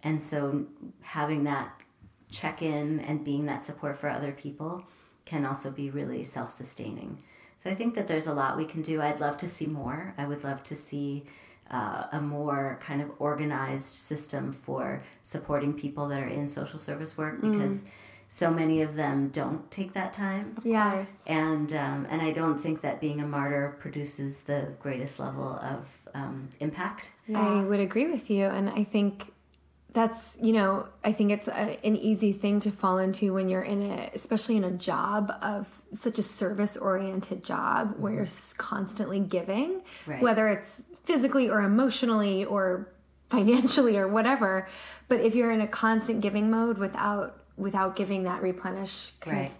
And 0.03 0.22
so 0.22 0.66
having 1.01 1.45
that 1.45 1.72
check 2.30 2.62
in 2.62 2.99
and 2.99 3.26
being 3.26 3.47
that 3.47 3.66
support 3.66 3.97
for 3.97 4.10
other 4.10 4.32
people 4.32 4.84
can 5.30 5.46
also 5.46 5.70
be 5.72 5.90
really 6.00 6.24
self 6.24 6.52
sustaining. 6.52 7.12
So 7.62 7.70
I 7.70 7.76
think 7.76 7.94
that 7.96 8.08
there's 8.08 8.28
a 8.28 8.34
lot 8.34 8.58
we 8.58 8.66
can 8.66 8.82
do. 8.82 9.02
I'd 9.02 9.20
love 9.20 9.38
to 9.40 9.48
see 9.48 9.68
more. 9.68 10.14
I 10.18 10.26
would 10.26 10.44
love 10.44 10.64
to 10.72 10.76
see 10.76 11.26
uh, 11.70 12.06
a 12.12 12.20
more 12.22 12.80
kind 12.82 13.02
of 13.02 13.10
organized 13.20 13.96
system 14.12 14.52
for 14.66 15.04
supporting 15.24 15.74
people 15.74 16.08
that 16.08 16.20
are 16.24 16.28
in 16.40 16.48
social 16.48 16.80
service 16.80 17.18
work 17.18 17.36
because 17.42 17.84
so 18.30 18.50
many 18.52 18.82
of 18.82 18.96
them 18.96 19.30
don't 19.30 19.70
take 19.72 19.94
that 19.94 20.14
time 20.14 20.56
Yeah. 20.64 21.06
and 21.28 21.72
um, 21.74 22.08
and 22.12 22.22
I 22.22 22.32
don't 22.32 22.60
think 22.60 22.82
that 22.82 23.00
being 23.00 23.20
a 23.22 23.28
martyr 23.28 23.76
produces 23.80 24.42
the 24.42 24.60
greatest 24.80 25.20
level 25.20 25.50
of 25.74 25.82
um, 26.16 26.50
impact. 26.60 27.10
I 27.36 27.62
would 27.70 27.80
agree 27.80 28.08
with 28.16 28.30
you. 28.30 28.46
And 28.46 28.70
I 28.70 28.84
think 28.84 29.32
that's, 29.94 30.38
you 30.42 30.54
know, 30.54 30.88
I 31.04 31.12
think 31.12 31.32
it's 31.32 31.48
a, 31.48 31.86
an 31.86 31.96
easy 31.96 32.32
thing 32.32 32.60
to 32.62 32.72
fall 32.72 33.00
into 33.00 33.34
when 33.34 33.50
you're 33.50 33.64
in 33.64 33.82
a, 33.92 34.10
especially 34.14 34.56
in 34.56 34.64
a 34.64 34.72
job 34.72 35.32
of 35.42 35.68
such 35.94 36.20
a 36.20 36.24
service 36.24 36.78
oriented 36.78 37.44
job 37.44 37.96
where 37.98 38.12
mm-hmm. 38.12 38.20
you're 38.20 38.56
constantly 38.58 39.20
giving, 39.20 39.82
Right. 40.06 40.22
whether 40.22 40.48
it's 40.48 40.84
physically 41.06 41.50
or 41.50 41.64
emotionally 41.64 42.46
or 42.46 42.88
financially 43.30 43.98
or 43.98 44.08
whatever. 44.08 44.68
But 45.08 45.22
if 45.22 45.34
you're 45.34 45.52
in 45.52 45.62
a 45.62 45.68
constant 45.68 46.22
giving 46.22 46.52
mode 46.52 46.78
without, 46.78 47.44
without 47.58 47.96
giving 47.96 48.24
that 48.24 48.44
replenish 48.44 49.14
kind 49.20 49.38
Right. 49.38 49.52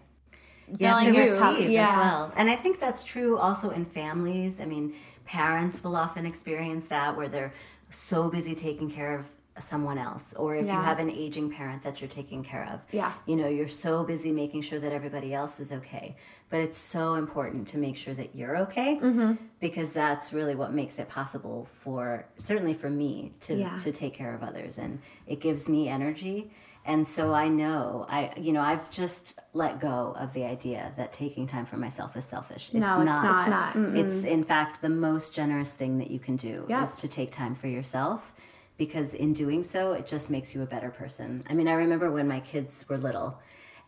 of 0.70 0.80
have 0.82 1.04
to 1.06 1.20
receive 1.20 1.72
Yeah. 1.72 1.90
as 1.90 1.96
well, 1.96 2.34
and 2.36 2.52
I 2.52 2.56
think 2.56 2.80
that's 2.80 3.04
true 3.04 3.40
also 3.40 3.72
in 3.72 3.86
families. 3.86 4.60
I 4.62 4.66
mean, 4.66 4.94
parents 5.26 5.84
will 5.84 5.96
often 5.96 6.28
experience 6.28 6.86
that 6.88 7.18
where 7.18 7.28
they're 7.28 7.54
so 7.90 8.30
busy 8.30 8.54
taking 8.54 8.92
care 8.92 9.16
of 9.16 9.26
someone 9.64 9.98
else, 9.98 10.34
or 10.36 10.56
if 10.56 10.66
you 10.66 10.72
have 10.72 11.00
an 11.00 11.10
aging 11.10 11.52
parent 11.52 11.84
that 11.84 12.02
you're 12.02 12.10
taking 12.10 12.44
care 12.44 12.68
of, 12.74 12.82
Yeah. 12.92 13.12
you 13.26 13.36
know, 13.36 13.48
you're 13.48 13.68
so 13.68 14.04
busy 14.04 14.32
making 14.32 14.62
sure 14.62 14.80
that 14.80 14.92
everybody 14.92 15.34
else 15.34 15.60
is 15.60 15.72
okay. 15.72 16.16
But 16.50 16.62
it's 16.62 16.78
so 16.78 17.14
important 17.16 17.68
to 17.70 17.78
make 17.78 17.96
sure 17.96 18.14
that 18.16 18.36
you're 18.36 18.58
okay 18.66 19.00
Mm-hmm. 19.02 19.34
because 19.60 19.94
that's 19.94 20.34
really 20.34 20.56
what 20.56 20.74
makes 20.74 20.98
it 21.00 21.08
possible 21.10 21.68
for 21.84 22.26
certainly 22.38 22.74
for 22.74 22.90
me 22.90 23.34
to 23.42 23.56
Yeah. 23.56 23.78
to 23.80 23.92
take 23.92 24.14
care 24.14 24.34
of 24.34 24.42
others, 24.44 24.78
and 24.78 25.00
it 25.28 25.40
gives 25.42 25.70
me 25.70 25.88
energy. 25.90 26.52
And 26.86 27.08
so 27.08 27.34
I 27.34 27.50
know 27.50 28.08
I 28.10 28.32
you 28.38 28.52
know 28.52 28.62
I've 28.62 28.90
just 28.90 29.38
let 29.54 29.80
go 29.80 30.16
of 30.18 30.34
the 30.34 30.46
idea 30.46 30.92
that 30.98 31.14
taking 31.14 31.46
time 31.46 31.66
for 31.66 31.78
myself 31.78 32.16
is 32.18 32.26
selfish. 32.26 32.64
It's 32.70 32.74
No, 32.74 33.02
it's 33.02 33.06
not. 33.06 33.24
not. 33.24 33.40
It's 33.42 33.50
not. 33.50 33.96
It's 33.96 34.24
in 34.24 34.44
fact 34.44 34.82
the 34.82 34.90
most 34.90 35.36
generous 35.36 35.74
thing 35.74 36.00
that 36.00 36.10
you 36.10 36.20
can 36.20 36.36
do 36.36 36.66
Yeah. 36.68 36.84
is 36.84 36.96
to 37.02 37.08
take 37.08 37.32
time 37.32 37.54
for 37.54 37.68
yourself 37.68 38.34
because 38.80 39.14
in 39.14 39.34
doing 39.34 39.62
so 39.62 39.92
it 39.94 40.08
just 40.08 40.32
makes 40.32 40.56
you 40.56 40.64
a 40.64 40.66
better 40.66 40.90
person. 40.90 41.44
I 41.48 41.54
mean, 41.54 41.68
I 41.68 41.74
remember 41.74 42.10
when 42.10 42.28
my 42.28 42.40
kids 42.40 42.86
were 42.90 42.98
little 42.98 43.38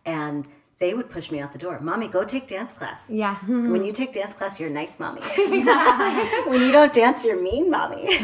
and 0.06 0.48
they 0.80 0.94
would 0.96 1.10
push 1.12 1.30
me 1.32 1.40
out 1.40 1.52
the 1.54 1.60
door. 1.60 1.80
Mommy, 1.80 2.08
go 2.08 2.24
take 2.24 2.48
dance 2.48 2.74
class. 2.74 3.08
Yeah. 3.10 3.36
When 3.74 3.84
you 3.84 3.94
take 3.94 4.14
dance 4.14 4.34
class, 4.34 4.60
you're 4.60 4.70
nice 4.70 5.00
mommy. 5.00 5.22
when 6.52 6.62
you 6.66 6.72
don't 6.72 6.92
dance, 6.94 7.24
you're 7.26 7.42
mean 7.42 7.70
mommy. 7.72 8.06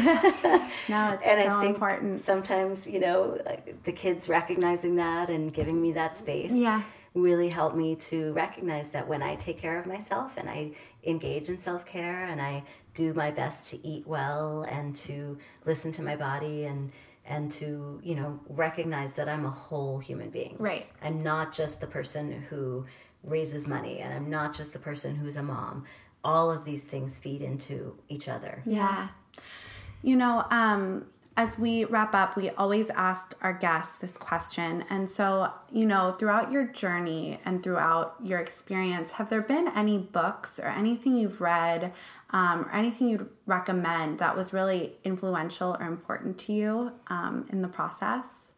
No, 0.88 1.12
it's 1.12 1.22
and 1.24 1.38
so 1.44 1.56
I 1.56 1.60
think 1.62 1.74
important. 1.76 2.20
sometimes, 2.20 2.86
you 2.88 3.00
know, 3.00 3.38
like, 3.46 3.84
the 3.84 3.92
kids 3.92 4.28
recognizing 4.28 4.96
that 4.96 5.30
and 5.30 5.52
giving 5.52 5.80
me 5.80 5.92
that 5.92 6.16
space 6.16 6.52
Yeah. 6.52 6.82
really 7.14 7.48
helped 7.48 7.76
me 7.76 7.94
to 8.10 8.32
recognize 8.32 8.90
that 8.90 9.06
when 9.08 9.22
I 9.22 9.36
take 9.36 9.58
care 9.58 9.78
of 9.78 9.86
myself 9.86 10.36
and 10.36 10.48
I 10.50 10.72
engage 11.08 11.48
in 11.48 11.58
self 11.58 11.84
care 11.86 12.24
and 12.24 12.40
I 12.40 12.64
do 12.94 13.14
my 13.14 13.30
best 13.30 13.70
to 13.70 13.86
eat 13.86 14.06
well 14.06 14.62
and 14.68 14.94
to 14.96 15.38
listen 15.64 15.92
to 15.92 16.02
my 16.02 16.16
body 16.16 16.64
and 16.64 16.92
and 17.26 17.50
to 17.52 18.00
you 18.02 18.14
know 18.14 18.40
recognize 18.48 19.14
that 19.14 19.28
I'm 19.28 19.44
a 19.46 19.50
whole 19.50 19.98
human 19.98 20.30
being. 20.30 20.56
Right. 20.58 20.86
I'm 21.02 21.22
not 21.22 21.52
just 21.52 21.80
the 21.80 21.86
person 21.86 22.32
who 22.48 22.86
raises 23.24 23.66
money 23.66 23.98
and 24.00 24.12
I'm 24.14 24.30
not 24.30 24.56
just 24.56 24.72
the 24.72 24.78
person 24.78 25.16
who's 25.16 25.36
a 25.36 25.42
mom. 25.42 25.84
all 26.24 26.50
of 26.50 26.64
these 26.64 26.84
things 26.84 27.16
feed 27.18 27.40
into 27.40 27.96
each 28.08 28.28
other. 28.28 28.62
Yeah. 28.66 29.08
You 30.02 30.16
know, 30.16 30.44
um, 30.50 31.06
as 31.38 31.56
we 31.56 31.84
wrap 31.84 32.16
up, 32.16 32.34
we 32.36 32.50
always 32.50 32.90
ask 32.90 33.32
our 33.42 33.52
guests 33.52 33.98
this 33.98 34.10
question. 34.10 34.84
And 34.90 35.08
so, 35.08 35.52
you 35.70 35.86
know, 35.86 36.10
throughout 36.10 36.50
your 36.50 36.64
journey 36.66 37.38
and 37.44 37.62
throughout 37.62 38.16
your 38.24 38.40
experience, 38.40 39.12
have 39.12 39.30
there 39.30 39.40
been 39.40 39.68
any 39.68 39.98
books 39.98 40.58
or 40.58 40.66
anything 40.66 41.16
you've 41.16 41.40
read 41.40 41.92
um, 42.30 42.62
or 42.64 42.72
anything 42.72 43.08
you'd 43.08 43.28
recommend 43.46 44.18
that 44.18 44.36
was 44.36 44.52
really 44.52 44.94
influential 45.04 45.76
or 45.78 45.86
important 45.86 46.38
to 46.38 46.52
you 46.52 46.90
um, 47.06 47.46
in 47.52 47.62
the 47.62 47.68
process? 47.68 48.48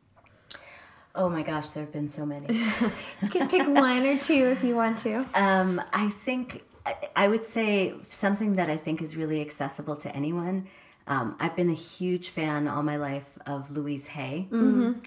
Oh 1.15 1.29
my 1.29 1.43
gosh, 1.43 1.69
there 1.71 1.85
have 1.85 1.93
been 1.93 2.09
so 2.09 2.25
many. 2.25 2.47
You 3.23 3.29
can 3.29 3.47
pick 3.47 3.69
one 3.69 4.07
or 4.07 4.17
two 4.19 4.47
if 4.47 4.65
you 4.65 4.75
want 4.75 4.97
to. 4.99 5.27
Um, 5.35 5.83
I 5.93 6.09
think 6.09 6.63
I- 6.87 6.97
I 7.15 7.29
would 7.29 7.45
say 7.45 7.93
something 8.09 8.57
that 8.57 8.71
I 8.71 8.79
think 8.79 9.03
is 9.03 9.17
really 9.19 9.43
accessible 9.43 9.97
to 9.97 10.17
anyone. 10.17 10.67
Um, 11.11 11.35
I've 11.41 11.57
been 11.57 11.71
a 11.71 11.75
huge 11.75 12.29
fan 12.29 12.69
all 12.69 12.85
my 12.85 12.97
life 12.97 13.37
of 13.45 13.69
Louise 13.73 14.07
Hay 14.07 14.47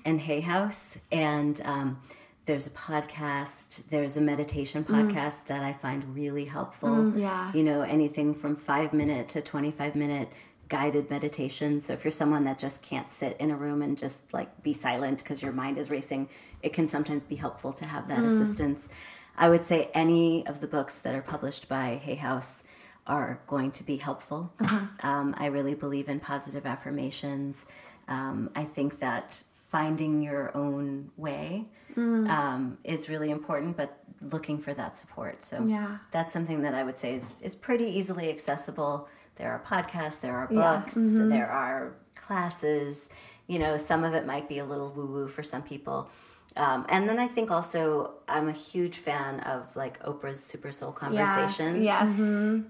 and 0.06 0.20
Hay 0.20 0.42
House, 0.42 0.98
and 1.14 1.60
um, 1.64 2.02
there's 2.46 2.68
a 2.68 2.72
podcast, 2.72 3.90
there's 3.90 4.18
a 4.18 4.22
meditation 4.22 4.84
podcast 4.84 5.48
that 5.48 5.64
I 5.64 5.72
find 5.72 6.14
really 6.14 6.44
helpful. 6.44 7.18
yeah. 7.18 7.54
you 7.54 7.64
know, 7.64 7.82
anything 7.84 8.36
from 8.36 8.58
five 8.58 8.92
minute 8.92 9.30
to 9.30 9.42
twenty 9.42 9.72
five 9.72 9.96
minute 9.96 10.30
guided 10.68 11.10
meditation. 11.10 11.80
So 11.80 11.94
if 11.94 12.04
you're 12.04 12.12
someone 12.12 12.44
that 12.46 12.60
just 12.60 12.82
can't 12.82 13.10
sit 13.10 13.38
in 13.40 13.50
a 13.50 13.56
room 13.56 13.82
and 13.82 13.98
just 13.98 14.34
like 14.34 14.62
be 14.62 14.74
silent 14.74 15.20
because 15.20 15.42
your 15.42 15.54
mind 15.54 15.78
is 15.78 15.90
racing, 15.90 16.28
it 16.62 16.74
can 16.74 16.90
sometimes 16.90 17.24
be 17.24 17.36
helpful 17.36 17.72
to 17.74 17.86
have 17.86 18.10
that 18.10 18.24
assistance. 18.24 18.90
I 19.38 19.48
would 19.50 19.66
say 19.66 19.90
any 19.94 20.46
of 20.46 20.60
the 20.60 20.68
books 20.68 21.00
that 21.00 21.16
are 21.16 21.22
published 21.22 21.70
by 21.70 21.96
Hay 21.96 22.16
House 22.16 22.64
are 23.08 23.40
going 23.48 23.72
to 23.72 23.84
be 23.84 23.98
helpful. 23.98 24.54
Um, 25.02 25.36
I 25.38 25.48
really 25.48 25.74
believe 25.74 26.08
in 26.10 26.20
positive 26.20 26.66
affirmations. 26.66 27.66
Um, 28.08 28.50
I 28.56 28.64
think 28.64 29.00
that 29.00 29.44
finding 29.70 30.22
your 30.22 30.56
own 30.56 31.12
way 31.18 31.66
um, 31.98 32.78
is 32.84 33.10
really 33.10 33.30
important, 33.32 33.76
but 33.78 34.00
looking 34.22 34.58
for 34.58 34.74
that 34.74 34.98
support. 34.98 35.44
So 35.44 35.64
Yeah. 35.66 35.98
that's 36.12 36.32
something 36.32 36.62
that 36.62 36.74
I 36.74 36.84
would 36.84 36.98
say 36.98 37.16
is, 37.16 37.36
is 37.42 37.56
pretty 37.56 37.86
easily 37.86 38.30
accessible. 38.30 39.08
There 39.36 39.52
are 39.52 39.60
podcasts, 39.60 40.22
there 40.22 40.36
are 40.38 40.48
Yeah. 40.52 40.78
books, 40.80 40.96
there 40.96 41.50
are 41.52 41.94
classes. 42.16 43.10
You 43.48 43.60
know, 43.60 43.76
some 43.78 44.04
of 44.04 44.14
it 44.14 44.26
might 44.26 44.48
be 44.48 44.60
a 44.60 44.66
little 44.66 44.92
woo 44.92 45.06
woo 45.06 45.28
for 45.28 45.44
some 45.44 45.62
people. 45.62 46.10
Um, 46.56 46.86
and 46.88 47.10
then 47.10 47.18
I 47.18 47.28
think 47.28 47.50
also 47.50 48.12
I'm 48.28 48.48
a 48.48 48.54
huge 48.54 48.98
fan 48.98 49.40
of 49.42 49.76
like 49.76 50.02
Oprah's 50.04 50.44
Super 50.44 50.72
Soul 50.72 50.92
Conversations. 50.92 51.84
Yes. 51.84 52.04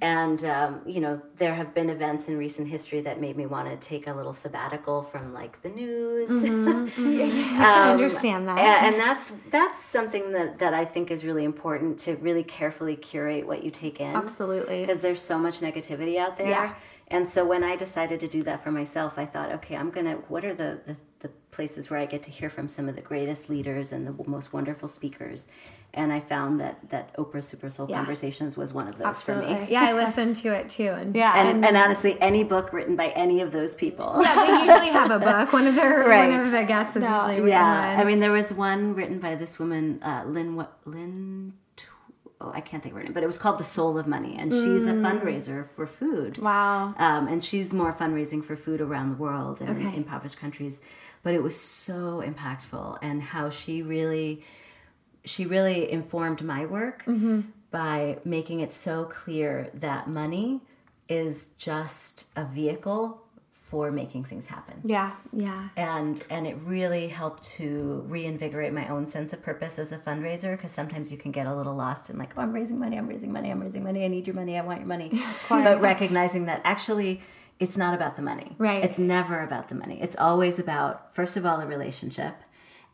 And, 0.02 0.44
um, 0.46 0.82
you 0.86 1.02
know, 1.02 1.22
there 1.38 1.54
have 1.54 1.74
been 1.74 1.90
events 1.90 2.28
in 2.28 2.38
recent 2.38 2.70
history 2.70 3.02
that 3.02 3.20
made 3.20 3.36
me 3.36 3.46
want 3.46 3.70
to 3.70 3.88
take 3.88 4.08
a 4.08 4.14
little 4.14 4.32
sabbatical 4.32 5.04
from 5.04 5.34
like 5.34 5.62
the 5.64 5.70
news. 5.70 6.30
I 6.32 6.50
can 6.50 7.92
understand 7.92 8.48
that. 8.48 8.58
And, 8.58 8.94
and 8.94 9.02
that's 9.02 9.32
that's 9.52 9.84
something 9.84 10.32
that, 10.32 10.60
that 10.60 10.74
I 10.74 10.86
think 10.86 11.12
is 11.12 11.26
really 11.26 11.44
important 11.44 12.00
to 12.02 12.16
really 12.16 12.44
carefully 12.44 12.96
curate 12.96 13.46
what 13.46 13.64
you 13.64 13.70
take 13.70 14.00
in. 14.00 14.16
Absolutely. 14.16 14.82
Because 14.82 15.02
there's 15.02 15.22
so 15.22 15.38
much 15.38 15.60
negativity 15.60 16.18
out 16.18 16.38
there. 16.38 16.50
Yeah. 16.50 16.74
And 17.10 17.30
so 17.30 17.46
when 17.46 17.64
I 17.64 17.76
decided 17.76 18.22
to 18.22 18.28
do 18.28 18.44
that 18.44 18.64
for 18.64 18.72
myself, 18.72 19.18
I 19.18 19.26
thought, 19.26 19.52
okay, 19.52 19.76
I'm 19.76 19.92
gonna. 19.92 20.16
What 20.30 20.46
are 20.46 20.54
the, 20.54 20.80
the 20.88 20.96
the 21.24 21.30
places 21.50 21.90
where 21.90 22.00
I 22.00 22.06
get 22.06 22.22
to 22.24 22.30
hear 22.32 22.50
from 22.52 22.70
some 22.70 22.88
of 22.88 22.96
the 22.96 23.02
greatest 23.02 23.50
leaders 23.50 23.92
and 23.92 24.06
the 24.06 24.14
most 24.30 24.54
wonderful 24.54 24.88
speakers? 24.88 25.48
And 25.96 26.12
I 26.12 26.20
found 26.22 26.60
that 26.60 26.90
that 26.90 27.16
Oprah 27.18 27.44
Super 27.44 27.70
Soul 27.70 27.88
Yeah. 27.90 27.98
Conversations 27.98 28.58
was 28.58 28.74
one 28.74 28.88
of 28.88 28.98
those 28.98 29.22
for 29.22 29.36
me. 29.36 29.68
Yeah, 29.70 29.84
I 29.84 29.94
listened 29.94 30.36
to 30.38 30.50
it 30.50 30.68
too. 30.70 30.90
And 30.90 31.16
Yeah. 31.16 31.34
And, 31.48 31.64
and 31.64 31.78
honestly, 31.78 32.20
any 32.20 32.44
book 32.44 32.74
written 32.74 32.96
by 32.96 33.08
any 33.10 33.42
of 33.42 33.52
those 33.52 33.76
people. 33.76 34.20
yeah, 34.24 34.36
they 34.36 34.66
usually 34.72 34.90
have 34.90 35.12
a 35.12 35.20
book. 35.20 35.54
One 35.54 35.68
of 35.68 35.76
their 35.76 36.00
Right. 36.08 36.30
one 36.32 36.40
of 36.40 36.52
the 36.52 36.64
guests 36.64 36.96
is 36.96 37.04
No. 37.04 37.16
usually 37.16 37.34
written 37.36 37.48
Yeah, 37.50 37.92
one. 37.96 38.00
I 38.00 38.04
mean, 38.10 38.20
there 38.22 38.32
was 38.32 38.52
one 38.54 38.96
written 38.96 39.20
by 39.20 39.36
this 39.36 39.60
woman, 39.60 40.00
uh, 40.04 40.24
Lynn. 40.26 40.56
What 40.56 40.78
Lynn? 40.86 41.54
Oh, 42.42 42.52
I 42.54 42.60
can't 42.60 42.84
think 42.84 42.94
of 42.94 42.98
her 42.98 43.04
name, 43.06 43.14
but 43.14 43.24
it 43.24 43.28
was 43.28 43.38
called 43.38 43.58
"The 43.58 43.64
Soul 43.64 43.98
of 43.98 44.06
Money," 44.06 44.36
and 44.38 44.52
she's 44.52 44.86
a 44.86 44.92
fundraiser 45.06 45.66
for 45.66 45.86
food. 45.88 46.40
Wow. 46.40 46.94
Um, 46.98 47.28
and 47.30 47.42
she's 47.46 47.72
more 47.72 47.94
fundraising 47.94 48.44
for 48.44 48.58
food 48.58 48.82
around 48.82 49.12
the 49.12 49.16
world 49.16 49.62
and 49.62 49.70
in 49.80 49.88
Okay. 49.88 49.96
impoverished 49.96 50.38
countries. 50.40 50.82
But 51.24 51.34
it 51.34 51.42
was 51.42 51.60
so 51.60 52.22
impactful, 52.26 53.00
and 53.02 53.22
how 53.22 53.50
she 53.50 53.82
really, 53.82 54.44
she 55.26 55.46
really 55.46 55.90
informed 55.90 56.44
my 56.44 56.66
work 56.66 57.04
mm-hmm. 57.06 57.42
by 57.72 58.20
making 58.26 58.60
it 58.60 58.74
so 58.74 59.06
clear 59.06 59.70
that 59.74 60.08
money 60.10 60.62
is 61.10 61.48
just 61.58 62.26
a 62.36 62.44
vehicle 62.46 63.24
for 63.74 63.92
making 63.92 64.24
things 64.24 64.46
happen 64.46 64.80
Yeah. 64.84 65.14
yeah. 65.32 65.70
and 65.76 66.24
and 66.30 66.46
it 66.46 66.56
really 66.64 67.08
helped 67.08 67.42
to 67.58 68.04
reinvigorate 68.08 68.72
my 68.72 68.88
own 68.88 69.08
sense 69.08 69.34
of 69.34 69.42
purpose 69.42 69.80
as 69.80 69.92
a 69.92 69.98
fundraiser 69.98 70.56
because 70.56 70.72
sometimes 70.72 71.12
you 71.12 71.18
can 71.18 71.32
get 71.32 71.48
a 71.48 71.56
little 71.56 71.74
lost 71.74 72.12
in 72.12 72.20
like 72.20 72.34
oh 72.38 72.42
i'm 72.42 72.54
raising 72.54 72.78
money 72.78 72.98
i'm 72.98 73.08
raising 73.08 73.34
money 73.34 73.50
i'm 73.50 73.60
raising 73.60 73.84
money 73.84 74.06
i 74.06 74.08
need 74.08 74.28
your 74.28 74.36
money 74.36 74.60
i 74.60 74.62
want 74.62 74.78
your 74.80 74.88
money 74.88 75.12
but 75.50 75.82
recognizing 75.82 76.46
that 76.46 76.62
actually 76.64 77.20
it's 77.60 77.78
not 77.78 77.94
about 77.94 78.16
the 78.16 78.22
money 78.22 78.56
Right. 78.58 78.84
it's 78.84 78.98
never 79.00 79.42
about 79.42 79.70
the 79.70 79.76
money 79.76 80.00
it's 80.02 80.16
always 80.16 80.60
about 80.60 81.14
first 81.16 81.38
of 81.38 81.46
all 81.46 81.60
a 81.62 81.66
relationship 81.68 82.36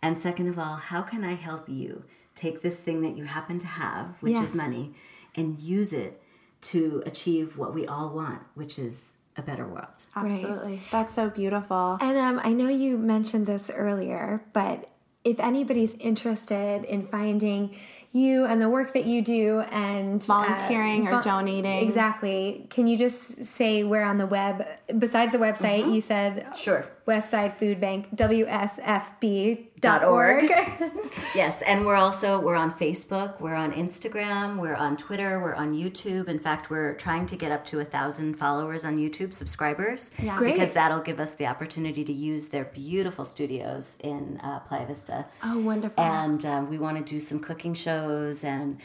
and 0.01 0.17
second 0.17 0.47
of 0.47 0.57
all 0.59 0.75
how 0.75 1.01
can 1.01 1.23
i 1.23 1.33
help 1.35 1.67
you 1.69 2.03
take 2.35 2.61
this 2.61 2.79
thing 2.81 3.01
that 3.01 3.17
you 3.17 3.23
happen 3.25 3.59
to 3.59 3.67
have 3.67 4.21
which 4.21 4.33
Yeah. 4.33 4.43
is 4.43 4.55
money 4.55 4.93
and 5.35 5.59
use 5.59 5.91
it 5.93 6.21
to 6.61 7.01
achieve 7.05 7.57
what 7.57 7.73
we 7.73 7.85
all 7.87 8.09
want 8.09 8.41
which 8.55 8.77
is 8.77 9.13
a 9.37 9.41
better 9.41 9.65
world 9.65 9.87
Absolutely. 10.15 10.81
That's 10.91 11.13
so 11.13 11.29
beautiful. 11.29 11.97
And 12.01 12.17
um, 12.17 12.41
I 12.43 12.51
know 12.51 12.67
you 12.67 12.97
mentioned 12.97 13.45
this 13.45 13.69
earlier, 13.73 14.43
but 14.51 14.89
if 15.23 15.39
anybody's 15.39 15.93
interested 15.93 16.83
in 16.83 17.05
finding 17.07 17.75
you 18.11 18.45
and 18.45 18.59
the 18.61 18.69
work 18.69 18.93
that 18.93 19.05
you 19.05 19.21
do 19.21 19.59
and 19.71 20.21
uh, 20.21 20.25
Volunteering 20.25 21.07
or 21.07 21.21
donating. 21.21 21.87
exactly, 21.87 22.65
can 22.69 22.87
you 22.87 22.97
just 22.97 23.45
say 23.45 23.83
where 23.83 24.03
on 24.03 24.17
the 24.17 24.25
web, 24.25 24.65
besides 24.97 25.31
the 25.31 25.37
website, 25.37 25.81
Mm-hmm. 25.83 25.93
you 25.93 26.01
said 26.01 26.47
Sure. 26.57 26.85
Westside 27.09 27.57
Food 27.57 27.81
Bank, 27.81 28.15
WSFB.org. 28.15 29.65
Dot 29.79 30.03
org. 30.03 30.51
Yes, 31.35 31.61
and 31.61 31.85
we're 31.85 31.95
also 31.95 32.39
we're 32.39 32.55
on 32.55 32.73
Facebook, 32.73 33.39
we're 33.39 33.55
on 33.55 33.71
Instagram, 33.71 34.57
we're 34.57 34.75
on 34.75 34.97
Twitter, 34.97 35.39
we're 35.39 35.53
on 35.53 35.73
YouTube. 35.73 36.27
In 36.27 36.39
fact, 36.39 36.69
we're 36.69 36.95
trying 36.95 37.25
to 37.27 37.35
get 37.35 37.51
up 37.51 37.65
to 37.67 37.79
a 37.79 37.85
thousand 37.85 38.35
followers 38.35 38.83
on 38.83 38.97
YouTube, 38.97 39.33
subscribers. 39.33 40.11
Yeah. 40.21 40.35
Great. 40.35 40.53
Because 40.53 40.73
that'll 40.73 40.99
give 41.01 41.19
us 41.19 41.33
the 41.33 41.45
opportunity 41.45 42.03
to 42.03 42.11
use 42.13 42.47
their 42.49 42.65
beautiful 42.65 43.25
studios 43.25 43.97
in 44.03 44.39
uh, 44.43 44.59
Playa 44.59 44.85
Vista. 44.87 45.25
oh, 45.43 45.59
wonderful. 45.59 46.03
And 46.03 46.45
um, 46.45 46.69
we 46.69 46.77
want 46.77 46.97
to 46.97 47.03
do 47.03 47.19
some 47.19 47.39
cooking 47.39 47.73
shows 47.73 48.43
and 48.43 48.79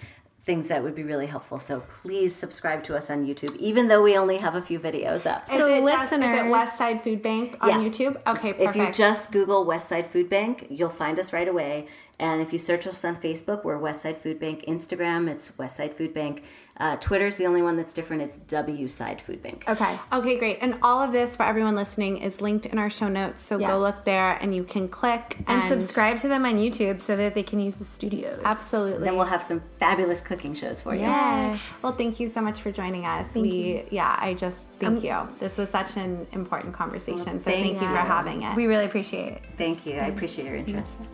things 0.45 0.69
that 0.69 0.83
would 0.83 0.95
be 0.95 1.03
really 1.03 1.27
helpful. 1.27 1.59
So 1.59 1.83
please 2.03 2.35
subscribe 2.37 2.85
to 2.85 2.97
us 2.97 3.09
on 3.11 3.27
YouTube, 3.27 3.57
even 3.57 3.89
though 3.89 4.03
we 4.03 4.17
only 4.17 4.37
have 4.39 4.55
a 4.55 4.61
few 4.63 4.79
videos 4.79 5.25
up. 5.27 5.49
So 5.49 5.55
Is 5.67 5.73
it 5.79 5.83
listeners- 5.83 6.39
is 6.41 6.47
it 6.47 6.51
West 6.51 6.77
Side 6.77 7.03
Food 7.03 7.23
Bank 7.23 7.57
on 7.63 7.69
Yeah. 7.71 7.77
YouTube? 7.89 8.17
Okay, 8.27 8.53
perfect. 8.53 8.61
If 8.61 8.77
you 8.77 8.93
just 8.93 9.33
Google 9.33 9.65
Westside 9.65 10.07
Food 10.07 10.29
Bank, 10.29 10.67
you'll 10.69 10.91
find 10.91 11.19
us 11.19 11.33
right 11.33 11.49
away. 11.49 11.87
And 12.19 12.41
if 12.41 12.53
you 12.53 12.59
search 12.59 12.87
us 12.87 13.05
on 13.05 13.17
Facebook, 13.17 13.65
we're 13.65 13.79
Westside 13.79 14.19
Food 14.19 14.39
Bank. 14.39 14.65
Instagram, 14.69 15.29
it's 15.29 15.51
Westside 15.53 15.95
Food 15.95 16.15
Bank. 16.15 16.43
Uh, 16.77 16.97
Twitter's 16.97 17.37
the 17.37 17.47
only 17.47 17.63
one 17.63 17.77
that's 17.77 17.95
different. 17.95 18.23
It's 18.23 18.41
W 18.41 18.89
Side 18.89 19.21
Food 19.21 19.43
Bank. 19.43 19.65
okay. 19.69 19.99
Okay, 20.13 20.37
great. 20.39 20.59
And 20.61 20.77
all 20.83 21.01
of 21.01 21.13
this 21.13 21.37
for 21.37 21.45
everyone 21.45 21.77
listening 21.77 22.17
is 22.17 22.41
linked 22.41 22.67
in 22.67 22.79
our 22.79 22.91
show 22.91 23.09
notes. 23.09 23.43
So 23.43 23.59
Yes. 23.59 23.71
go 23.71 23.79
look 23.79 24.05
there 24.05 24.37
and 24.41 24.55
you 24.55 24.65
can 24.65 24.89
click 24.89 25.39
And, 25.47 25.71
subscribe 25.71 26.19
to 26.19 26.29
them 26.29 26.45
on 26.45 26.55
YouTube 26.55 27.01
so 27.01 27.17
that 27.17 27.35
they 27.35 27.45
can 27.45 27.61
use 27.61 27.77
the 27.77 27.85
studios. 27.85 28.41
Absolutely. 28.45 29.05
Then 29.05 29.17
we'll 29.17 29.27
have 29.27 29.43
some 29.43 29.63
fabulous 29.79 30.21
cooking 30.21 30.55
shows 30.55 30.81
for 30.81 30.95
you. 30.95 31.03
Yeah. 31.03 31.59
Well, 31.83 31.93
thank 31.93 32.19
you 32.19 32.29
so 32.29 32.41
much 32.41 32.61
for 32.61 32.73
joining 32.73 33.07
us. 33.07 33.35
we, 33.35 33.85
yeah, 33.91 34.17
I 34.21 34.35
just 34.35 34.59
thank 34.81 35.05
you. 35.05 35.17
This 35.39 35.59
was 35.59 35.71
such 35.71 35.97
an 35.97 36.27
important 36.33 36.75
conversation. 36.75 37.39
So 37.39 37.51
thank 37.51 37.67
thank, 37.67 37.81
you 37.81 37.89
for 37.89 37.95
having 37.97 38.43
it. 38.43 38.57
We 38.57 38.67
really 38.67 38.85
appreciate 38.85 39.35
it. 39.35 39.43
Thank 39.57 39.87
you. 39.87 39.95
I 39.95 40.07
appreciate 40.07 40.47
your 40.47 40.57
interest. 40.57 41.09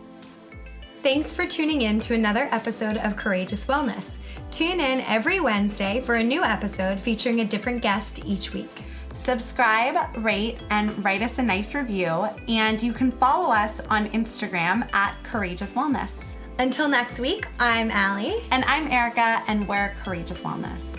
Thanks 1.03 1.33
for 1.33 1.47
tuning 1.47 1.81
in 1.81 1.99
to 2.01 2.13
another 2.13 2.47
episode 2.51 2.97
of 2.97 3.15
Courageous 3.15 3.65
Wellness. 3.65 4.17
Tune 4.51 4.79
in 4.79 5.01
every 5.01 5.39
Wednesday 5.39 5.99
for 5.99 6.15
a 6.15 6.23
new 6.23 6.43
episode 6.43 6.99
featuring 6.99 7.39
a 7.39 7.45
different 7.45 7.81
guest 7.81 8.23
each 8.23 8.53
week. 8.53 8.83
Subscribe, 9.15 10.15
rate, 10.17 10.59
and 10.69 11.03
write 11.03 11.23
us 11.23 11.39
a 11.39 11.43
nice 11.43 11.73
review. 11.73 12.27
And 12.47 12.79
you 12.81 12.93
can 12.93 13.11
follow 13.13 13.51
us 13.51 13.79
on 13.89 14.09
Instagram 14.09 14.93
at 14.93 15.15
Courageous 15.23 15.73
Wellness. 15.73 16.11
Until 16.59 16.87
next 16.87 17.19
week, 17.19 17.47
I'm 17.59 17.89
Allie. 17.89 18.43
And 18.51 18.63
I'm 18.65 18.87
Erica, 18.87 19.41
and 19.47 19.67
we're 19.67 19.95
Courageous 20.03 20.41
Wellness. 20.41 20.90